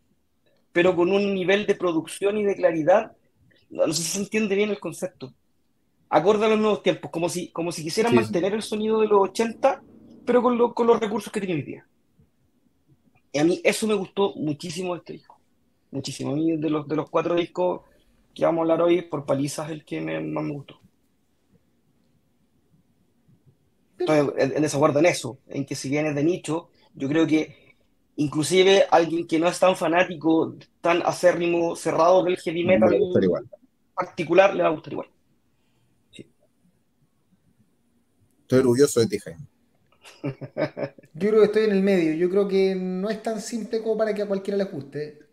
[0.72, 3.18] pero con un nivel de producción y de claridad.
[3.72, 5.34] No, sé si se entiende bien el concepto.
[6.10, 9.30] Acorde a los nuevos tiempos, como si, como si quisieran mantener el sonido de los
[9.30, 9.81] 80,
[10.26, 11.88] pero con, con los recursos que tiene hoy día.
[13.31, 15.39] Y a mí eso me gustó muchísimo de este disco.
[15.89, 16.31] Muchísimo.
[16.31, 17.81] A mí de los, de los cuatro discos
[18.34, 20.80] que vamos a hablar hoy, por palizas el que me, más me gustó.
[23.98, 27.76] Entonces, en desacuerdo en eso, en que si bien es de nicho, yo creo que
[28.18, 32.99] inclusive alguien que no es tan fanático, tan acérrimo, cerrado del heavy metal
[33.94, 35.10] particular, le va a gustar igual.
[38.41, 39.48] Estoy orgulloso de ti, Jaime.
[41.14, 42.14] Yo creo que estoy en el medio.
[42.14, 45.28] Yo creo que no es tan simple como para que a cualquiera le guste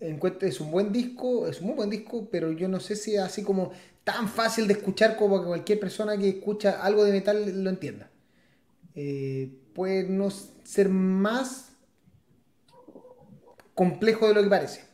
[0.00, 3.20] es un buen disco, es un muy buen disco, pero yo no sé si es
[3.20, 3.72] así como
[4.04, 8.10] tan fácil de escuchar como que cualquier persona que escucha algo de metal lo entienda.
[8.94, 10.08] Eh, puede
[10.64, 11.70] ser más
[13.74, 14.84] complejo de lo que parece.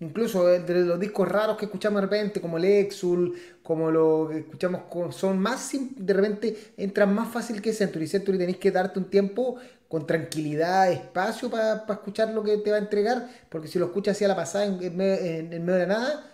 [0.00, 4.38] Incluso entre los discos raros que escuchamos de repente, como el Exul, como lo que
[4.38, 8.06] escuchamos con, son más de repente entran más fácil que Century.
[8.06, 9.56] Century tenéis que darte un tiempo
[9.88, 14.16] con tranquilidad, espacio para escuchar lo que te va a entregar, porque si lo escuchas
[14.16, 16.30] así a la pasada en, medio de la nada,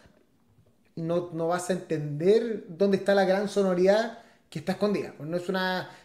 [0.95, 4.22] no, vas a entender dónde está la gran sonoridad
[4.53, 5.15] que está escondida.
[5.17, 5.49] Pues no es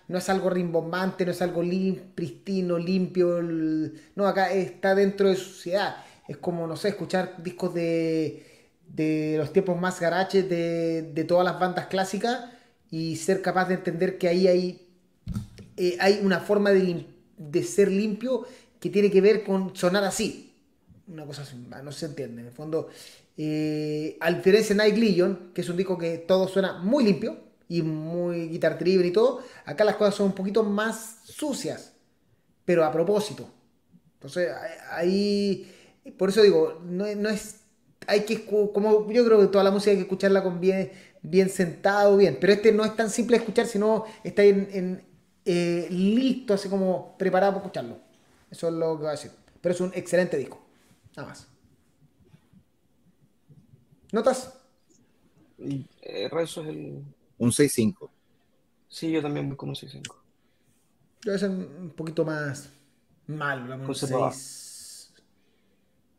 [0.07, 1.61] no es algo rimbombante, no es algo
[2.15, 3.41] pristino, limpio.
[3.41, 5.97] no, acá está dentro de su sociedad.
[6.29, 11.43] Es como, no sé, escuchar discos de, de los tiempos más garaches de, de todas
[11.43, 12.45] las bandas clásicas
[12.89, 14.87] y ser capaz de entender que ahí hay,
[15.75, 17.05] eh, hay una forma de
[17.37, 18.45] de ser limpio
[18.79, 20.53] que tiene que ver con sonar así.
[21.09, 22.43] Una cosa así, no se entiende.
[22.43, 22.87] En el fondo,
[23.35, 27.46] eh, a diferencia de Night Legion, que es un disco que todo suena muy limpio
[27.69, 31.93] y muy guitar driven y todo, acá las cosas son un poquito más sucias,
[32.65, 33.47] pero a propósito.
[34.13, 34.49] Entonces,
[34.91, 35.71] ahí,
[36.17, 37.61] por eso digo, no, es,
[38.07, 40.91] hay que, como yo creo que toda la música hay que escucharla con bien,
[41.21, 45.03] bien sentado, bien, pero este no es tan simple de escuchar, sino está en,
[45.45, 47.99] eh, listo, así como preparado para escucharlo.
[48.49, 49.31] Eso es lo que voy a decir.
[49.61, 50.59] Pero es un excelente disco.
[51.15, 51.47] Nada más.
[54.11, 54.53] ¿Notas?
[55.59, 57.03] Eh, es el.
[57.37, 58.09] Un 6-5.
[58.87, 60.15] Sí, yo también voy con un 6-5.
[61.23, 62.71] Debe ser un poquito más
[63.27, 65.13] malo, un 6.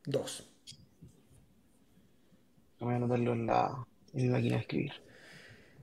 [0.05, 0.45] 2.
[2.81, 4.93] Voy a anotarlo en la, en la máquina de escribir.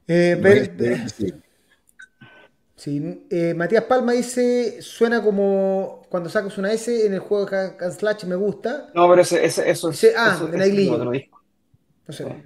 [0.08, 0.76] Eh, ver,
[2.76, 7.52] Sí, eh, Matías Palma dice, suena como cuando sacas una S en el juego de
[7.52, 8.92] Hack Slash, me gusta.
[8.94, 10.14] No, pero ese, ese, eso es...
[10.16, 11.30] Ah, de Night
[12.08, 12.46] No sé.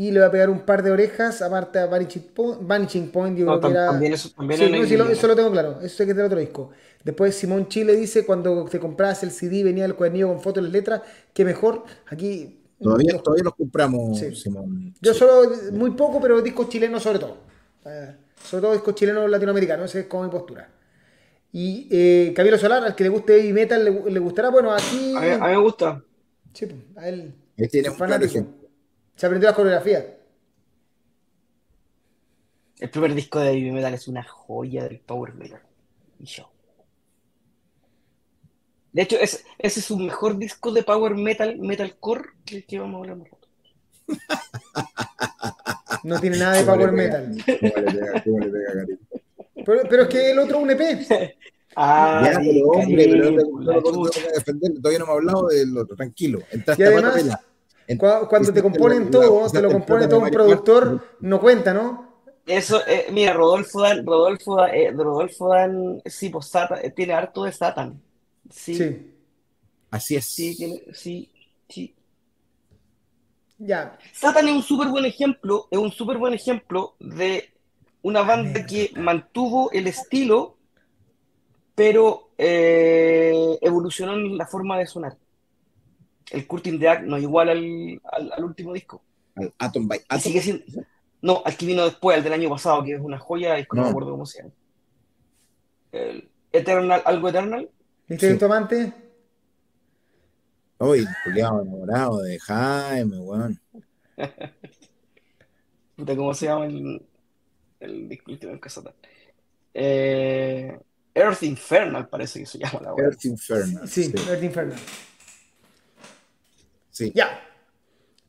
[0.00, 3.36] Y le va a pegar un par de orejas, aparte a Vanishing Point.
[3.36, 4.58] Yo no, también eso, también
[4.88, 6.70] sí, eso lo tengo claro, eso es que es del otro disco.
[7.04, 10.64] Después Simón Chile dice, cuando te comprabas el CD venía el cuadernillo con fotos y
[10.64, 11.02] las letras,
[11.34, 12.62] que mejor, aquí...
[12.80, 14.94] Todavía, los, todavía los compramos, Simón.
[15.02, 17.36] Yo solo, muy poco, pero discos chilenos sobre todo.
[17.84, 20.66] Eh, sobre todo discos chilenos latinoamericanos, esa es como mi postura.
[21.52, 25.14] Y eh, Camilo Solar, al que le guste heavy metal, le, gustará, bueno, aquí...
[25.14, 26.02] A mí, me gusta.
[26.54, 27.34] Sí, pues, a él...
[27.58, 28.59] Él tiene un
[29.16, 30.04] Se aprendió las coreografías.
[32.78, 35.60] El primer disco de heavy metal es una joya del power metal.
[36.18, 36.46] Y show.
[38.92, 42.96] De hecho, ese es su mejor disco de power metal, metalcore, que el que vamos
[42.96, 43.48] a hablar más rato.
[46.02, 47.36] No tiene nada de power metal.
[49.66, 50.80] pero, es que el otro es un EP.
[51.76, 56.40] Ah, ya, pero hombre, pero que defender, todavía no me ha hablado del otro, tranquilo.
[56.52, 57.38] y además,
[57.98, 62.10] cuando, te componen todo, te lo compone todo un productor, no cuenta, ¿no?
[62.46, 67.44] Eso, eh, mira, Rodolfo Dan, Rodolfo, eh, Rodolfo Dan, sí, pues Satan, eh, tiene harto
[67.44, 68.00] de Satan.
[68.50, 68.74] Sí.
[68.74, 69.14] sí.
[69.90, 70.24] Así es.
[70.24, 71.30] Sí, tiene, sí,
[71.68, 71.94] sí.
[73.58, 73.98] Ya.
[74.12, 77.50] Satan es un súper buen ejemplo, es un súper buen ejemplo de
[78.02, 80.56] una banda que mantuvo el estilo,
[81.74, 85.16] pero eh, evolucionó en la forma de sonar.
[86.30, 89.02] El Curtin de Act no es igual al, último disco.
[89.34, 90.32] Al Atom by Atom.
[91.22, 93.82] no, al que vino después, al del año pasado, que es una joya, y no,
[93.82, 94.54] me acuerdo cómo se llama.
[95.92, 97.68] El Eternal, algo Eternal.
[98.06, 98.38] ¿Viste sí.
[98.38, 98.92] tomante?
[100.78, 103.60] Uy, Julián enamorado de Jaime, weón.
[105.96, 107.02] Puta, ¿cómo se llama el,
[107.80, 108.94] el disco último en Casata?
[109.74, 110.78] Eh,
[111.14, 113.88] Earth Infernal parece que se llama la Earth Infernal.
[113.88, 114.78] Sí, sí, Earth Infernal.
[117.00, 117.12] Sí.
[117.14, 117.40] Ya.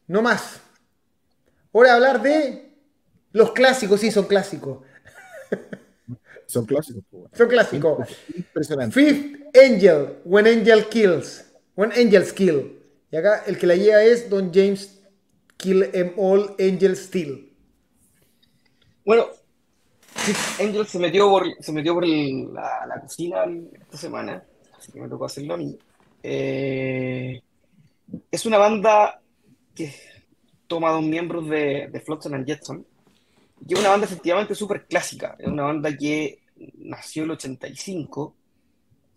[0.08, 0.62] No más.
[1.74, 2.72] Hora de hablar de
[3.34, 4.80] los clásicos, sí, son clásicos.
[6.46, 7.04] Son clásicos.
[7.10, 8.10] Pues, son clásicos.
[8.34, 8.94] Impresionante.
[8.94, 11.52] Fifth Angel, When Angel Kills.
[11.76, 12.80] When Angels Kill.
[13.12, 15.02] Y acá el que la lleva es Don James
[15.58, 17.54] Kill Em All Angel Still.
[19.06, 19.28] Bueno,
[20.60, 23.44] Angel se metió por, se metió por la, cocina
[23.82, 24.44] esta semana,
[24.78, 25.78] así que me tocó hacerlo a mí.
[26.24, 27.42] Eh,
[28.30, 29.22] es una banda
[29.76, 29.94] que
[30.68, 32.86] toma dos miembros de, de Flotsam and Jetson,
[33.68, 35.36] y es una banda efectivamente súper clásica.
[35.38, 36.40] Es una banda que
[36.78, 38.36] nació el 85,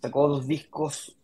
[0.00, 1.16] sacó dos discos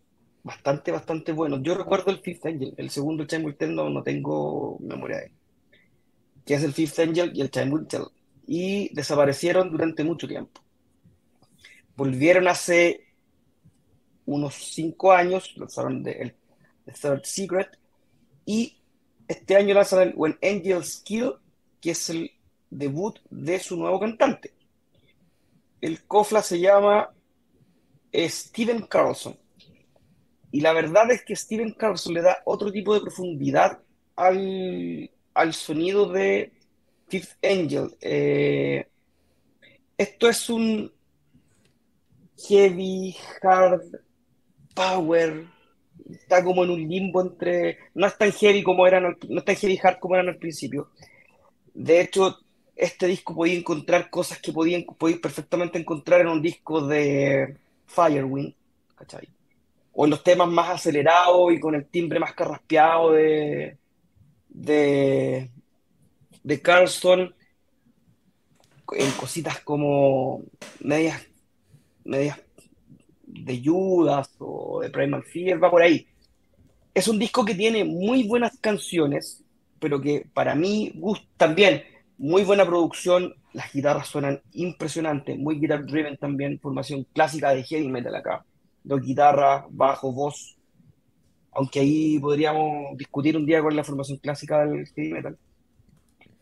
[0.42, 1.60] bastante, bastante buenos.
[1.62, 5.32] Yo recuerdo el Fifth Angel, el segundo Will Tell no, tengo memoria de él,
[6.44, 8.04] que es el Fifth Angel y el Will Tell
[8.46, 10.60] y desaparecieron durante mucho tiempo.
[11.96, 13.06] Volvieron hace
[14.26, 16.34] unos cinco años, lanzaron el,
[16.90, 17.78] Third Secret
[18.46, 18.76] y
[19.28, 21.34] este año lanzaron When Angels Kill,
[21.80, 22.32] que es el
[22.68, 24.52] debut de su nuevo cantante.
[25.80, 27.10] El cofla se llama
[28.12, 29.38] Steven Carlson.
[30.52, 33.80] Y la verdad es que Steven Carlson le da otro tipo de profundidad
[34.16, 36.52] al, al sonido de
[37.08, 37.96] Fifth Angel.
[38.00, 38.86] Eh,
[39.96, 40.92] esto es un
[42.48, 44.00] heavy, hard,
[44.74, 45.46] power.
[46.10, 47.78] Está como en un limbo entre.
[47.94, 50.90] No es tan heavy como eran, no es tan heavy hard como eran al principio.
[51.74, 52.38] De hecho,
[52.76, 57.56] este disco podía encontrar cosas que podían, podéis perfectamente encontrar en un disco de
[57.86, 58.54] Firewind,
[58.94, 59.28] ¿cachai?
[59.92, 63.76] O en los temas más acelerados y con el timbre más carraspeado de,
[64.48, 65.50] de,
[66.42, 67.34] de Carlson
[68.92, 70.42] en cositas como
[70.80, 71.22] medias,
[72.04, 72.40] medias
[73.44, 76.06] de Judas o de Primal Fear, va por ahí.
[76.94, 79.44] Es un disco que tiene muy buenas canciones,
[79.78, 81.82] pero que para mí gusta también
[82.18, 87.88] muy buena producción, las guitarras suenan impresionantes, muy guitar driven también, formación clásica de heavy
[87.88, 88.44] metal acá.
[88.84, 90.56] Dos guitarras, bajo, voz,
[91.52, 95.38] aunque ahí podríamos discutir un día con la formación clásica del heavy metal.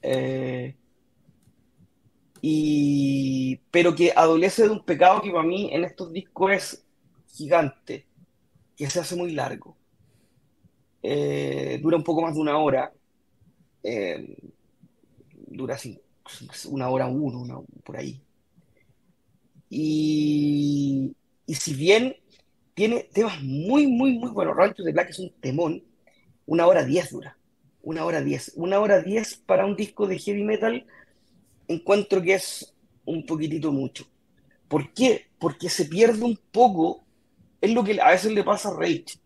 [0.02, 0.74] Eh,
[2.40, 6.86] y, pero que adolece de un pecado que para mí en estos discos es
[7.38, 8.06] gigante,
[8.76, 9.76] que se hace muy largo.
[11.02, 12.92] Eh, dura un poco más de una hora.
[13.82, 14.36] Eh,
[15.46, 15.78] dura
[16.66, 18.20] una hora uno, por ahí.
[19.70, 21.14] Y,
[21.46, 22.16] y, si bien
[22.74, 25.82] tiene temas muy, muy, muy buenos, Rancho de Black es un temón,
[26.46, 27.38] una hora diez dura
[27.88, 28.52] una hora diez.
[28.54, 30.86] Una hora diez para un disco de heavy metal
[31.68, 32.74] encuentro que es
[33.06, 34.06] un poquitito mucho.
[34.68, 35.28] ¿Por qué?
[35.38, 37.04] Porque se pierde un poco,
[37.60, 39.18] es lo que a veces le pasa a Rage.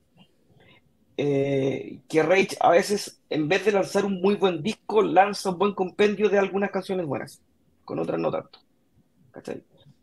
[1.16, 5.58] Eh, que Rage a veces, en vez de lanzar un muy buen disco, lanza un
[5.58, 7.40] buen compendio de algunas canciones buenas,
[7.84, 8.58] con otras no tanto.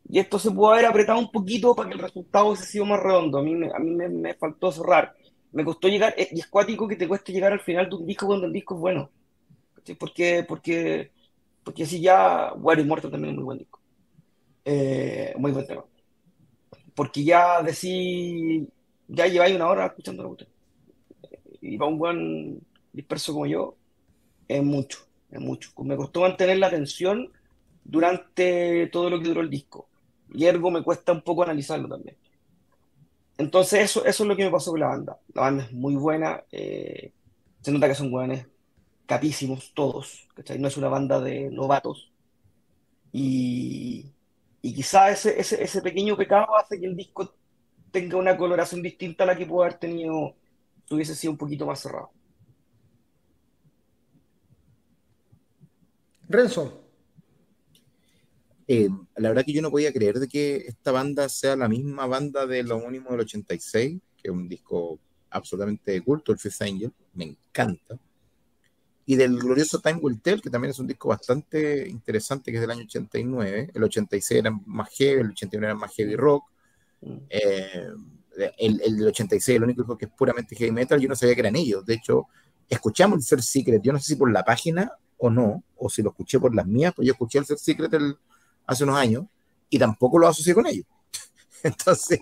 [0.07, 2.99] Y esto se puede haber apretado un poquito para que el resultado hubiese sido más
[2.99, 3.37] redondo.
[3.37, 5.15] A mí, a mí me, me faltó cerrar
[5.51, 8.05] me costó llegar, eh, y es cuático que te cueste llegar al final de un
[8.05, 9.09] disco cuando el disco es bueno.
[9.99, 11.11] Porque, porque,
[11.63, 13.79] porque así ya, War Immortal también es muy buen disco.
[14.65, 15.83] Eh, muy buen tema.
[16.99, 18.67] Porque ya decís,
[19.07, 20.45] ya lleváis una hora escuchando la
[21.61, 22.59] Y para un buen
[22.91, 23.77] disperso como yo,
[24.49, 25.71] es mucho, es mucho.
[25.77, 27.31] Me costó mantener la atención
[27.85, 29.87] durante todo lo que duró el disco.
[30.33, 32.17] Y ergo me cuesta un poco analizarlo también.
[33.37, 35.17] Entonces, eso, eso es lo que me pasó con la banda.
[35.33, 36.43] La banda es muy buena.
[36.51, 37.13] Eh,
[37.61, 38.41] se nota que son buenos
[39.05, 40.27] capísimos todos.
[40.57, 42.11] No es una banda de novatos.
[43.13, 44.11] Y,
[44.61, 47.33] y quizá ese, ese, ese, pequeño pecado hace que el disco
[47.91, 50.35] tenga una coloración distinta a la que pudo haber tenido
[50.85, 52.11] si hubiese sido un poquito más cerrado.
[56.27, 56.83] Renzo.
[58.67, 62.05] Eh, la verdad que yo no podía creer de que esta banda sea la misma
[62.05, 64.99] banda de lo homónimo del 86, que es un disco
[65.31, 67.97] absolutamente de culto, el Fifth Angel, me encanta.
[69.09, 72.61] Y del glorioso Time Will Tell, que también es un disco bastante interesante, que es
[72.61, 73.71] del año 89.
[73.73, 76.43] El 86 era más heavy, el 89 era más heavy rock.
[77.01, 77.17] Mm.
[77.27, 77.87] Eh,
[78.59, 81.33] el, el, del 86, el único disco que es puramente heavy metal, yo no sabía
[81.33, 81.83] que eran ellos.
[81.87, 82.27] De hecho,
[82.69, 86.03] escuchamos el Third Secret, yo no sé si por la página o no, o si
[86.03, 88.15] lo escuché por las mías, pues yo escuché el Third Secret el,
[88.67, 89.25] hace unos años
[89.71, 90.85] y tampoco lo asocié con ellos.
[91.63, 92.19] Entonces,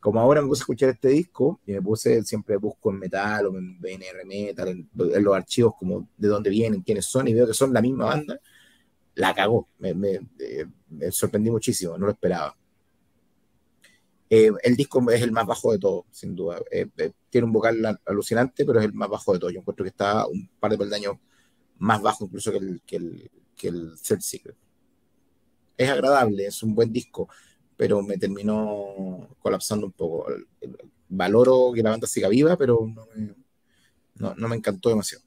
[0.00, 3.46] como ahora me puse a escuchar este disco y me puse, siempre busco en metal
[3.46, 4.88] o en BNR Metal, en,
[5.24, 8.40] los archivos como de dónde vienen, quiénes son y veo que son la misma banda,
[9.14, 9.68] la cagó.
[9.78, 10.66] Me, me, eh,
[11.10, 12.56] sorprendí muchísimo, no lo esperaba.
[14.28, 16.60] Eh, el disco es el más bajo de todos, sin duda.
[16.70, 19.52] Eh, eh, tiene un vocal alucinante, pero es el más bajo de todos.
[19.52, 21.16] Yo encuentro que está un par de peldaños
[21.78, 24.56] más bajo incluso que el, que el, que el Secret.
[25.76, 27.28] Es agradable, es un buen disco,
[27.76, 30.26] pero me terminó colapsando un poco.
[31.08, 35.24] Valoro que la banda siga viva, pero no me, no, me encantó demasiado.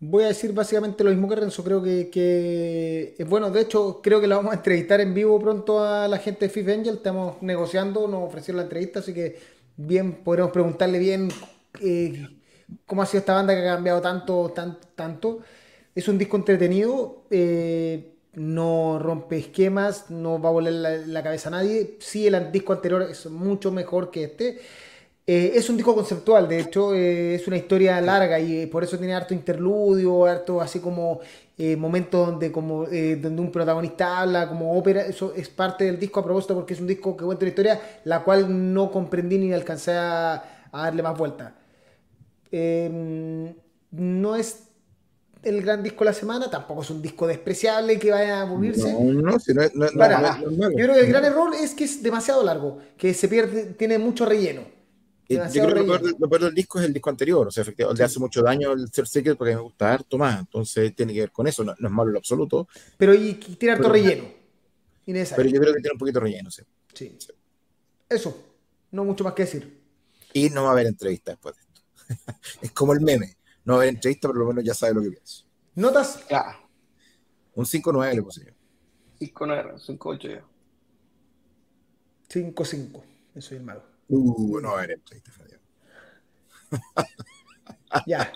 [0.00, 1.64] Voy a decir básicamente lo mismo que Renzo.
[1.64, 3.50] Creo que, que es bueno.
[3.50, 6.50] De hecho, creo que la vamos a entrevistar en vivo pronto a la gente de
[6.50, 6.96] Fifth Angel.
[6.96, 9.38] Estamos negociando, nos ofrecieron la entrevista, así que
[9.76, 11.30] bien, podremos preguntarle bien
[11.80, 12.28] eh,
[12.86, 15.40] cómo ha sido esta banda que ha cambiado tanto, tanto, tanto.
[15.94, 21.48] Es un disco entretenido, eh, no rompe esquemas, no va a volar la, la cabeza
[21.48, 21.96] a nadie.
[22.00, 24.60] Sí, el disco anterior es mucho mejor que este.
[25.26, 28.84] Eh, es un disco conceptual, de hecho, eh, es una historia larga y eh, por
[28.84, 31.20] eso tiene harto interludio, harto así como
[31.78, 35.02] momentos donde, como, donde un protagonista habla, como ópera.
[35.02, 37.80] Eso es parte del disco a propósito porque es un disco que cuenta una historia
[38.04, 41.54] la cual no comprendí ni alcancé a, darle más vuelta.
[42.50, 43.54] Em,
[43.92, 44.63] no es
[45.44, 48.92] el gran disco de la semana, tampoco es un disco despreciable que vaya a aburrirse.
[48.92, 52.42] No, no, si no, no, Yo creo que el gran error es que es demasiado
[52.42, 54.62] largo, que se pierde, tiene mucho relleno.
[55.28, 58.04] Yo creo que lo peor, del disco es el disco anterior, o sea, efectivamente, le
[58.04, 61.32] hace mucho daño el Third Secret porque me gusta harto más, entonces tiene que ver
[61.32, 62.68] con eso, no, es malo en lo absoluto.
[62.98, 64.24] Pero y, tiene harto relleno.
[65.06, 66.62] Pero yo creo que tiene un poquito relleno, sí.
[66.92, 67.16] sí.
[68.08, 68.44] Eso,
[68.90, 69.80] no mucho más que decir.
[70.32, 72.38] Y no va a haber entrevista después de esto.
[72.62, 74.94] es como el meme, no va a haber entrevista, pero por lo menos ya sabe
[74.94, 75.44] lo que pienso.
[75.74, 76.26] ¿Notas?
[76.28, 76.60] Ya.
[77.54, 78.52] Un 5-9 le puse yo.
[79.20, 80.40] 5-9, 5-8 yo.
[82.28, 83.02] 5-5,
[83.34, 83.82] eso es el malo.
[84.08, 84.86] Uh, no a
[88.06, 88.32] ya.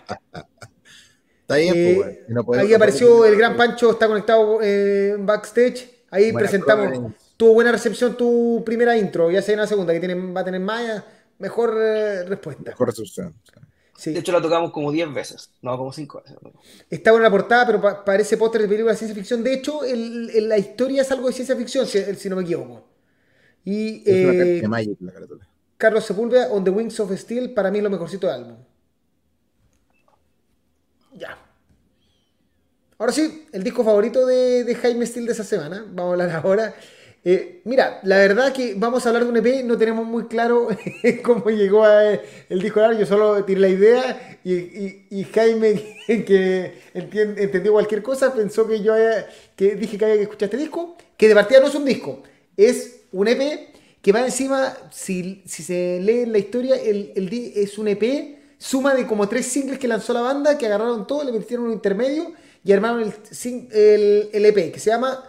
[1.42, 6.04] Está bien, eh, pues, ahí apareció el gran Pancho, está conectado eh, backstage.
[6.10, 7.14] Ahí presentamos.
[7.36, 10.44] Tuvo buena recepción tu primera intro, ya se viene la segunda, que tiene, va a
[10.44, 11.04] tener más,
[11.38, 12.70] mejor eh, respuesta.
[12.70, 13.34] Mejor recepción.
[14.04, 16.38] De hecho, la tocamos como 10 veces, no como 5 veces.
[16.88, 19.42] Está buena la portada, pero parece póster de película de ciencia ficción.
[19.42, 22.86] De hecho, el, la historia es algo de ciencia ficción, si, si no me equivoco.
[23.64, 25.48] Y, es una Magic, la carátula.
[25.76, 28.56] Carlos Sepúlveda, On the Wings of Steel, para mí es lo mejorcito del álbum.
[31.14, 31.38] Ya.
[32.98, 35.84] Ahora sí, el disco favorito de, Jaime Steele de esa semana.
[35.88, 36.74] Vamos a hablar ahora.
[37.24, 40.68] Eh, mira, la verdad que vamos a hablar de un EP, no tenemos muy claro
[41.24, 42.80] cómo llegó a el disco.
[42.92, 48.94] Yo solo tiré la idea y, Jaime, que entendió cualquier cosa, pensó que yo
[49.56, 52.22] que dije que había que escuchar este disco, que de partida no es un disco,
[52.56, 53.68] es un EP
[54.02, 57.12] que va encima, si, se lee la historia, el,
[57.56, 61.24] es un EP, suma de como tres singles que lanzó la banda, que agarraron todo,
[61.24, 62.32] le metieron un intermedio
[62.64, 65.22] y armaron el, el, EP, que se llama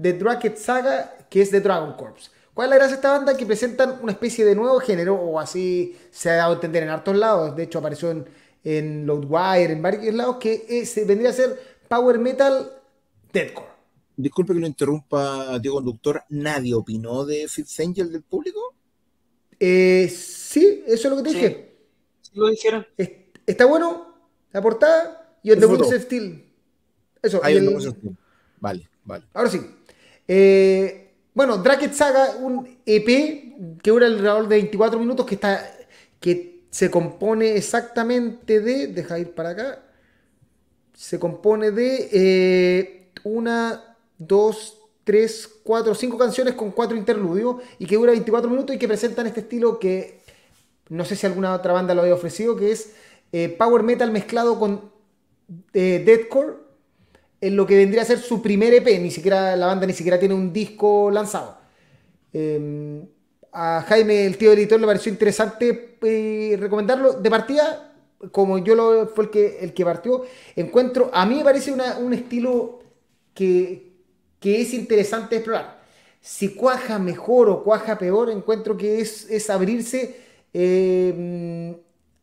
[0.00, 2.30] The Dracket Saga, que es de Dragon Corps.
[2.52, 3.36] ¿Cuál es la gracia de esta banda?
[3.36, 6.90] Que presentan una especie de nuevo género, o así se ha dado a entender en
[6.90, 8.26] hartos lados, de hecho apareció en,
[8.62, 12.72] en Loadwire, en varios lados, que se vendría a ser Power Metal
[13.32, 13.74] Deadcore.
[14.16, 16.22] Disculpe que lo interrumpa, Diego Conductor.
[16.28, 18.74] ¿Nadie opinó de Fitzangel del público?
[19.58, 21.76] Eh, sí, eso es lo que te dije.
[22.34, 22.86] lo hicieron.
[23.46, 24.14] Está bueno
[24.52, 26.44] la portada y el de Wings Steel.
[27.20, 27.40] Eso.
[27.42, 27.80] Ahí el...
[27.80, 28.16] Steel.
[28.60, 29.24] Vale, vale.
[29.34, 29.60] Ahora sí.
[30.28, 33.06] Eh, bueno, Dracket Saga, un EP
[33.82, 35.70] que dura alrededor de 24 minutos que está
[36.20, 39.82] que se compone exactamente de, deja ir para acá,
[40.94, 47.96] se compone de eh, una, dos, tres, cuatro, cinco canciones con cuatro interludios y que
[47.96, 50.22] dura 24 minutos y que presentan este estilo que
[50.88, 52.94] no sé si alguna otra banda lo había ofrecido, que es
[53.32, 54.90] eh, power metal mezclado con
[55.72, 56.54] eh, deathcore,
[57.44, 60.18] en lo que vendría a ser su primer EP, ni siquiera la banda ni siquiera
[60.18, 61.58] tiene un disco lanzado.
[62.32, 63.06] Em,
[63.52, 67.12] a Jaime, el tío editor, le pareció interesante eh, recomendarlo.
[67.12, 67.92] De partida,
[68.32, 70.24] como yo lo fue el que, el que partió,
[70.56, 72.80] encuentro, a mí me parece un estilo
[73.34, 73.92] que,
[74.40, 75.82] que es interesante explorar.
[76.22, 80.16] Si cuaja mejor o cuaja peor, encuentro que es, es abrirse,
[80.54, 81.76] eh,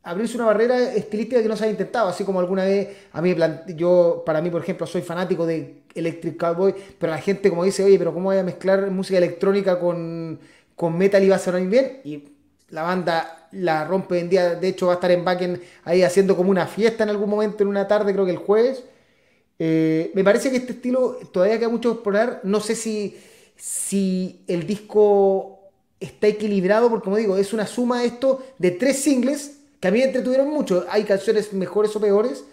[0.04, 3.36] abrirse una barrera estilística que no se ha intentado, así como alguna vez, a mí,
[3.76, 7.84] yo, para mí, por ejemplo, soy fanático de Electric Cowboy, pero la gente como dice,
[7.84, 10.40] oye, pero ¿cómo voy a mezclar música electrónica con,
[10.76, 12.00] con metal y va a sonar bien?
[12.04, 12.24] Y
[12.70, 16.36] la banda la rompe en día, de hecho va a estar en Backen ahí haciendo
[16.36, 18.84] como una fiesta en algún momento, en una tarde, creo que el jueves.
[19.60, 22.40] Eh, me parece que este estilo todavía queda mucho que explorar.
[22.44, 23.18] No sé si,
[23.56, 25.60] si el disco
[26.00, 29.98] está equilibrado, porque como digo, es una suma esto de tres singles que a mí
[29.98, 30.86] me entretuvieron mucho.
[30.90, 32.46] Hay canciones mejores o peores,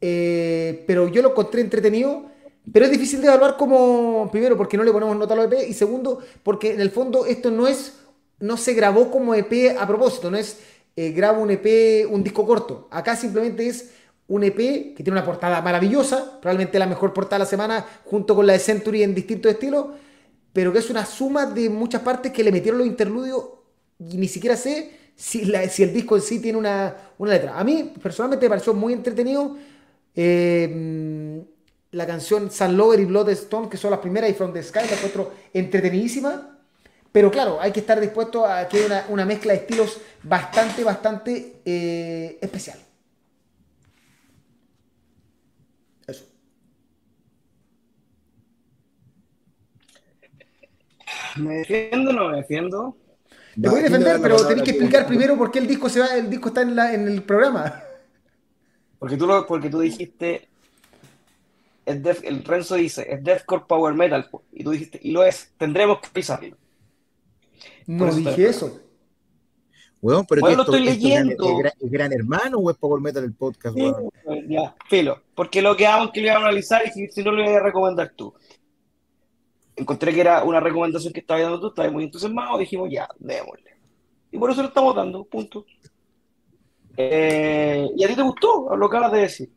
[0.00, 2.30] eh, pero yo lo encontré entretenido.
[2.72, 5.68] pero es difícil de evaluar como, primero, porque no le ponemos nota a los EP,
[5.68, 7.94] y segundo, porque en el fondo esto no es,
[8.40, 10.58] no se grabó como EP a propósito, no es
[10.96, 12.88] eh, grabo un EP, un disco corto.
[12.90, 13.90] Acá simplemente es
[14.28, 18.34] un EP que tiene una portada maravillosa, probablemente la mejor portada de la semana, junto
[18.34, 19.88] con la de Century en distintos estilos,
[20.54, 23.44] pero que es una suma de muchas partes que le metieron los interludios
[23.98, 27.58] y ni siquiera sé si, si el disco en sí tiene una, letra.
[27.58, 29.56] A mí personalmente me pareció muy entretenido.
[30.14, 31.44] Eh,
[31.94, 34.80] la canción Sun Lover y Blood Stone, que son las primeras, y From the Sky,
[34.80, 36.58] la encuentro entretenidísima.
[37.12, 41.60] Pero claro, hay que estar dispuesto a que haya una, mezcla de estilos bastante, bastante
[41.64, 42.78] eh, especial.
[46.08, 46.26] Eso.
[51.36, 52.96] ¿Me defiendo o no me defiendo?
[53.60, 56.16] Te voy a defender, pero tenés que explicar primero por qué el disco se va,
[56.16, 57.82] el disco está en, la, en el programa.
[58.98, 60.48] Porque tú, lo, porque tú dijiste
[61.86, 66.08] el Renzo dice, es Deathcore Power Metal, y tú dijiste, y lo es, tendremos que
[66.12, 66.56] pisarlo.
[67.86, 68.80] No dije eso.
[70.00, 71.62] Bueno, pero lo estoy leyendo.
[71.80, 73.74] ¿Es gran, hermano o es Power Metal el podcast?
[73.74, 75.22] Pues, ya, filo.
[75.34, 77.54] Porque lo que hago es que lo iba a analizar y si, no lo voy
[77.54, 78.34] a recomendar tú.
[79.76, 83.72] Encontré que era una recomendación que estaba dando tú, estaba muy entusiasmado, dijimos ya, démosle.
[84.30, 85.64] Y por eso lo estamos dando, punto.
[86.96, 89.50] Eh, ¿Y a ti te gustó lo que acabas de decir?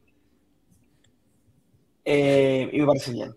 [2.03, 3.35] Eh, y me parece bien.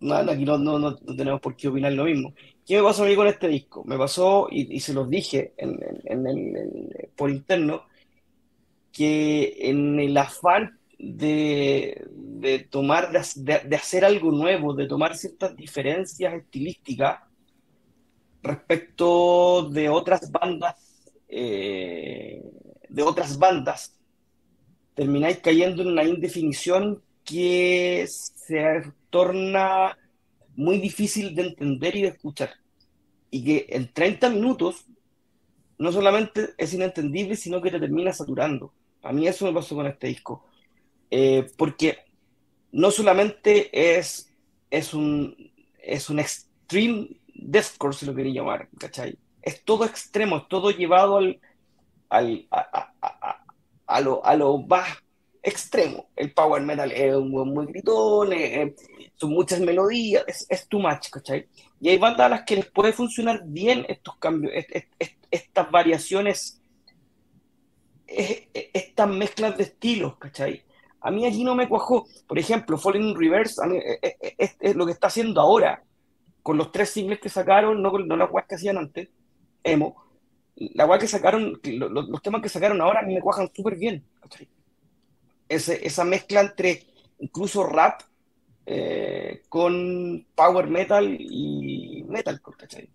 [0.00, 2.32] Nada, aquí no, no, no, tenemos por qué opinar lo mismo.
[2.66, 3.84] ¿Qué me pasó a mí con este disco?
[3.84, 7.82] Me pasó, y, se los dije en, en, por interno,
[8.90, 15.56] que en el afán de, de tomar, de, de, hacer algo nuevo, de tomar ciertas
[15.56, 17.20] diferencias estilísticas
[18.42, 20.74] respecto de otras bandas,
[21.28, 22.42] eh,
[22.88, 23.98] de otras bandas,
[24.94, 29.96] termináis cayendo en una indefinición que se torna
[30.54, 32.50] muy difícil de entender y de escuchar.
[33.30, 34.84] Y que en 30 minutos
[35.78, 38.74] no solamente es inentendible, sino que te termina saturando.
[39.02, 40.44] A mí eso me pasó con este disco.
[41.10, 41.98] Eh, porque
[42.72, 44.32] no solamente es,
[44.70, 49.18] es, un, es un extreme deathcore, si lo quería llamar, ¿cachai?
[49.42, 51.40] Es todo extremo, es todo llevado al,
[52.08, 53.44] al, a, a,
[53.86, 54.88] a, lo, a lo más
[55.42, 56.10] extremo.
[56.14, 58.30] El power metal es un muy gritón,
[59.16, 61.48] son muchas melodías, es, es too much, ¿cachai?
[61.80, 64.52] Y hay bandas a las que les puede funcionar bien estos cambios,
[65.30, 66.60] estas variaciones,
[68.06, 70.62] estas mezclas de estilos, ¿cachai?
[71.00, 72.06] A mí allí no me cuajó.
[72.26, 73.60] Por ejemplo, Falling in Reverse
[74.38, 75.82] es, lo que está haciendo ahora,
[76.42, 79.08] con los tres singles que sacaron, no, no las que hacían antes,
[79.62, 79.96] emo.
[80.56, 83.76] La guay que sacaron, los, los, temas que sacaron ahora a mí me cuajan súper
[83.76, 84.46] bien, ¿cachai?
[85.48, 86.84] esa mezcla entre
[87.18, 88.02] incluso rap
[88.66, 92.88] eh, con power metal y metal, ¿cachai?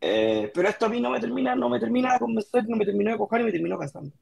[0.00, 2.84] Eh, pero esto a mí no me termina, no me termina de convencer, no me
[2.84, 4.12] terminó de coger y me terminó cansando.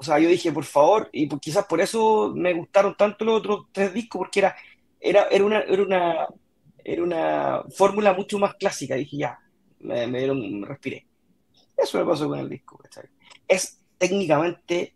[0.00, 3.38] O sea, yo dije, por favor, y pues quizás por eso me gustaron tanto los
[3.40, 4.56] otros tres discos, porque era,
[5.00, 6.26] era, era una, era una,
[6.84, 8.94] era una fórmula mucho más clásica.
[8.94, 9.38] Dije, ya,
[9.80, 11.04] me, me dieron, me respiré.
[11.76, 13.06] Eso me pasó con el disco, ¿cachai?
[13.48, 14.94] Es técnicamente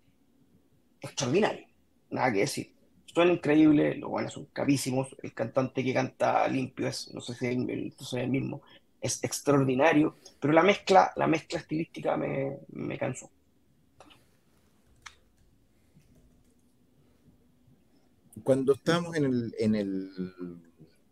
[1.01, 1.67] extraordinario,
[2.11, 2.73] nada que decir.
[3.07, 7.47] Suena increíble, los buenos son carísimos, el cantante que canta limpio es, no sé si
[7.47, 7.53] es
[8.15, 8.63] el, mismo,
[9.01, 13.29] es extraordinario, pero la mezcla, la mezcla estilística me, me cansó.
[18.43, 20.11] Cuando estamos en, el, en, el,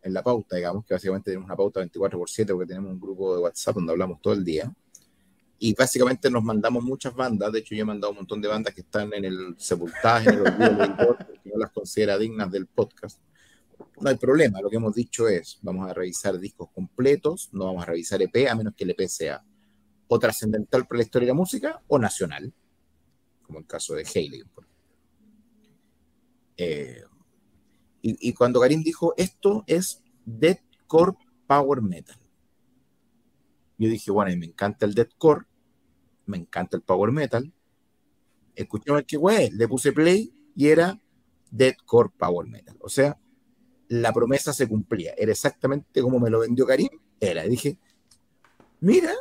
[0.01, 2.99] en la pauta, digamos, que básicamente tenemos una pauta 24 por 7 porque tenemos un
[2.99, 4.73] grupo de WhatsApp donde hablamos todo el día,
[5.63, 7.51] y básicamente nos mandamos muchas bandas.
[7.51, 10.39] De hecho, yo he mandado un montón de bandas que están en el sepultaje, en
[10.39, 13.19] el olvido del porque no las considera dignas del podcast.
[13.99, 14.59] No hay problema.
[14.59, 18.49] Lo que hemos dicho es: vamos a revisar discos completos, no vamos a revisar EP,
[18.49, 19.43] a menos que el EP sea
[20.07, 22.51] o trascendental para la historia de la música o nacional,
[23.43, 24.43] como el caso de Haley.
[28.01, 31.13] Y, cuando Karim dijo esto es deathcore
[31.47, 32.17] power metal,
[33.77, 35.45] yo dije, bueno, me encanta el deathcore,
[36.25, 37.51] me encanta el power metal.
[38.55, 40.99] Escuchaba que güey, le puse play y era
[41.49, 42.77] deathcore power metal.
[42.79, 43.17] O sea,
[43.87, 45.13] la promesa se cumplía.
[45.17, 46.89] Era exactamente como me lo vendió Karim.
[47.19, 47.45] Era.
[47.45, 47.77] Y dije,
[48.79, 49.13] mira,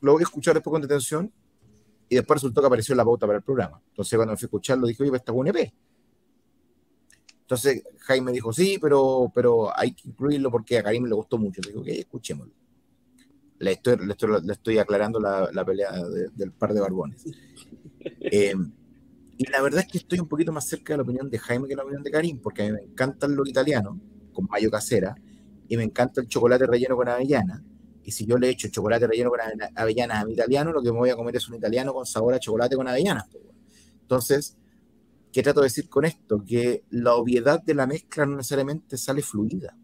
[0.00, 1.32] lo voy a escuchar después con detención.
[2.08, 3.82] Y después resultó que apareció la pauta para el programa.
[3.88, 5.72] Entonces, cuando me fui a escucharlo, dije, oye, está un EP.
[7.44, 11.60] Entonces, Jaime dijo, sí, pero, pero hay que incluirlo porque a Karim le gustó mucho.
[11.62, 12.64] Digo, ok, escuchémoslo
[13.58, 15.90] le estoy, le estoy, aclarando la, pelea
[16.34, 17.24] del par de barbones.
[18.20, 18.54] Eh,
[19.38, 21.66] y la verdad es que estoy un poquito más cerca de la opinión de Jaime
[21.66, 23.96] que la opinión de Karim, porque a mí me encantan los italianos,
[24.32, 25.14] con mayo casera
[25.68, 27.64] y me encanta el chocolate relleno con avellana.
[28.02, 29.40] Y si yo le echo chocolate relleno con
[29.74, 32.34] avellanas a mi italiano, lo que me voy a comer es un italiano con sabor
[32.34, 33.26] a chocolate con avellanas.
[34.02, 34.58] Entonces,
[35.34, 36.44] ¿qué trato de decir con esto?
[36.46, 39.76] Que la obviedad de la mezcla no necesariamente sale fluida.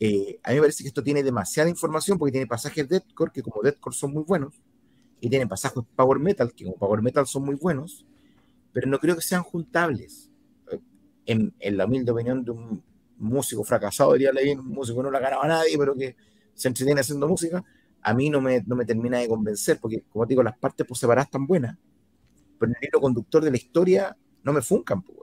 [0.00, 3.42] Eh, a mí me parece que esto tiene demasiada información porque tiene pasajes deathcore que
[3.42, 4.60] como deathcore son muy buenos
[5.20, 8.04] y tiene pasajes power metal que como power metal son muy buenos,
[8.72, 10.28] pero no creo que sean juntables.
[10.72, 10.80] Eh,
[11.26, 12.82] en, en la humilde opinión de un
[13.18, 16.16] músico fracasado, diría Levin, un músico que no la ganaba a nadie, pero que
[16.52, 17.62] se entretiene haciendo música,
[18.02, 20.84] a mí no me, no me termina de convencer, porque como te digo, las partes
[20.84, 21.78] por separadas están buenas,
[22.64, 25.02] pero el hilo conductor de la historia no me funcan.
[25.02, 25.18] Pues,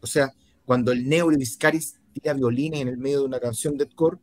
[0.00, 0.32] o sea,
[0.64, 4.18] cuando el Neo y Viscaris tira violines en el medio de una canción de core,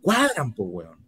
[0.00, 1.00] cuadran, pues, weón.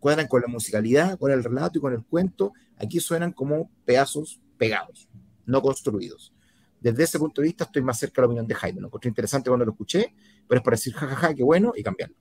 [0.00, 2.52] Cuadran con la musicalidad, con el relato y con el cuento.
[2.76, 5.08] Aquí suenan como pedazos pegados,
[5.44, 6.32] no construidos.
[6.80, 8.80] Desde ese punto de vista estoy más cerca de la opinión de Jaime.
[8.80, 10.14] Lo encontré interesante cuando lo escuché,
[10.46, 12.16] pero es para decir jajaja, qué bueno y cambiarlo.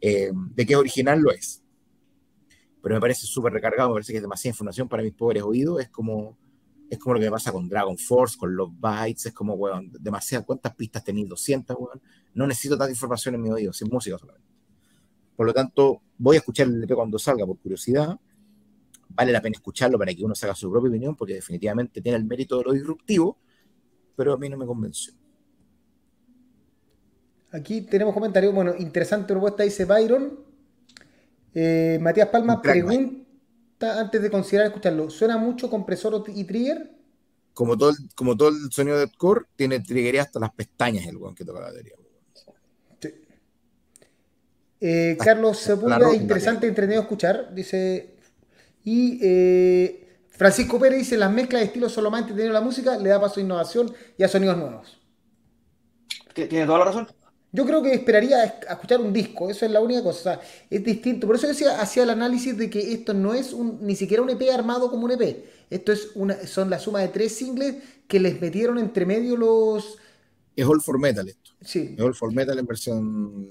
[0.00, 1.62] Eh, de que es original lo es.
[2.82, 5.80] Pero me parece súper recargado, me parece que es demasiada información para mis pobres oídos.
[5.80, 6.38] Es como,
[6.88, 9.90] es como lo que me pasa con Dragon Force, con los bytes, es como, weón,
[9.98, 10.44] demasiado.
[10.44, 11.28] ¿Cuántas pistas tenéis?
[11.28, 12.00] 200, weón.
[12.34, 14.46] No necesito tanta información en mi oído, sin música solamente.
[15.34, 18.18] Por lo tanto, voy a escuchar el LP cuando salga por curiosidad.
[19.08, 22.18] Vale la pena escucharlo para que uno se haga su propia opinión, porque definitivamente tiene
[22.18, 23.38] el mérito de lo disruptivo,
[24.14, 25.14] pero a mí no me convenció.
[27.52, 28.54] Aquí tenemos comentarios.
[28.54, 30.38] Bueno, interesante propuesta, dice Byron.
[31.54, 33.25] Eh, Matías Palma pregunta
[33.80, 36.92] antes de considerar escucharlo: ¿suena mucho compresor y trigger?
[37.54, 41.16] Como todo, el, como todo el sonido de core, tiene trigger hasta las pestañas el
[41.16, 41.94] weón que toca la batería.
[43.00, 43.08] Sí.
[44.80, 47.54] Eh, Carlos Sepúlveda, interesante, entretenido escuchar.
[47.54, 48.14] Dice.
[48.84, 53.08] Y eh, Francisco Pérez dice: las mezclas de estilos solo más entretenido la música le
[53.08, 55.00] da paso a innovación y a sonidos nuevos.
[56.34, 57.08] Tiene toda la razón.
[57.56, 60.38] Yo creo que esperaría escuchar un disco, eso es la única cosa.
[60.68, 61.26] es distinto.
[61.26, 64.28] Por eso decía, hacía el análisis de que esto no es un, ni siquiera un
[64.28, 65.46] EP armado como un EP.
[65.70, 67.76] Esto es una, son la suma de tres singles
[68.06, 69.96] que les metieron entre medio los.
[70.54, 71.52] Es All for Metal esto.
[71.62, 71.94] Sí.
[71.96, 73.48] Es All for Metal en versión.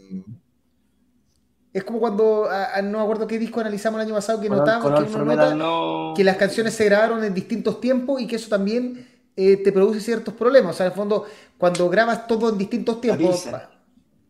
[1.73, 2.47] Es como cuando,
[2.83, 6.75] no me acuerdo qué disco analizamos el año pasado, que notamos que, que las canciones
[6.75, 10.75] se grabaron en distintos tiempos y que eso también eh, te produce ciertos problemas.
[10.75, 11.25] O sea, en el fondo,
[11.57, 13.47] cuando grabas todo en distintos tiempos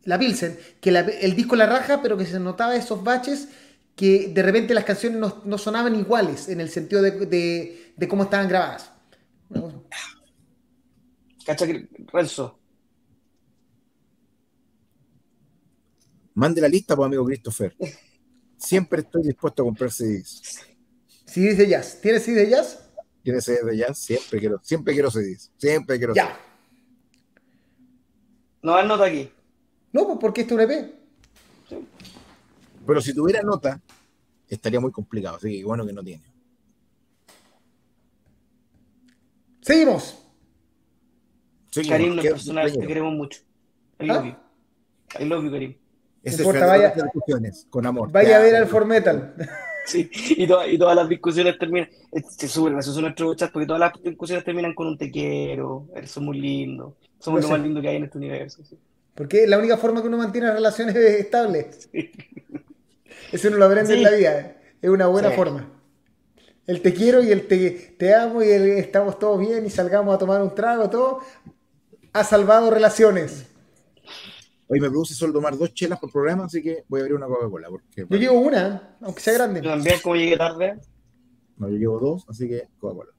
[0.06, 3.48] la Pilsen, que el disco la raja, pero que se notaba esos baches
[3.94, 8.92] que de repente las canciones no, sonaban iguales en el sentido de, cómo estaban grabadas.
[11.44, 11.66] Cacha,
[12.12, 12.58] Renzo.
[16.34, 17.74] Mande la lista, pues, amigo Christopher.
[18.58, 20.60] Siempre estoy dispuesto a comprar CDs.
[21.24, 22.00] ¿CDs de jazz?
[22.00, 22.90] ¿Tienes CDs de jazz?
[23.22, 23.98] ¿Tienes CDs de jazz?
[23.98, 25.50] Siempre quiero, siempre quiero CDs.
[25.56, 26.38] Siempre quiero Ya.
[28.62, 29.30] No hay nota aquí.
[29.92, 30.94] No, pues porque este es un EP.
[32.86, 33.80] Pero si tuviera nota,
[34.48, 35.36] estaría muy complicado.
[35.36, 36.24] Así que bueno que no tiene.
[39.60, 40.22] Seguimos.
[41.88, 43.40] Karim, los personajes te queremos mucho.
[43.98, 44.26] I love ¿Ah?
[45.18, 45.24] you.
[45.24, 45.76] I love you, Karim.
[46.22, 48.10] Ese importa, vaya, discusiones, con amor.
[48.10, 49.34] Vaya a ver al Formetal.
[49.86, 51.88] Sí, y, y, todas las discusiones terminan.
[52.36, 55.86] Se suben, esos son nuestros chats porque todas las discusiones terminan con un te quiero,
[55.94, 56.96] eres muy lindo.
[57.20, 58.64] Somos lo más lindo que hay en este universo.
[58.64, 58.76] Sí.
[59.16, 61.88] Porque es la única forma que uno mantiene relaciones estables.
[63.32, 64.56] Eso uno lo aprende en la vida.
[64.80, 65.72] Es una buena forma.
[66.66, 70.14] El te quiero y el te, te amo y el estamos todos bien y salgamos
[70.14, 71.20] a tomar un trago, todo,
[72.12, 73.46] ha salvado relaciones.
[74.68, 77.26] Hoy me produce solo tomar dos chelas por programa, así que voy a abrir una
[77.26, 77.68] Coca-Cola.
[77.94, 79.62] Yo llevo una, aunque sea grande.
[79.62, 80.80] También, como llegué tarde.
[81.56, 83.12] No, yo llevo dos, así que Coca-Cola.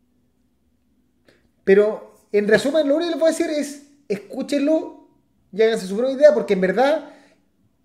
[1.64, 4.97] Pero, en resumen, lo único que les puedo decir es, escúchenlo
[5.52, 7.10] y háganse su propia idea, porque en verdad,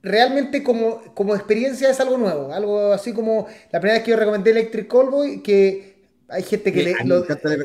[0.03, 2.53] realmente como, como experiencia es algo nuevo.
[2.53, 5.93] Algo así como la primera vez que yo recomendé Electric Callboy, que
[6.29, 6.95] hay gente que le.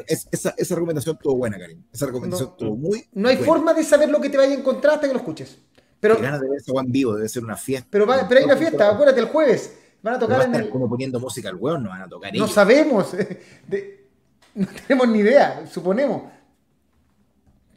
[0.07, 1.83] esa, esa, recomendación estuvo buena, Karim.
[1.91, 3.05] Esa recomendación estuvo muy.
[3.13, 5.57] No hay forma de saber lo que te vaya a encontrar hasta que lo escuches.
[5.99, 7.87] Pero, ganas de ver eso en vivo, debe ser una fiesta.
[7.89, 9.73] Pero, pero hay una fiesta, acuérdate, el jueves.
[10.03, 10.69] Van a tocar en el...
[10.69, 13.13] como poniendo música al hueón, no van a tocar No sabemos.
[14.55, 16.36] no tenemos ni idea, suponemos.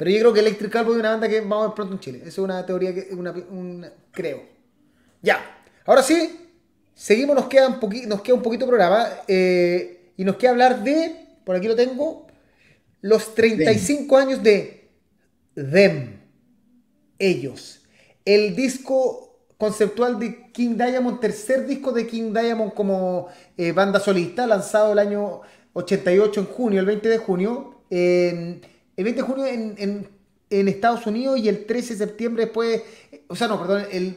[0.00, 2.00] Pero yo creo que Electric Callboy es una banda que vamos a ver pronto en
[2.00, 2.18] Chile.
[2.20, 4.42] Esa es una teoría que una, creo.
[5.20, 5.44] Ya.
[5.84, 6.48] Ahora sí,
[6.94, 9.06] seguimos, nos queda un, poquito, nos queda un poquito programa.
[9.28, 12.26] Eh, y nos queda hablar de, por aquí lo tengo,
[13.02, 14.88] los 35 años de
[15.54, 16.18] Them.
[17.18, 17.82] Ellos.
[18.24, 24.46] El disco conceptual de King Diamond, tercer disco de King Diamond como eh, banda solista,
[24.46, 25.42] lanzado el año
[25.74, 27.82] 88 en junio, el 20 de junio.
[29.00, 30.08] El 20 de junio en,
[30.50, 32.82] en Estados Unidos y el 13 de septiembre después,
[33.28, 34.16] o sea, no, perdón, el,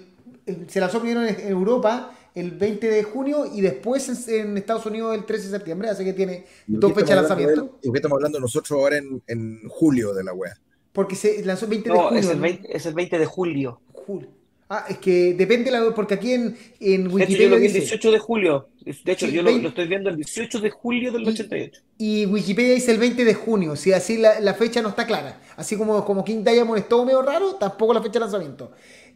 [0.67, 5.25] se lanzó primero en, Europa el 20 de junio y después en, Estados Unidos el
[5.25, 7.77] 13 de septiembre, así que tiene dos fechas de lanzamiento.
[7.81, 10.51] ¿Y qué estamos hablando nosotros ahora en, en julio de la web?
[10.91, 12.19] Porque se lanzó el 20 de junio.
[12.19, 13.81] Es el 20, es el 20 de julio.
[13.93, 14.29] julio.
[14.75, 17.49] Ah, es que depende la porque aquí en, en Wikipedia.
[17.49, 18.69] lo el 18 de julio.
[18.83, 21.79] De hecho, yo lo, estoy viendo el 18 de julio del 88.
[21.99, 23.75] Y Wikipedia dice el 20 de junio.
[23.75, 25.39] Si así la, fecha no está clara.
[25.57, 28.71] Así como, como King Diamond es todo medio raro, tampoco la fecha de lanzamiento.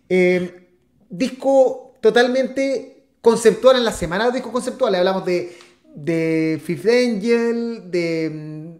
[0.08, 0.68] Eh,
[1.10, 5.00] disco totalmente conceptual en la semana de discos conceptuales.
[5.00, 5.58] Hablamos de,
[5.96, 8.80] de Fifth Angel, de,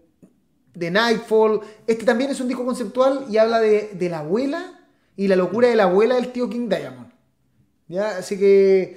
[0.76, 1.60] de Nightfall.
[1.88, 4.77] Este también es un disco conceptual y habla de, de la abuela
[5.18, 7.12] y la locura de la abuela del tío King Diamond.
[7.88, 8.18] ¿Ya?
[8.18, 8.96] Así que,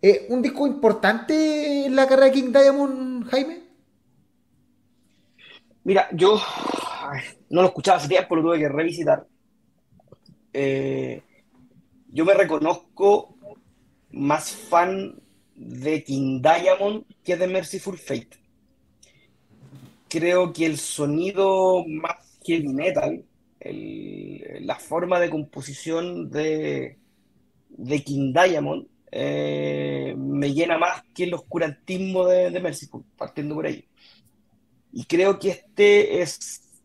[0.00, 3.62] eh, ¿un disco importante en la carrera de King Diamond, Jaime?
[5.84, 6.40] Mira, yo
[7.50, 9.26] no lo escuchaba hace tiempo, lo tuve que revisitar.
[10.52, 11.22] Eh,
[12.08, 13.36] yo me reconozco
[14.10, 15.20] más fan
[15.54, 18.38] de King Diamond que de Merciful Fate.
[20.08, 23.24] Creo que el sonido más heavy metal
[23.72, 26.98] la forma de composición de,
[27.68, 33.66] de King Diamond eh, me llena más que el oscurantismo de, de Merciful, partiendo por
[33.66, 33.86] ahí.
[34.92, 36.82] Y creo que este es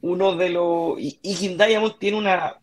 [0.00, 0.98] uno de los...
[0.98, 2.60] Y, King Diamond tiene una...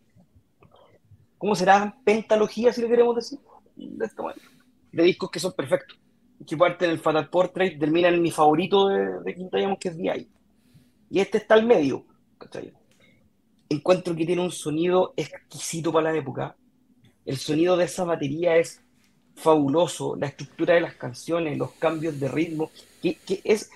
[1.37, 1.95] ¿Cómo será?
[2.03, 3.39] Pentalogía, si le queremos decir.
[3.75, 4.09] De,
[4.91, 5.99] de discos que son perfectos.
[6.45, 9.97] Que parte del Fatal Portrait termina en mi favorito de, de King Diamond, que es
[9.97, 10.27] The
[11.09, 12.05] Y este está al medio.
[12.37, 12.73] ¿cachai?
[13.71, 16.55] Encuentro que tiene un sonido exquisito para la época.
[17.25, 18.81] El sonido de esa batería es
[19.35, 22.71] fabuloso, la estructura de las canciones, los cambios de ritmo,
[23.01, 23.69] que, es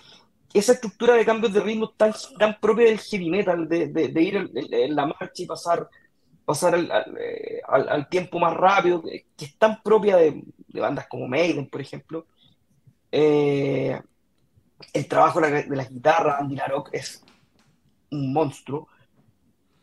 [0.53, 4.95] esa estructura de cambios de ritmo tan, tan propia del heavy metal, de, ir en,
[4.95, 5.89] la marcha y pasar,
[6.45, 6.75] pasar
[7.19, 12.25] eh, al, tiempo más rápido, que es tan propia de, bandas como Maiden, por ejemplo.
[13.11, 13.99] Eh,
[14.93, 17.23] el trabajo de la, guitarra, Andy LaRock, es
[18.11, 18.87] un monstruo.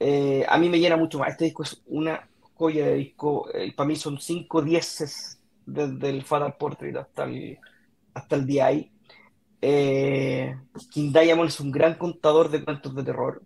[0.04, 1.30] Eh, a mí me llena mucho más.
[1.30, 3.48] Este disco es una joya de disco.
[3.54, 7.58] Eh, para mí son cinco dieces desde el Fatal Portrait hasta el,
[8.12, 8.90] hasta el DI.
[9.60, 10.56] Eh,
[10.90, 13.42] King Diamond es un gran contador de cuentos de terror.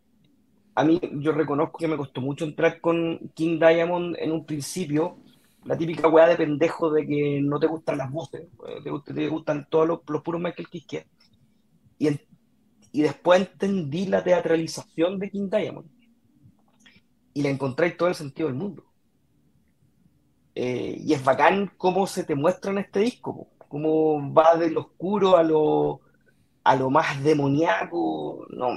[0.75, 5.19] A mí, yo reconozco que me costó mucho entrar con King Diamond en un principio.
[5.65, 8.47] La típica weá de pendejo de que no te gustan las voces,
[8.83, 11.07] te, gustan todos los, los puros Michael Kiske.
[11.99, 12.09] Y,
[12.93, 15.96] y después entendí la teatralización de King Diamond
[17.37, 18.83] y le encontráis todo el sentido del mundo.
[20.55, 24.81] Eh, y es bacán cómo se te muestra en este disco, cómo va de lo
[24.81, 26.01] oscuro a lo,
[26.65, 28.69] a lo más demoníaco, no,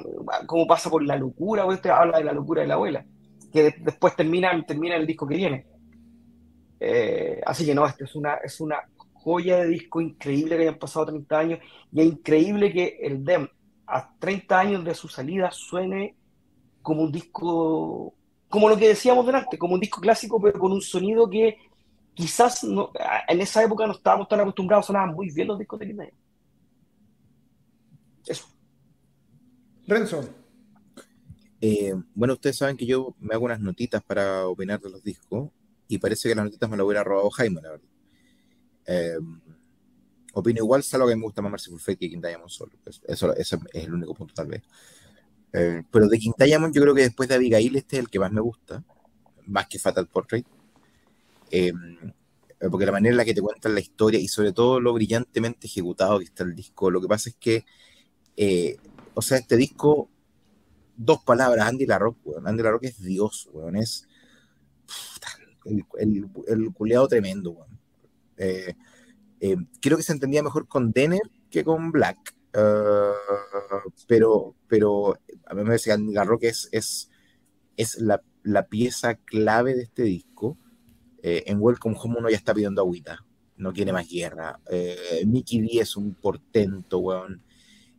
[0.45, 3.05] cómo pasa por la locura, usted habla de la locura de la abuela,
[3.53, 5.65] que después termina, termina el disco que viene.
[6.81, 8.75] Eh, así que no, esto es una, es una
[9.13, 11.59] joya de disco increíble que hayan pasado 30 años
[11.93, 13.47] y es increíble que el DEM
[13.87, 16.17] a 30 años de su salida suene
[16.81, 18.15] como un disco
[18.49, 21.57] como lo que decíamos delante, como un disco clásico, pero con un sonido que
[22.13, 22.91] quizás no,
[23.27, 26.01] en esa época no estábamos tan acostumbrados, sonaban muy bien los discos de Kid
[28.25, 28.45] Eso.
[29.87, 30.27] Renzo.
[31.61, 35.49] Eh, bueno, ustedes saben que yo me hago unas notitas para opinar de los discos
[35.87, 37.87] y parece que las notitas me las hubiera robado Jaime, la verdad.
[38.85, 39.17] Eh,
[40.33, 42.71] opino igual, salvo que me gusta más Merciful Fate que King Diamond solo.
[43.07, 44.63] Eso, ese es el único punto, tal vez.
[45.51, 48.31] Eh, pero de Diamond yo creo que después de Abigail este es el que más
[48.31, 48.83] me gusta,
[49.47, 50.45] más que Fatal Portrait.
[51.51, 51.73] Eh,
[52.69, 55.67] porque la manera en la que te cuentan la historia y sobre todo lo brillantemente
[55.67, 57.65] ejecutado que está el disco, lo que pasa es que,
[58.35, 58.77] eh,
[59.13, 60.09] o sea, este disco,
[60.97, 62.47] dos palabras, Andy LaRock, weón.
[62.47, 64.07] Andy LaRock es Dios, weón, es
[65.65, 67.79] el, el, el culeado tremendo, weón.
[69.81, 72.35] creo que se entendía mejor con Denner que con Black.
[74.07, 75.17] pero, pero
[75.49, 77.09] a mí me decía Garro que es, es,
[77.75, 80.57] es la, la, pieza clave de este disco.
[81.21, 83.25] Eh, en Welcome Home uno ya está pidiendo agüita,
[83.57, 84.59] no quiere más guerra.
[84.69, 87.43] Eh, Mickey D es un portento, weón.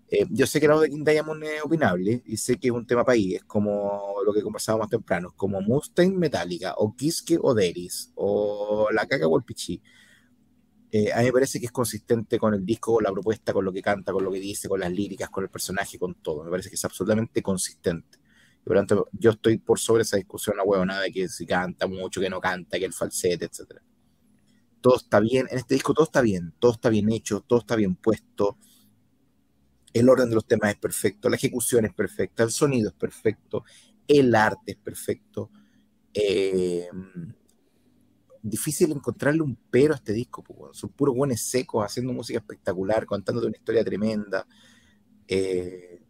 [0.09, 3.37] Eh, yo sé que King Diamond es opinable y sé que es un tema país,
[3.37, 8.89] es como lo que conversábamos más temprano, como Mustang Metallica, o Kiske o Deris, o
[8.93, 9.41] La Caca o
[10.91, 11.11] Pichi.
[11.11, 13.73] a mí me parece que es consistente con el disco, con la propuesta, con lo
[13.73, 16.45] que canta, con lo que dice, con las líricas, con el personaje, con todo.
[16.45, 18.19] Me parece que es absolutamente consistente.
[18.61, 21.47] Y por lo tanto, yo estoy por sobre esa discusión, la nada de que si
[21.47, 23.81] canta mucho, que no canta, que el falsete, etc.
[24.81, 27.77] Todo está bien, en este disco todo está bien, todo está bien hecho, todo está
[27.77, 28.59] bien puesto.
[29.93, 33.65] El orden de los temas es perfecto, la ejecución es perfecta, el sonido es perfecto,
[34.07, 35.51] el arte es perfecto.
[36.15, 36.89] Eh,
[38.43, 43.47] difícil encontrarle un pero a este disco, son puros buenos secos haciendo música espectacular, contándote
[43.47, 44.47] una historia tremenda.
[45.29, 46.03] Eh,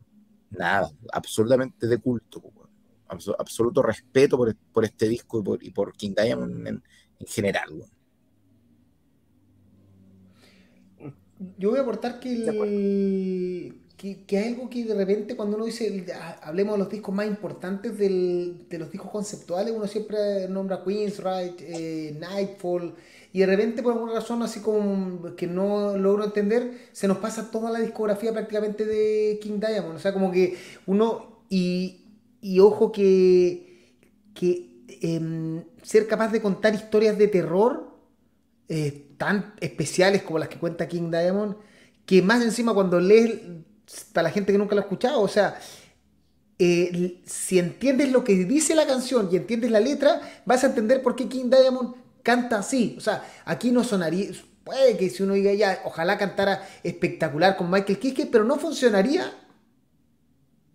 [0.50, 2.42] nada, absolutamente de culto,
[3.38, 4.38] absoluto respeto
[4.72, 6.82] por, este disco y por, King Diamond en,
[7.26, 7.84] general.
[11.58, 16.06] Yo voy a aportar que el, que, hay algo que de repente cuando uno dice,
[16.42, 21.18] hablemos de los discos más importantes del, de los discos conceptuales, uno siempre nombra Queen's
[21.18, 22.94] Right, eh, Nightfall,
[23.30, 27.50] y de repente por alguna razón así como que no logro entender, se nos pasa
[27.50, 30.56] toda la discografía prácticamente de King Diamond, o sea, como que
[30.86, 32.06] uno, y,
[32.40, 33.96] y ojo que,
[34.32, 37.98] que em, ser capaz de contar historias de terror
[38.70, 41.56] eh, tan especiales como las que cuenta King Diamond,
[42.06, 43.40] que más encima cuando lees
[44.12, 45.58] para la gente que nunca lo ha escuchado, o sea,
[46.58, 51.02] eh, si entiendes lo que dice la canción y entiendes la letra, vas a entender
[51.02, 52.94] por qué King Diamond canta así.
[52.98, 54.30] O sea, aquí no sonaría,
[54.62, 59.32] puede que si uno diga ya, ojalá cantara espectacular con Michael Kiske, pero no funcionaría.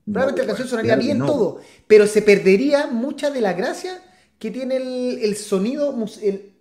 [0.06, 4.02] Probablemente la canción sonaría bien todo, pero se perdería mucha de la gracia
[4.40, 6.55] que tiene el, el sonido, el,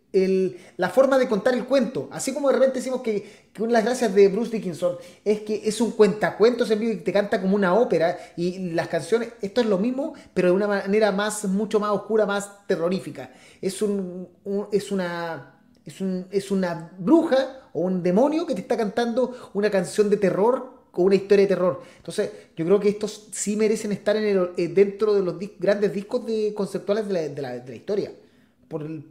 [0.77, 2.09] la forma de contar el cuento.
[2.12, 5.62] Así como de repente decimos que, una de las gracias de Bruce Dickinson es que
[5.65, 8.16] es un cuentacuentos en vivo y te canta como una ópera.
[8.36, 12.27] Y las canciones, esto es lo mismo, pero de una manera más, mucho más oscura,
[12.27, 13.32] más terrorífica.
[13.61, 14.28] Es, un,
[14.70, 15.51] es una.
[15.85, 15.97] Es,
[16.31, 21.03] es una bruja o un demonio que te está cantando una canción de terror o
[21.03, 21.82] una historia de terror.
[21.97, 25.93] Entonces, yo creo que estos sí merecen estar en el, eh, dentro de los grandes
[25.93, 28.12] discos de, conceptuales de la, de la historia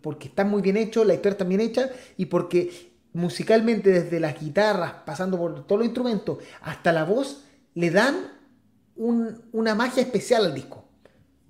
[0.02, 4.40] porque está muy bien hecho, la historia está bien hecha y porque musicalmente desde las
[4.40, 7.44] guitarras, pasando por todos los instrumentos, hasta la voz,
[7.76, 8.32] le dan
[8.96, 10.84] una magia especial al disco.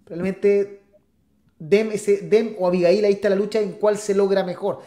[0.05, 0.81] Probablemente
[1.59, 4.79] Dem, ese, Dem o Abigail, ahí está la lucha en cuál se logra mejor.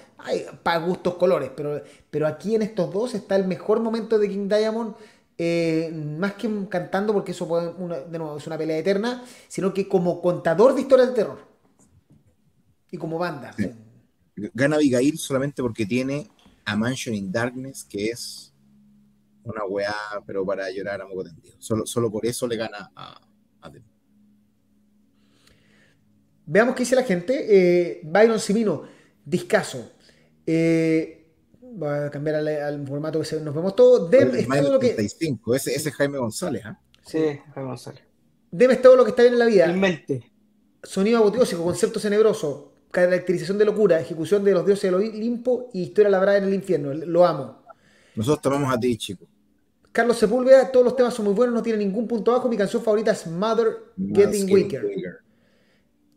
[0.63, 4.49] Para gustos colores, pero, pero aquí en estos dos está el mejor momento de King
[4.49, 4.95] Diamond.
[5.39, 10.23] Eh, más que cantando, porque eso de nuevo, es una pelea eterna, sino que como
[10.23, 11.46] contador de historias de terror
[12.97, 13.55] y como banda.
[14.55, 16.29] Gana Abigail solamente porque tiene
[16.65, 18.53] a Mansion in Darkness, que es
[19.45, 19.95] una weá,
[20.27, 21.55] pero para llorar a moco tendido.
[21.59, 23.21] Solo, solo por eso le gana a,
[23.63, 23.73] a
[26.47, 27.47] Veamos qué dice la gente.
[27.49, 28.85] Eh, Byron Simino,
[29.25, 29.93] discaso.
[30.47, 34.11] Eh, voy a cambiar al, formato que nos vemos todos.
[34.11, 34.97] Dem es todo lo que.
[34.97, 36.81] Ese, ese es Jaime González, ¿ah?
[37.05, 38.03] Sí, Jaime González.
[38.51, 39.67] Dem es todo lo que está bien en la vida.
[39.67, 40.33] Realmente.
[40.83, 46.11] Sonido apoteósico, concepto tenebroso, caracterización de locura, ejecución de los dioses del Olimpo y historia
[46.11, 46.93] labrada en el infierno.
[46.95, 47.63] Lo amo.
[48.15, 49.27] Nosotros tomamos a ti, chico.
[49.93, 52.49] Carlos Sepúlveda, todos los temas son muy buenos, no tiene ningún punto bajo.
[52.49, 54.85] Mi canción favorita es Mother Getting Weaker.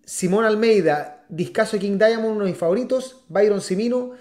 [0.03, 3.23] Simón Almeida, Discaso King Diamond, uno de mis favoritos.
[3.29, 4.11] Byron Simino.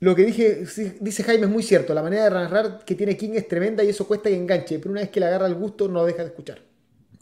[0.00, 0.66] Lo que dije,
[1.00, 1.94] dice Jaime es muy cierto.
[1.94, 4.78] La manera de narrar que tiene King es tremenda y eso cuesta que enganche.
[4.78, 6.60] Pero una vez que le agarra el gusto, no lo deja de escuchar.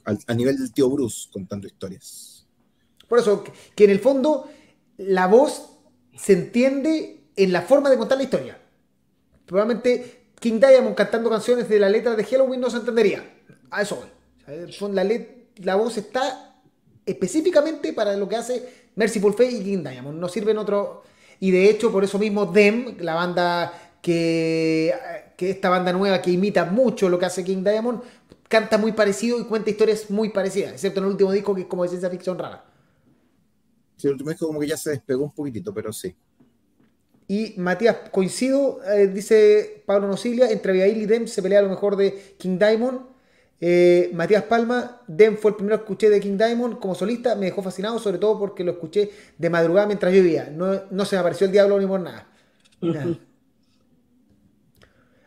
[0.04, 2.33] a nivel del tío Bruce contando historias.
[3.08, 3.44] Por eso,
[3.74, 4.48] que en el fondo
[4.96, 5.70] la voz
[6.16, 8.58] se entiende en la forma de contar la historia.
[9.46, 13.24] Probablemente King Diamond cantando canciones de la letra de Halloween no se entendería.
[13.70, 14.92] A eso voy.
[14.92, 15.08] La,
[15.56, 16.60] la voz está
[17.06, 20.18] específicamente para lo que hace Mercyful Fate y King Diamond.
[20.18, 21.02] No sirven otro.
[21.40, 24.94] Y de hecho, por eso mismo, Dem, la banda que,
[25.36, 28.02] que esta banda nueva que imita mucho lo que hace King Diamond,
[28.48, 31.66] canta muy parecido y cuenta historias muy parecidas, excepto en el último disco que es
[31.66, 32.64] como de ciencia ficción rara.
[33.96, 36.14] Sí, el último disco como que ya se despegó un poquitito, pero sí.
[37.26, 41.96] Y Matías, coincido, eh, dice Pablo Nocilia, entre Abigail y Dem se pelea lo mejor
[41.96, 43.00] de King Diamond.
[43.60, 47.46] Eh, Matías Palma, Dem fue el primero que escuché de King Diamond como solista, me
[47.46, 50.50] dejó fascinado, sobre todo porque lo escuché de madrugada mientras llovía.
[50.50, 52.28] No, no se me apareció el diablo ni por nada.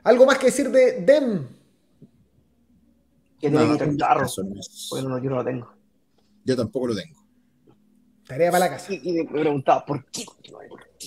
[0.04, 1.48] ¿Algo más que decir de Dem?
[3.40, 3.78] Que tiene no,
[4.90, 5.74] Bueno, yo no lo tengo.
[6.46, 7.17] Yo tampoco lo tengo.
[8.28, 8.94] Tarea para la casa.
[8.94, 10.26] Y, me preguntaba, ¿por qué?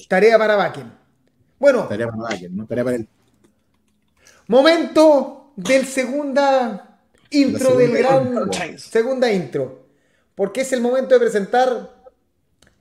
[0.08, 0.92] Tarea para Bakken.
[1.58, 1.86] Bueno.
[1.86, 3.08] Tarea para Bakken, no tarea para él.
[4.46, 6.98] Momento del segunda
[7.30, 8.50] intro del gran.
[8.78, 9.86] Segunda intro.
[10.34, 12.00] Porque es el momento de presentar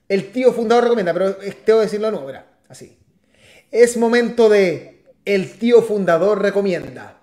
[0.07, 2.97] el tío fundador recomienda, pero tengo que decirlo no, verá, así.
[3.69, 7.19] Es momento de el tío fundador recomienda.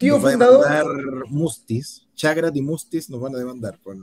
[0.00, 0.64] Tío nos fundador.
[0.64, 3.78] Va a demandar Mustis, Chagrat y Mustis nos van a demandar.
[3.82, 3.96] Por...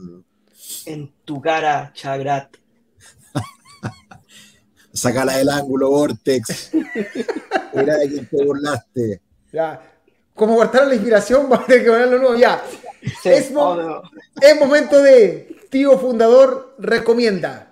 [0.86, 2.56] En tu cara, Chagrat.
[4.92, 6.70] Sacala del ángulo, Vortex.
[7.72, 9.20] Era de quien te burlaste.
[9.52, 9.82] Ya.
[10.34, 12.36] Como guardar la inspiración, vamos a tener que ponerlo nuevo.
[12.36, 12.62] Ya.
[13.20, 14.02] Sí, es, mo- oh, no.
[14.40, 17.67] es momento de tío fundador recomienda.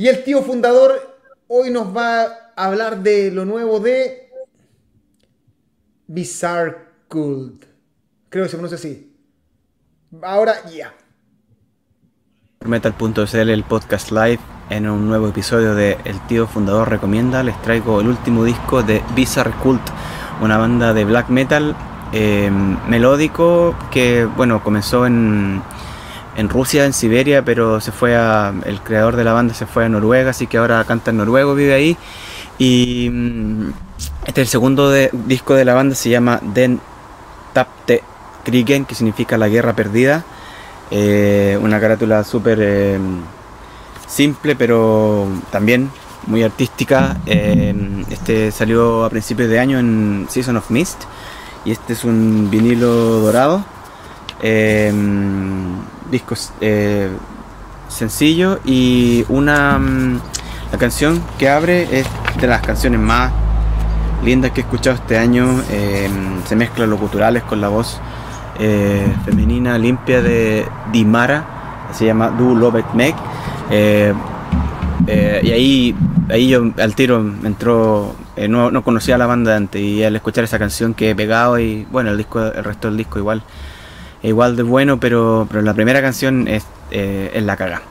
[0.00, 2.22] Y el tío fundador hoy nos va
[2.56, 4.30] a hablar de lo nuevo de
[6.06, 7.66] Bizarre Cult.
[8.30, 9.14] Creo que se pronuncia así.
[10.22, 10.94] Ahora ya.
[12.64, 14.38] Metal.cl, el podcast live,
[14.70, 19.02] en un nuevo episodio de El Tío Fundador Recomienda, les traigo el último disco de
[19.14, 19.82] Bizarre Cult,
[20.40, 21.76] una banda de black metal
[22.14, 22.50] eh,
[22.88, 25.62] melódico que, bueno, comenzó en,
[26.40, 29.84] en Rusia, en Siberia, pero se fue a, el creador de la banda se fue
[29.84, 31.96] a Noruega, así que ahora canta en noruego, vive ahí.
[32.58, 33.70] Y mm,
[34.26, 36.80] este es el segundo disco de la banda, se llama Den
[37.52, 38.02] Tapte
[38.44, 40.24] Krigen, que significa la guerra perdida.
[40.90, 42.98] Eh, una carátula súper eh,
[44.08, 45.90] simple, pero también
[46.26, 47.18] muy artística.
[47.26, 47.74] Eh,
[48.10, 51.02] este salió a principios de año en Season of Mist.
[51.64, 53.62] Y este es un vinilo dorado.
[56.10, 57.08] Eh, disco eh,
[57.88, 58.60] sencillo.
[58.64, 59.78] Y una.
[59.78, 60.20] mm,
[60.72, 62.06] La canción que abre es
[62.40, 63.32] de las canciones más
[64.24, 65.60] lindas que he escuchado este año.
[65.70, 66.08] Eh,
[66.46, 68.00] se mezclan los guturales con la voz
[68.60, 73.14] eh, femenina limpia de Dimara, se llama Du Lobet Meg.
[73.70, 74.12] Eh,
[75.06, 75.96] eh, y ahí,
[76.28, 78.14] ahí yo al tiro me entró,
[78.48, 81.58] no, no conocía a la banda antes y al escuchar esa canción que he pegado
[81.58, 83.42] y bueno, el disco, el resto del disco igual,
[84.22, 87.82] igual de bueno, pero, pero la primera canción es, eh, es la caga.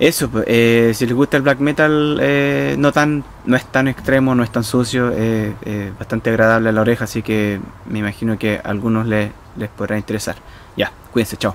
[0.00, 3.86] Eso, pues, eh, si les gusta el black metal, eh, no tan, no es tan
[3.86, 5.52] extremo, no es tan sucio, eh,
[5.98, 9.98] bastante agradable a la oreja, así que me imagino que a algunos les, les podrá
[9.98, 10.36] interesar.
[10.74, 11.54] Ya, cuídense, chao.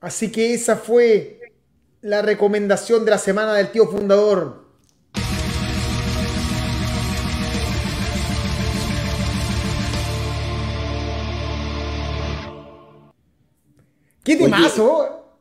[0.00, 1.40] Así que esa fue
[2.00, 4.63] la recomendación de la semana del tío fundador.
[14.24, 15.36] ¿Qué Oye, temazo?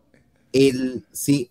[0.51, 1.49] El, sí,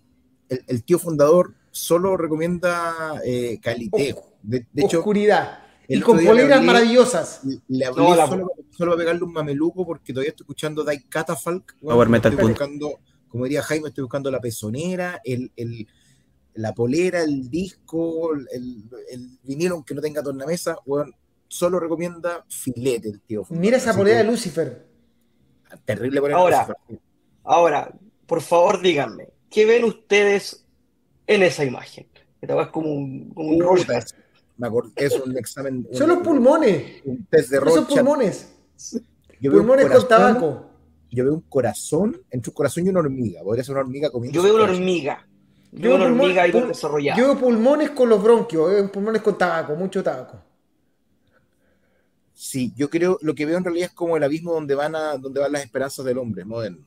[0.48, 4.14] el, el tío fundador solo recomienda eh, Calité.
[4.14, 5.60] Oscu- De, de hecho, Oscuridad.
[5.88, 7.40] el Y con poleras hablé- maravillosas.
[7.68, 11.04] le hablé No, la- solo, solo a pegarle un mameluco porque todavía estoy escuchando Die
[11.08, 11.74] Catafalque.
[11.80, 12.60] Power Metal Estoy Punto.
[12.60, 15.86] buscando, como diría Jaime, estoy buscando la pezonera, el, el-
[16.54, 20.76] la polera, el disco, el, el vinilo, aunque no tenga tornamesa.
[20.84, 21.10] Bueno,
[21.48, 23.64] solo recomienda filete el tío fundador.
[23.64, 24.86] Mira esa polera de Lucifer.
[25.86, 26.38] Terrible polera.
[26.38, 27.00] Ahora, Lucifer.
[27.44, 27.92] Ahora,
[28.26, 30.64] por favor, díganme, ¿qué ven ustedes
[31.26, 32.06] en esa imagen?
[32.40, 34.14] Que te vas como un, como un es,
[34.58, 35.86] me acordé- es un examen.
[35.90, 37.02] un- Son los pulmones.
[37.04, 38.52] Un test de Son pulmones.
[39.40, 40.66] Yo veo un Pulmones con tabaco.
[41.10, 43.42] Yo veo un corazón, entre un corazón y una hormiga.
[43.42, 44.34] Podría ser una hormiga comiendo.
[44.36, 45.26] Yo veo una hormiga.
[45.72, 47.18] Yo Yo veo una pulmón- hormiga ahí pul- desarrollada.
[47.18, 50.38] Yo veo pulmones con los bronquios, eh, pulmones con tabaco, mucho tabaco.
[52.34, 55.16] Sí, yo creo, lo que veo en realidad es como el abismo donde van a,
[55.16, 56.84] donde van las esperanzas del hombre moderno.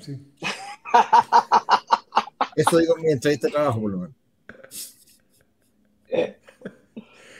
[0.00, 0.18] Sí.
[2.56, 4.16] Eso digo en mi entrevista de trabajo, por lo menos.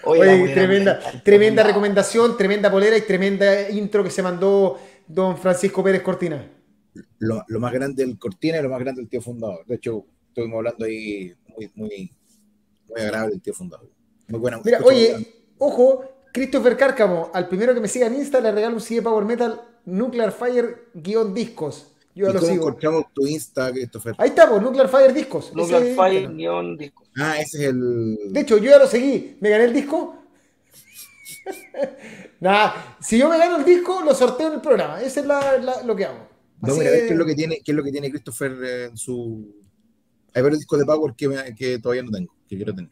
[0.07, 6.03] Oye, tremenda, tremenda recomendación, tremenda polera y tremenda intro que se mandó don Francisco Pérez
[6.03, 6.51] Cortina.
[7.21, 9.65] Lo, lo más grande del Cortina y lo más grande del tío fundador.
[9.67, 12.13] De hecho, estuvimos hablando ahí muy, muy,
[12.89, 13.89] muy agradable del tío fundador.
[14.29, 14.61] Muy buena.
[14.63, 15.27] Mira, oye,
[15.59, 19.25] ojo, Christopher Cárcamo, al primero que me siga en Insta le regalo un CD Power
[19.25, 21.94] Metal Nuclear Fire guion discos.
[22.15, 22.69] Yo ¿Y lo cómo sigo.
[22.69, 24.15] encontramos tu Insta, Christopher?
[24.19, 25.53] Ahí está, pues, Nuclear Fire discos.
[25.55, 27.05] Nuclear Ese- Fire guion disco.
[27.17, 28.19] Ah, ese es el.
[28.33, 29.37] De hecho, yo ya lo seguí.
[29.41, 30.17] ¿Me gané el disco?
[32.41, 35.01] Nada, si yo me gano el disco, lo sorteo en el programa.
[35.03, 36.29] Ese es la- la- lo que hago.
[36.61, 38.53] Mira, que- ¿ves qué es lo que tiene, qué es lo que tiene Christopher
[38.91, 39.55] en su.
[40.35, 42.91] Hay varios discos de Power que, me- que todavía no tengo, que quiero tener.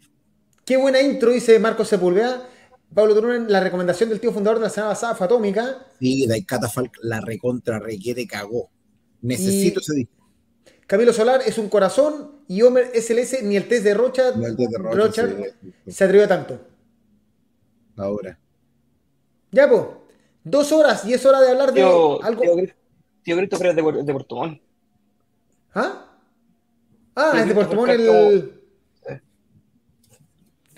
[0.65, 2.49] Qué buena intro, dice Marcos Sepúlveda.
[2.95, 5.87] Pablo Turunen, la recomendación del tío fundador de la semana pasada fue Atómica.
[5.99, 8.71] Sí, Die Catafalque la recontra requiere cagó.
[9.23, 10.13] Necesito Y- ese disco.
[10.87, 14.57] Camilo Solar es un corazón y Homer SLS ni el test de Rocha, No, el
[14.57, 15.29] de Rocha, Rocha
[15.63, 16.61] sí, sí, se atrevió a tanto.
[17.97, 18.39] Ahora.
[19.53, 19.83] Ya, pues,
[20.45, 22.43] dos horas y es hora de hablar de Tío, algo.
[22.43, 22.55] tío,
[23.23, 24.61] tío Christopher es de, Puer- de Puerto Montt.
[25.75, 26.07] ¿Ah?
[27.15, 28.53] Ah, es de Puerto Montt el.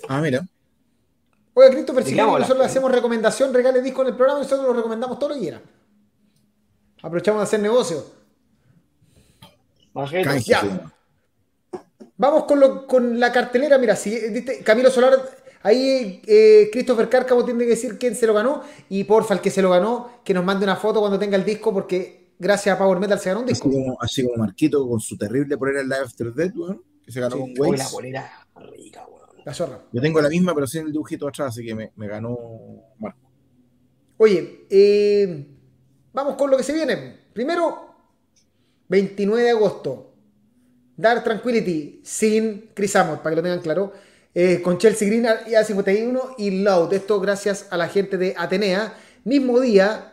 [0.09, 0.47] Ah, mira.
[1.55, 4.75] Oye, Christopher, si Digamos, nosotros le hacemos recomendación, regale disco en el programa, nosotros lo
[4.75, 5.63] recomendamos todo lo que quiera.
[7.03, 8.05] Aprovechamos de hacer negocio.
[9.95, 10.25] Majete.
[10.25, 10.61] Canje, Ya.
[10.61, 10.69] sí.
[12.17, 13.79] Vamos con, lo- con la cartelera.
[13.79, 15.13] Mira, si, viste, Camilo Solar
[15.67, 18.63] Ahí eh, Christopher Cárcamo tiene que decir quién se lo ganó.
[18.91, 21.45] Y porfa, el que se lo ganó, que nos mande una foto cuando tenga el
[21.45, 23.67] disco, porque gracias a Power Metal se ganó un disco.
[23.69, 27.11] Así como, así como Marquito con su terrible polera en Live After Death, weón, que
[27.11, 27.55] se ganó Sí.
[27.57, 27.83] con Waze.
[27.83, 29.29] la polera rica, weón.
[29.43, 29.81] La zorra.
[29.91, 32.37] Yo tengo la misma, pero sin el dibujito atrás, así que me, me ganó
[32.99, 33.31] Marco.
[34.19, 35.47] Oye, eh,
[36.13, 37.21] vamos con lo que se viene.
[37.33, 37.94] Primero,
[38.89, 40.13] 29 de agosto.
[40.97, 43.93] Dark Tranquility sin Chris Amott, para que lo tengan claro.
[44.35, 46.93] eh, con Chelsea Green y A51 y Loud.
[46.93, 48.95] Esto gracias a la gente de Atenea.
[49.25, 50.13] Mismo día,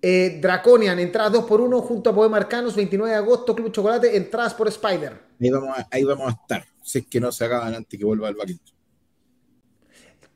[0.00, 4.68] eh, Draconian, entradas 2x1 junto a Poema Arcanos, 29 de agosto, Club Chocolate, entradas por
[4.68, 5.20] Spider.
[5.40, 8.04] Ahí vamos, a, ahí vamos a estar, si es que no se acaban antes que
[8.04, 8.72] vuelva el vaquito.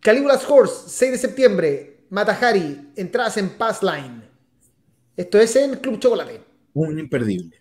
[0.00, 4.22] Caligula's Horse, 6 de septiembre, Matahari, entradas en Pass Line.
[5.16, 6.47] Esto es en Club Chocolate.
[6.74, 7.56] Un imperdible.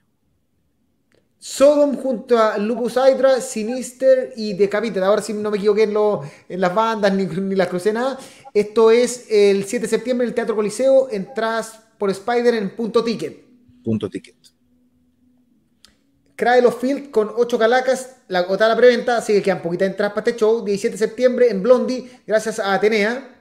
[1.40, 5.04] Sodom junto a Lupus Hydra, Sinister y Decapitated.
[5.04, 8.18] Ahora sí no me equivoqué en, lo- en las bandas ni, ni las crucé nada.
[8.54, 11.10] Esto es el 7 de septiembre en el Teatro Coliseo.
[11.12, 13.46] Entradas por Spider en punto ticket.
[13.84, 14.36] Punto ticket.
[16.36, 18.18] Cradle of Field con 8 calacas.
[18.28, 20.64] La agotada la preventa, así que quedan poquitas entradas para este show.
[20.64, 23.37] 17 de septiembre en Blondie, gracias a Atenea.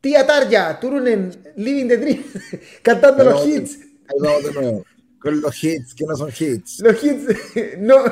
[0.00, 2.24] Tía Tarja, Turunen, Living the Dream,
[2.82, 3.78] cantando los hits.
[4.08, 4.84] Ahí vamos de nuevo.
[5.18, 6.80] Con los hits que no son hits.
[6.80, 7.24] Los hits,
[7.78, 8.04] no,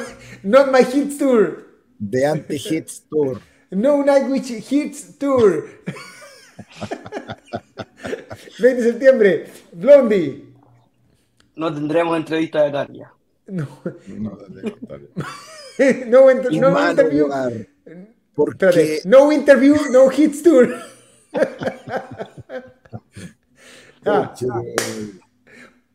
[0.42, 1.64] not my hits tour.
[1.98, 3.40] De Anti-Hits Tour.
[3.70, 5.64] No Nightwish Hits Tour.
[8.58, 10.44] 20 de septiembre, Blondie.
[11.56, 13.12] No tendremos entrevista de Tania.
[13.46, 13.68] No,
[14.08, 15.08] No, dale.
[16.08, 17.28] no, no Manowar, interview.
[18.34, 20.74] Porque no interview, no hits tour.
[24.06, 24.34] Ah,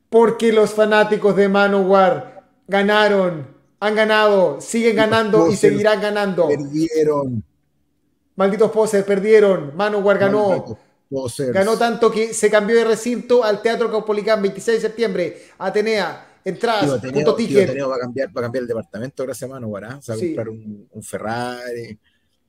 [0.10, 3.48] porque los fanáticos de Manowar ganaron,
[3.80, 6.48] han ganado, siguen ganando y seguirán ganando.
[6.48, 7.44] perdieron.
[8.36, 9.76] Malditos posers, perdieron.
[9.76, 10.80] Manowar ganó.
[11.10, 11.52] Posers.
[11.54, 15.42] Ganó tanto que se cambió de recinto al Teatro Caupolicán 26 de septiembre.
[15.58, 17.70] Atenea, entradas, punto Ateneo, tío ticket.
[17.70, 19.86] Ateneo va a cambiar, va a cambiar el departamento gracias a Manowar.
[19.86, 20.00] ¿ah?
[20.02, 20.26] Se va a Sí.
[20.28, 22.00] comprar un, un Ferrari.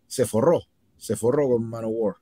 [0.07, 0.61] Se forró.
[0.97, 2.17] Se forró con Manowar.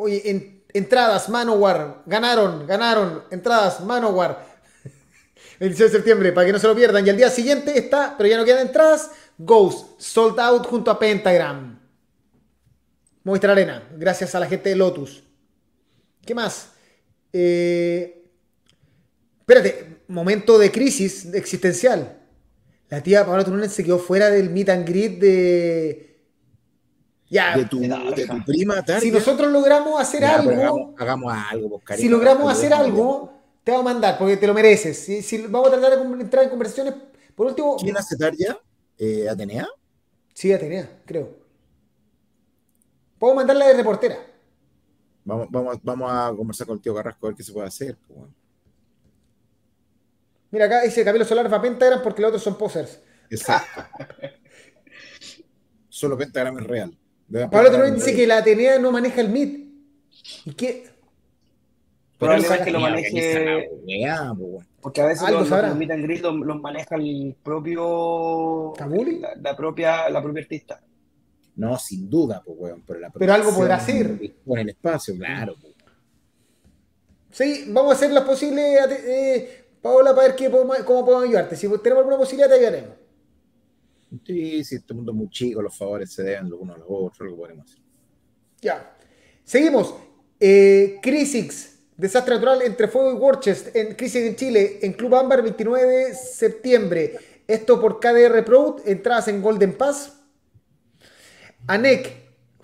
[0.00, 4.46] Oye, en- entradas, Manowar, ganaron, ganaron, entradas, Manowar.
[5.58, 7.04] 26 de septiembre, para que no se lo pierdan.
[7.04, 10.98] Y al día siguiente está, pero ya no quedan entradas, Ghost, sold out junto a
[11.00, 11.80] Pentagram.
[13.24, 15.24] Movistar Arena, gracias a la gente de Lotus.
[16.24, 16.68] ¿Qué más?
[17.32, 18.24] Eh,
[19.40, 22.20] espérate, momento de crisis existencial.
[22.88, 26.07] La tía Paola Turunen se quedó fuera del meet and greet de...
[27.30, 30.50] Ya, De tu, de prima si nosotros logramos hacer Ya, algo...
[30.50, 32.02] hagamos, hagamos algo, pues, cariño.
[32.02, 33.32] Si logramos Hagamos hacer algo,
[33.62, 34.98] te vamos a mandar, porque te lo mereces.
[34.98, 36.94] Si, si vamos a tratar de entrar en conversaciones,
[37.34, 38.58] por último, ¿Quién hace Tarja?
[38.96, 39.68] Eh, ¿Atenea?
[40.32, 41.36] sí, Atenea, creo.
[43.18, 44.16] Puedo mandarla de reportera.
[45.24, 47.96] Vamos, vamos, vamos a conversar con el tío Carrasco a ver qué se puede hacer.
[48.06, 48.34] pues, bueno.
[50.50, 53.00] Mira, acá dice Camilo Solar va a Pentagram porque los otros son posers.
[53.28, 53.84] Exacto.
[55.90, 56.98] Solo Pentagram es real.
[57.50, 59.68] Pablo es dice que la Atenea no maneja el MIT.
[60.46, 60.88] ¿Y qué?
[62.18, 64.66] Probablemente lo Mira, maneje-.
[64.80, 68.72] Porque a veces Algo los, los meet and greet los, los maneja el propio.
[68.76, 69.18] ¿Kabuli?
[69.20, 70.80] La, la propia, la propia artista.
[71.56, 72.82] No, sin duda, pues, weón.
[72.86, 74.18] Pero, la Pero algo podrá hacer.
[74.18, 75.54] dispone el espacio, claro.
[75.60, 75.74] pues.
[77.30, 81.56] Sí, vamos a hacer las posibles, eh, Paola, para ver qué podemos- cómo podemos ayudarte.
[81.56, 82.96] Si tenemos alguna posibilidad, te ayudaremos.
[84.24, 86.88] Sí, sí, este mundo es muy chico, los favores se deben los unos a los
[86.88, 87.82] otros, lo podemos hacer.
[88.60, 88.96] Ya.
[89.44, 89.94] Seguimos.
[90.40, 95.42] Eh, Crisix, desastre natural entre Fuego y Worcest, en Crisis en Chile, en Club Ámbar,
[95.42, 97.18] 29 de septiembre.
[97.46, 100.12] Esto por KDR Pro, entradas en Golden Pass.
[101.66, 102.12] ANEC,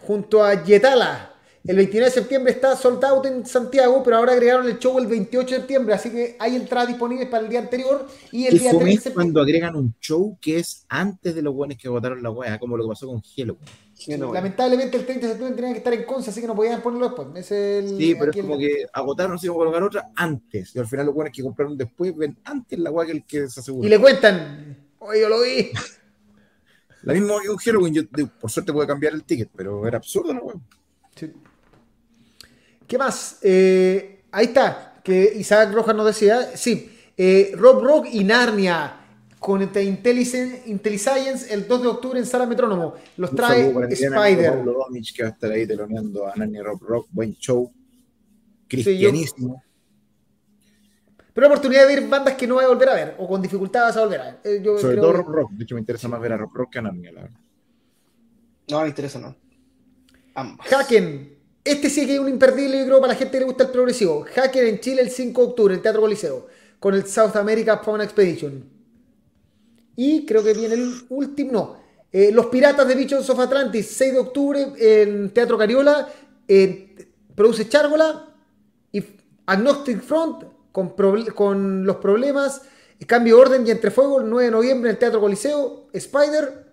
[0.01, 1.34] junto a Yetala.
[1.67, 5.07] El 29 de septiembre está sold out en Santiago, pero ahora agregaron el show el
[5.07, 8.59] 28 de septiembre, así que hay entradas disponibles para el día anterior y el Y
[8.59, 9.15] día fome 3 de es septiembre.
[9.15, 12.77] cuando agregan un show que es antes de los buenos que votaron la weá, como
[12.77, 13.57] lo que pasó con Hello.
[13.95, 14.31] Sí, no.
[14.35, 17.07] Lamentablemente el 30 de septiembre tenía que estar en Conce, así que no podían ponerlo
[17.09, 17.29] después.
[17.37, 20.77] Ese es el- Sí, pero es el- como que agotaron, así como colocar otra antes.
[20.77, 23.49] Y al final los buenos que compraron después ven antes la weá que el que
[23.49, 23.87] se aseguró.
[23.87, 25.71] Y le cuentan, oye, yo lo vi.
[27.05, 29.97] La misma que un Halloween, yo digo, por suerte puede cambiar el ticket, pero era
[29.97, 30.57] absurdo la weá.
[32.87, 33.39] ¿Qué más?
[33.43, 39.01] Eh, ahí está, que Isaac Rojas nos decía, sí, eh, Rob Rock y Narnia
[39.39, 42.95] con Intelligence, IntelliScience el 2 de octubre en Sala Metrónomo.
[43.19, 44.51] Los trae Spider.
[44.53, 47.09] Pablo Domich, que va a estar ahí teloneando a Nani Rock Rock.
[47.11, 47.71] Buen show.
[47.71, 49.63] yo- Cristianísimo.
[51.35, 53.43] Pero la oportunidad de ver bandas que no vas a volver a ver, o con
[53.43, 54.41] dificultad vas a volver a ver.
[54.45, 55.51] Eh, yo Sobre creo todo que- Rock Rock.
[55.53, 57.39] De hecho, me interesa más ver a Rock Rock que a Narnia, la verdad.
[58.71, 59.37] No, me interesa, no.
[60.35, 60.73] Ambas.
[60.73, 61.34] Haken.
[61.65, 63.71] Este sí que es un imperdible, yo creo, para la gente que le gusta el
[63.71, 64.27] progresivo.
[64.37, 66.47] Haken en Chile el 5 de octubre, en Teatro Coliseo,
[66.79, 68.69] con el South America Fauna Expedition.
[69.97, 71.77] Y creo que viene el último, no.
[72.13, 76.07] Eh, Los Piratas de Bichos of Atlantis, 6 de octubre, en Teatro Cariola.
[77.35, 78.29] produce Chárgola.
[78.93, 79.03] Y
[79.47, 80.95] Agnostic Front, con,
[81.35, 82.61] con los problemas.
[83.07, 85.89] Cambio de orden y entre fuego, el 9 de noviembre en el Teatro Coliseo.
[85.95, 86.67] Spider.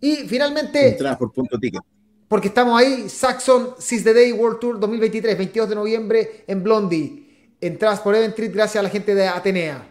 [0.00, 0.90] Y finalmente.
[0.90, 1.82] Entradas por punto ticket.
[2.28, 3.08] Porque estamos ahí.
[3.08, 7.26] Saxon Seize the Day World Tour 2023, 22 de noviembre en Blondie.
[7.60, 9.86] Entradas por Event gracias a la gente de Atenea.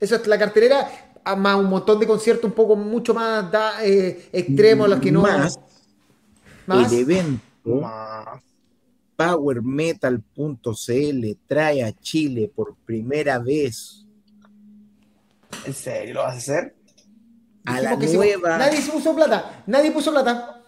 [0.00, 0.90] Eso es la cartelera
[1.34, 5.22] más un montón de conciertos un poco mucho más da, eh, extremos, los que no.
[5.22, 5.58] Más,
[6.66, 6.92] ¿Más?
[6.92, 7.40] El evento
[9.16, 14.04] PowerMetal.cl trae a Chile por primera vez.
[15.64, 16.76] ¿En serio lo vas a hacer?
[17.64, 18.58] A la nueva.
[18.58, 19.64] nadie se puso plata.
[19.66, 20.62] Nadie puso plata.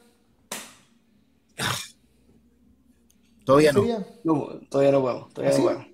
[3.49, 4.61] Todavía no.
[4.69, 5.33] Todavía no podemos.
[5.33, 5.87] Todavía no podemos.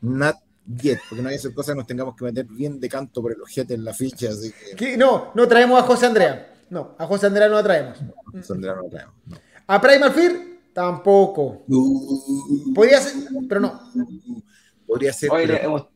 [0.00, 0.36] Not
[0.82, 3.30] yet, porque no hay hacer cosas que nos tengamos que meter bien de canto por
[3.30, 4.30] el ojete en la ficha.
[4.30, 4.96] Así que...
[4.96, 6.52] No, no traemos a José Andrea.
[6.68, 8.00] No, a José Andrea no lo traemos.
[8.00, 9.14] A José Andrea no lo traemos.
[9.68, 10.32] A Primal Fear
[10.72, 11.64] tampoco.
[12.74, 13.80] Podría ser, pero no.
[14.84, 15.30] Podría ser.
[15.62, 15.86] hemos,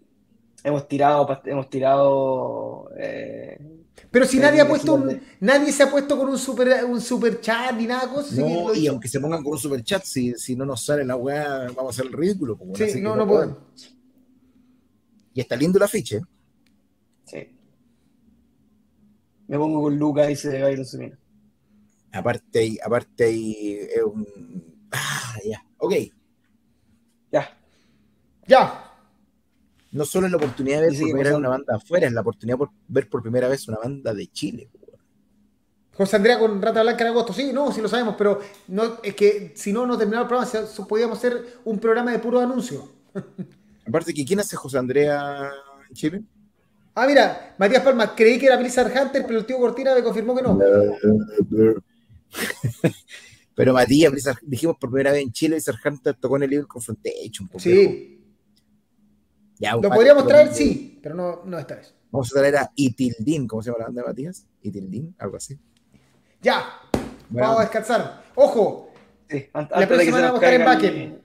[0.63, 2.89] hemos, tirado, hemos tirado.
[2.97, 7.01] Eh, pero si nadie ha puesto un, nadie se ha puesto con un super, un
[7.01, 8.35] super chat ni nada cosa.
[8.37, 11.17] No, y aunque se pongan con un super chat, si, si no nos sale la
[11.17, 12.57] weá, vamos a hacer el ridículo.
[12.57, 13.57] Como sí, no, no, pueden.
[15.35, 16.21] Y está lindo el afiche.
[17.25, 17.57] Sí.
[19.49, 21.19] Me pongo con Lucas y se va a ir mina.
[22.13, 24.27] Aparte, aparte es un.
[24.91, 25.65] Ah, ya.
[25.79, 25.95] Ok.
[27.31, 27.59] Ya.
[28.47, 28.92] Ya.
[29.93, 32.23] No solo es la oportunidad de ver por primera vez una banda afuera, es la
[32.23, 34.71] oportunidad de ver por primera vez una banda de Chile.
[35.95, 39.15] José Andrea con Rata Blanca en agosto, sí, no, sí lo sabemos, pero no, es
[39.15, 40.51] que si no, no terminaba el programa,
[40.89, 42.91] podíamos hacer un programa de puro anuncio.
[43.87, 45.51] Aparte, que ¿quién hace José Andrea
[45.89, 46.23] en Chile?
[46.95, 50.35] Ah, mira, Matías Palma, creí que era Blizzard Hunter, pero el tío Cortina me confirmó
[50.35, 50.59] que no.
[53.55, 54.13] pero Matías,
[54.43, 57.51] dijimos por primera vez en Chile, Blizzard Hunter tocó en el Evil Confrontation.
[57.59, 58.22] Sí.
[59.63, 61.95] Ya, Lo podríamos traer, sí, pero no, no esta vez.
[62.11, 64.47] Vamos a traer a Itildin, ¿cómo se llama la banda de Matías?
[64.61, 65.59] Itildin, algo así.
[66.43, 66.65] Ya,
[67.31, 68.25] vamos a descansar.
[68.35, 68.91] Ojo,
[69.55, 71.23] la próxima semana vamos a estar en Backen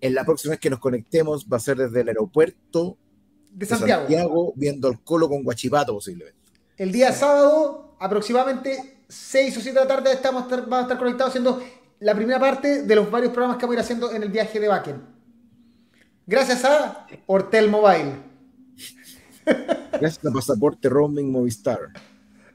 [0.00, 2.96] en la próxima vez que nos conectemos va a ser desde el aeropuerto
[3.52, 6.38] de Santiago, viendo el colo con Guachipato posiblemente.
[6.76, 11.30] El día sábado, aproximadamente 6 o 7 de la tarde, estamos, vamos a estar conectados
[11.30, 11.62] haciendo
[11.98, 14.60] la primera parte de los varios programas que vamos a ir haciendo en el viaje
[14.60, 15.19] de Bakken.
[16.30, 18.12] Gracias a Hortel Mobile.
[19.90, 21.92] Gracias a Pasaporte Roaming Movistar.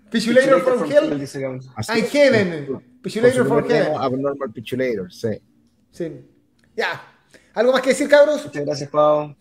[0.09, 2.81] Pichulator from Hell and Heaven.
[3.01, 3.95] Pichulator from Heaven.
[3.97, 5.41] Abnormal Pichulator, sí.
[5.91, 6.09] Sí.
[6.73, 7.01] Ya.
[7.53, 8.45] ¿Algo más que decir, cabros?
[8.45, 9.35] Muchas gracias, Pau.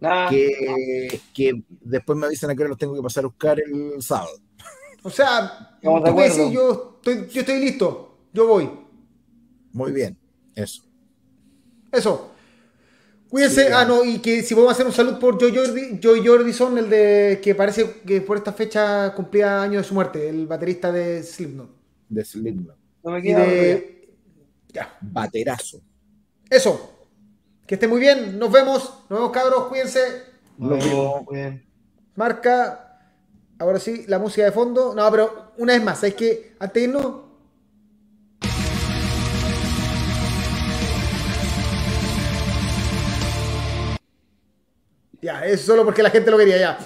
[0.00, 0.28] Nada.
[0.28, 4.40] Que, que después me avisan a que los tengo que pasar a buscar el sábado.
[5.04, 8.26] O sea, tú me decís, yo estoy, yo estoy listo.
[8.32, 8.68] Yo voy.
[9.72, 10.18] Muy bien.
[10.56, 10.82] Eso.
[11.92, 12.31] Eso.
[13.32, 13.72] Cuídense.
[13.72, 16.90] ah, no, y que si podemos hacer un saludo por Joy, Jordi, Joy Jordison, el
[16.90, 21.22] de que parece que por esta fecha cumplía año de su muerte, el baterista de
[21.22, 21.70] Slipknot.
[22.10, 22.76] De Slipknot.
[23.02, 23.46] No me queda.
[23.46, 24.10] De...
[24.68, 24.98] Ya.
[25.00, 25.80] Baterazo.
[26.50, 27.06] Eso.
[27.66, 28.38] Que esté muy bien.
[28.38, 29.04] Nos vemos.
[29.08, 29.64] Nos vemos, cabros.
[29.68, 30.00] Cuídense.
[30.58, 31.24] Nos vemos.
[32.14, 32.98] Marca.
[33.58, 34.94] Ahora sí, la música de fondo.
[34.94, 37.31] No, pero una vez más, hay que antes de irnos.
[45.22, 46.78] Ya, es solo porque la gente lo quería ya.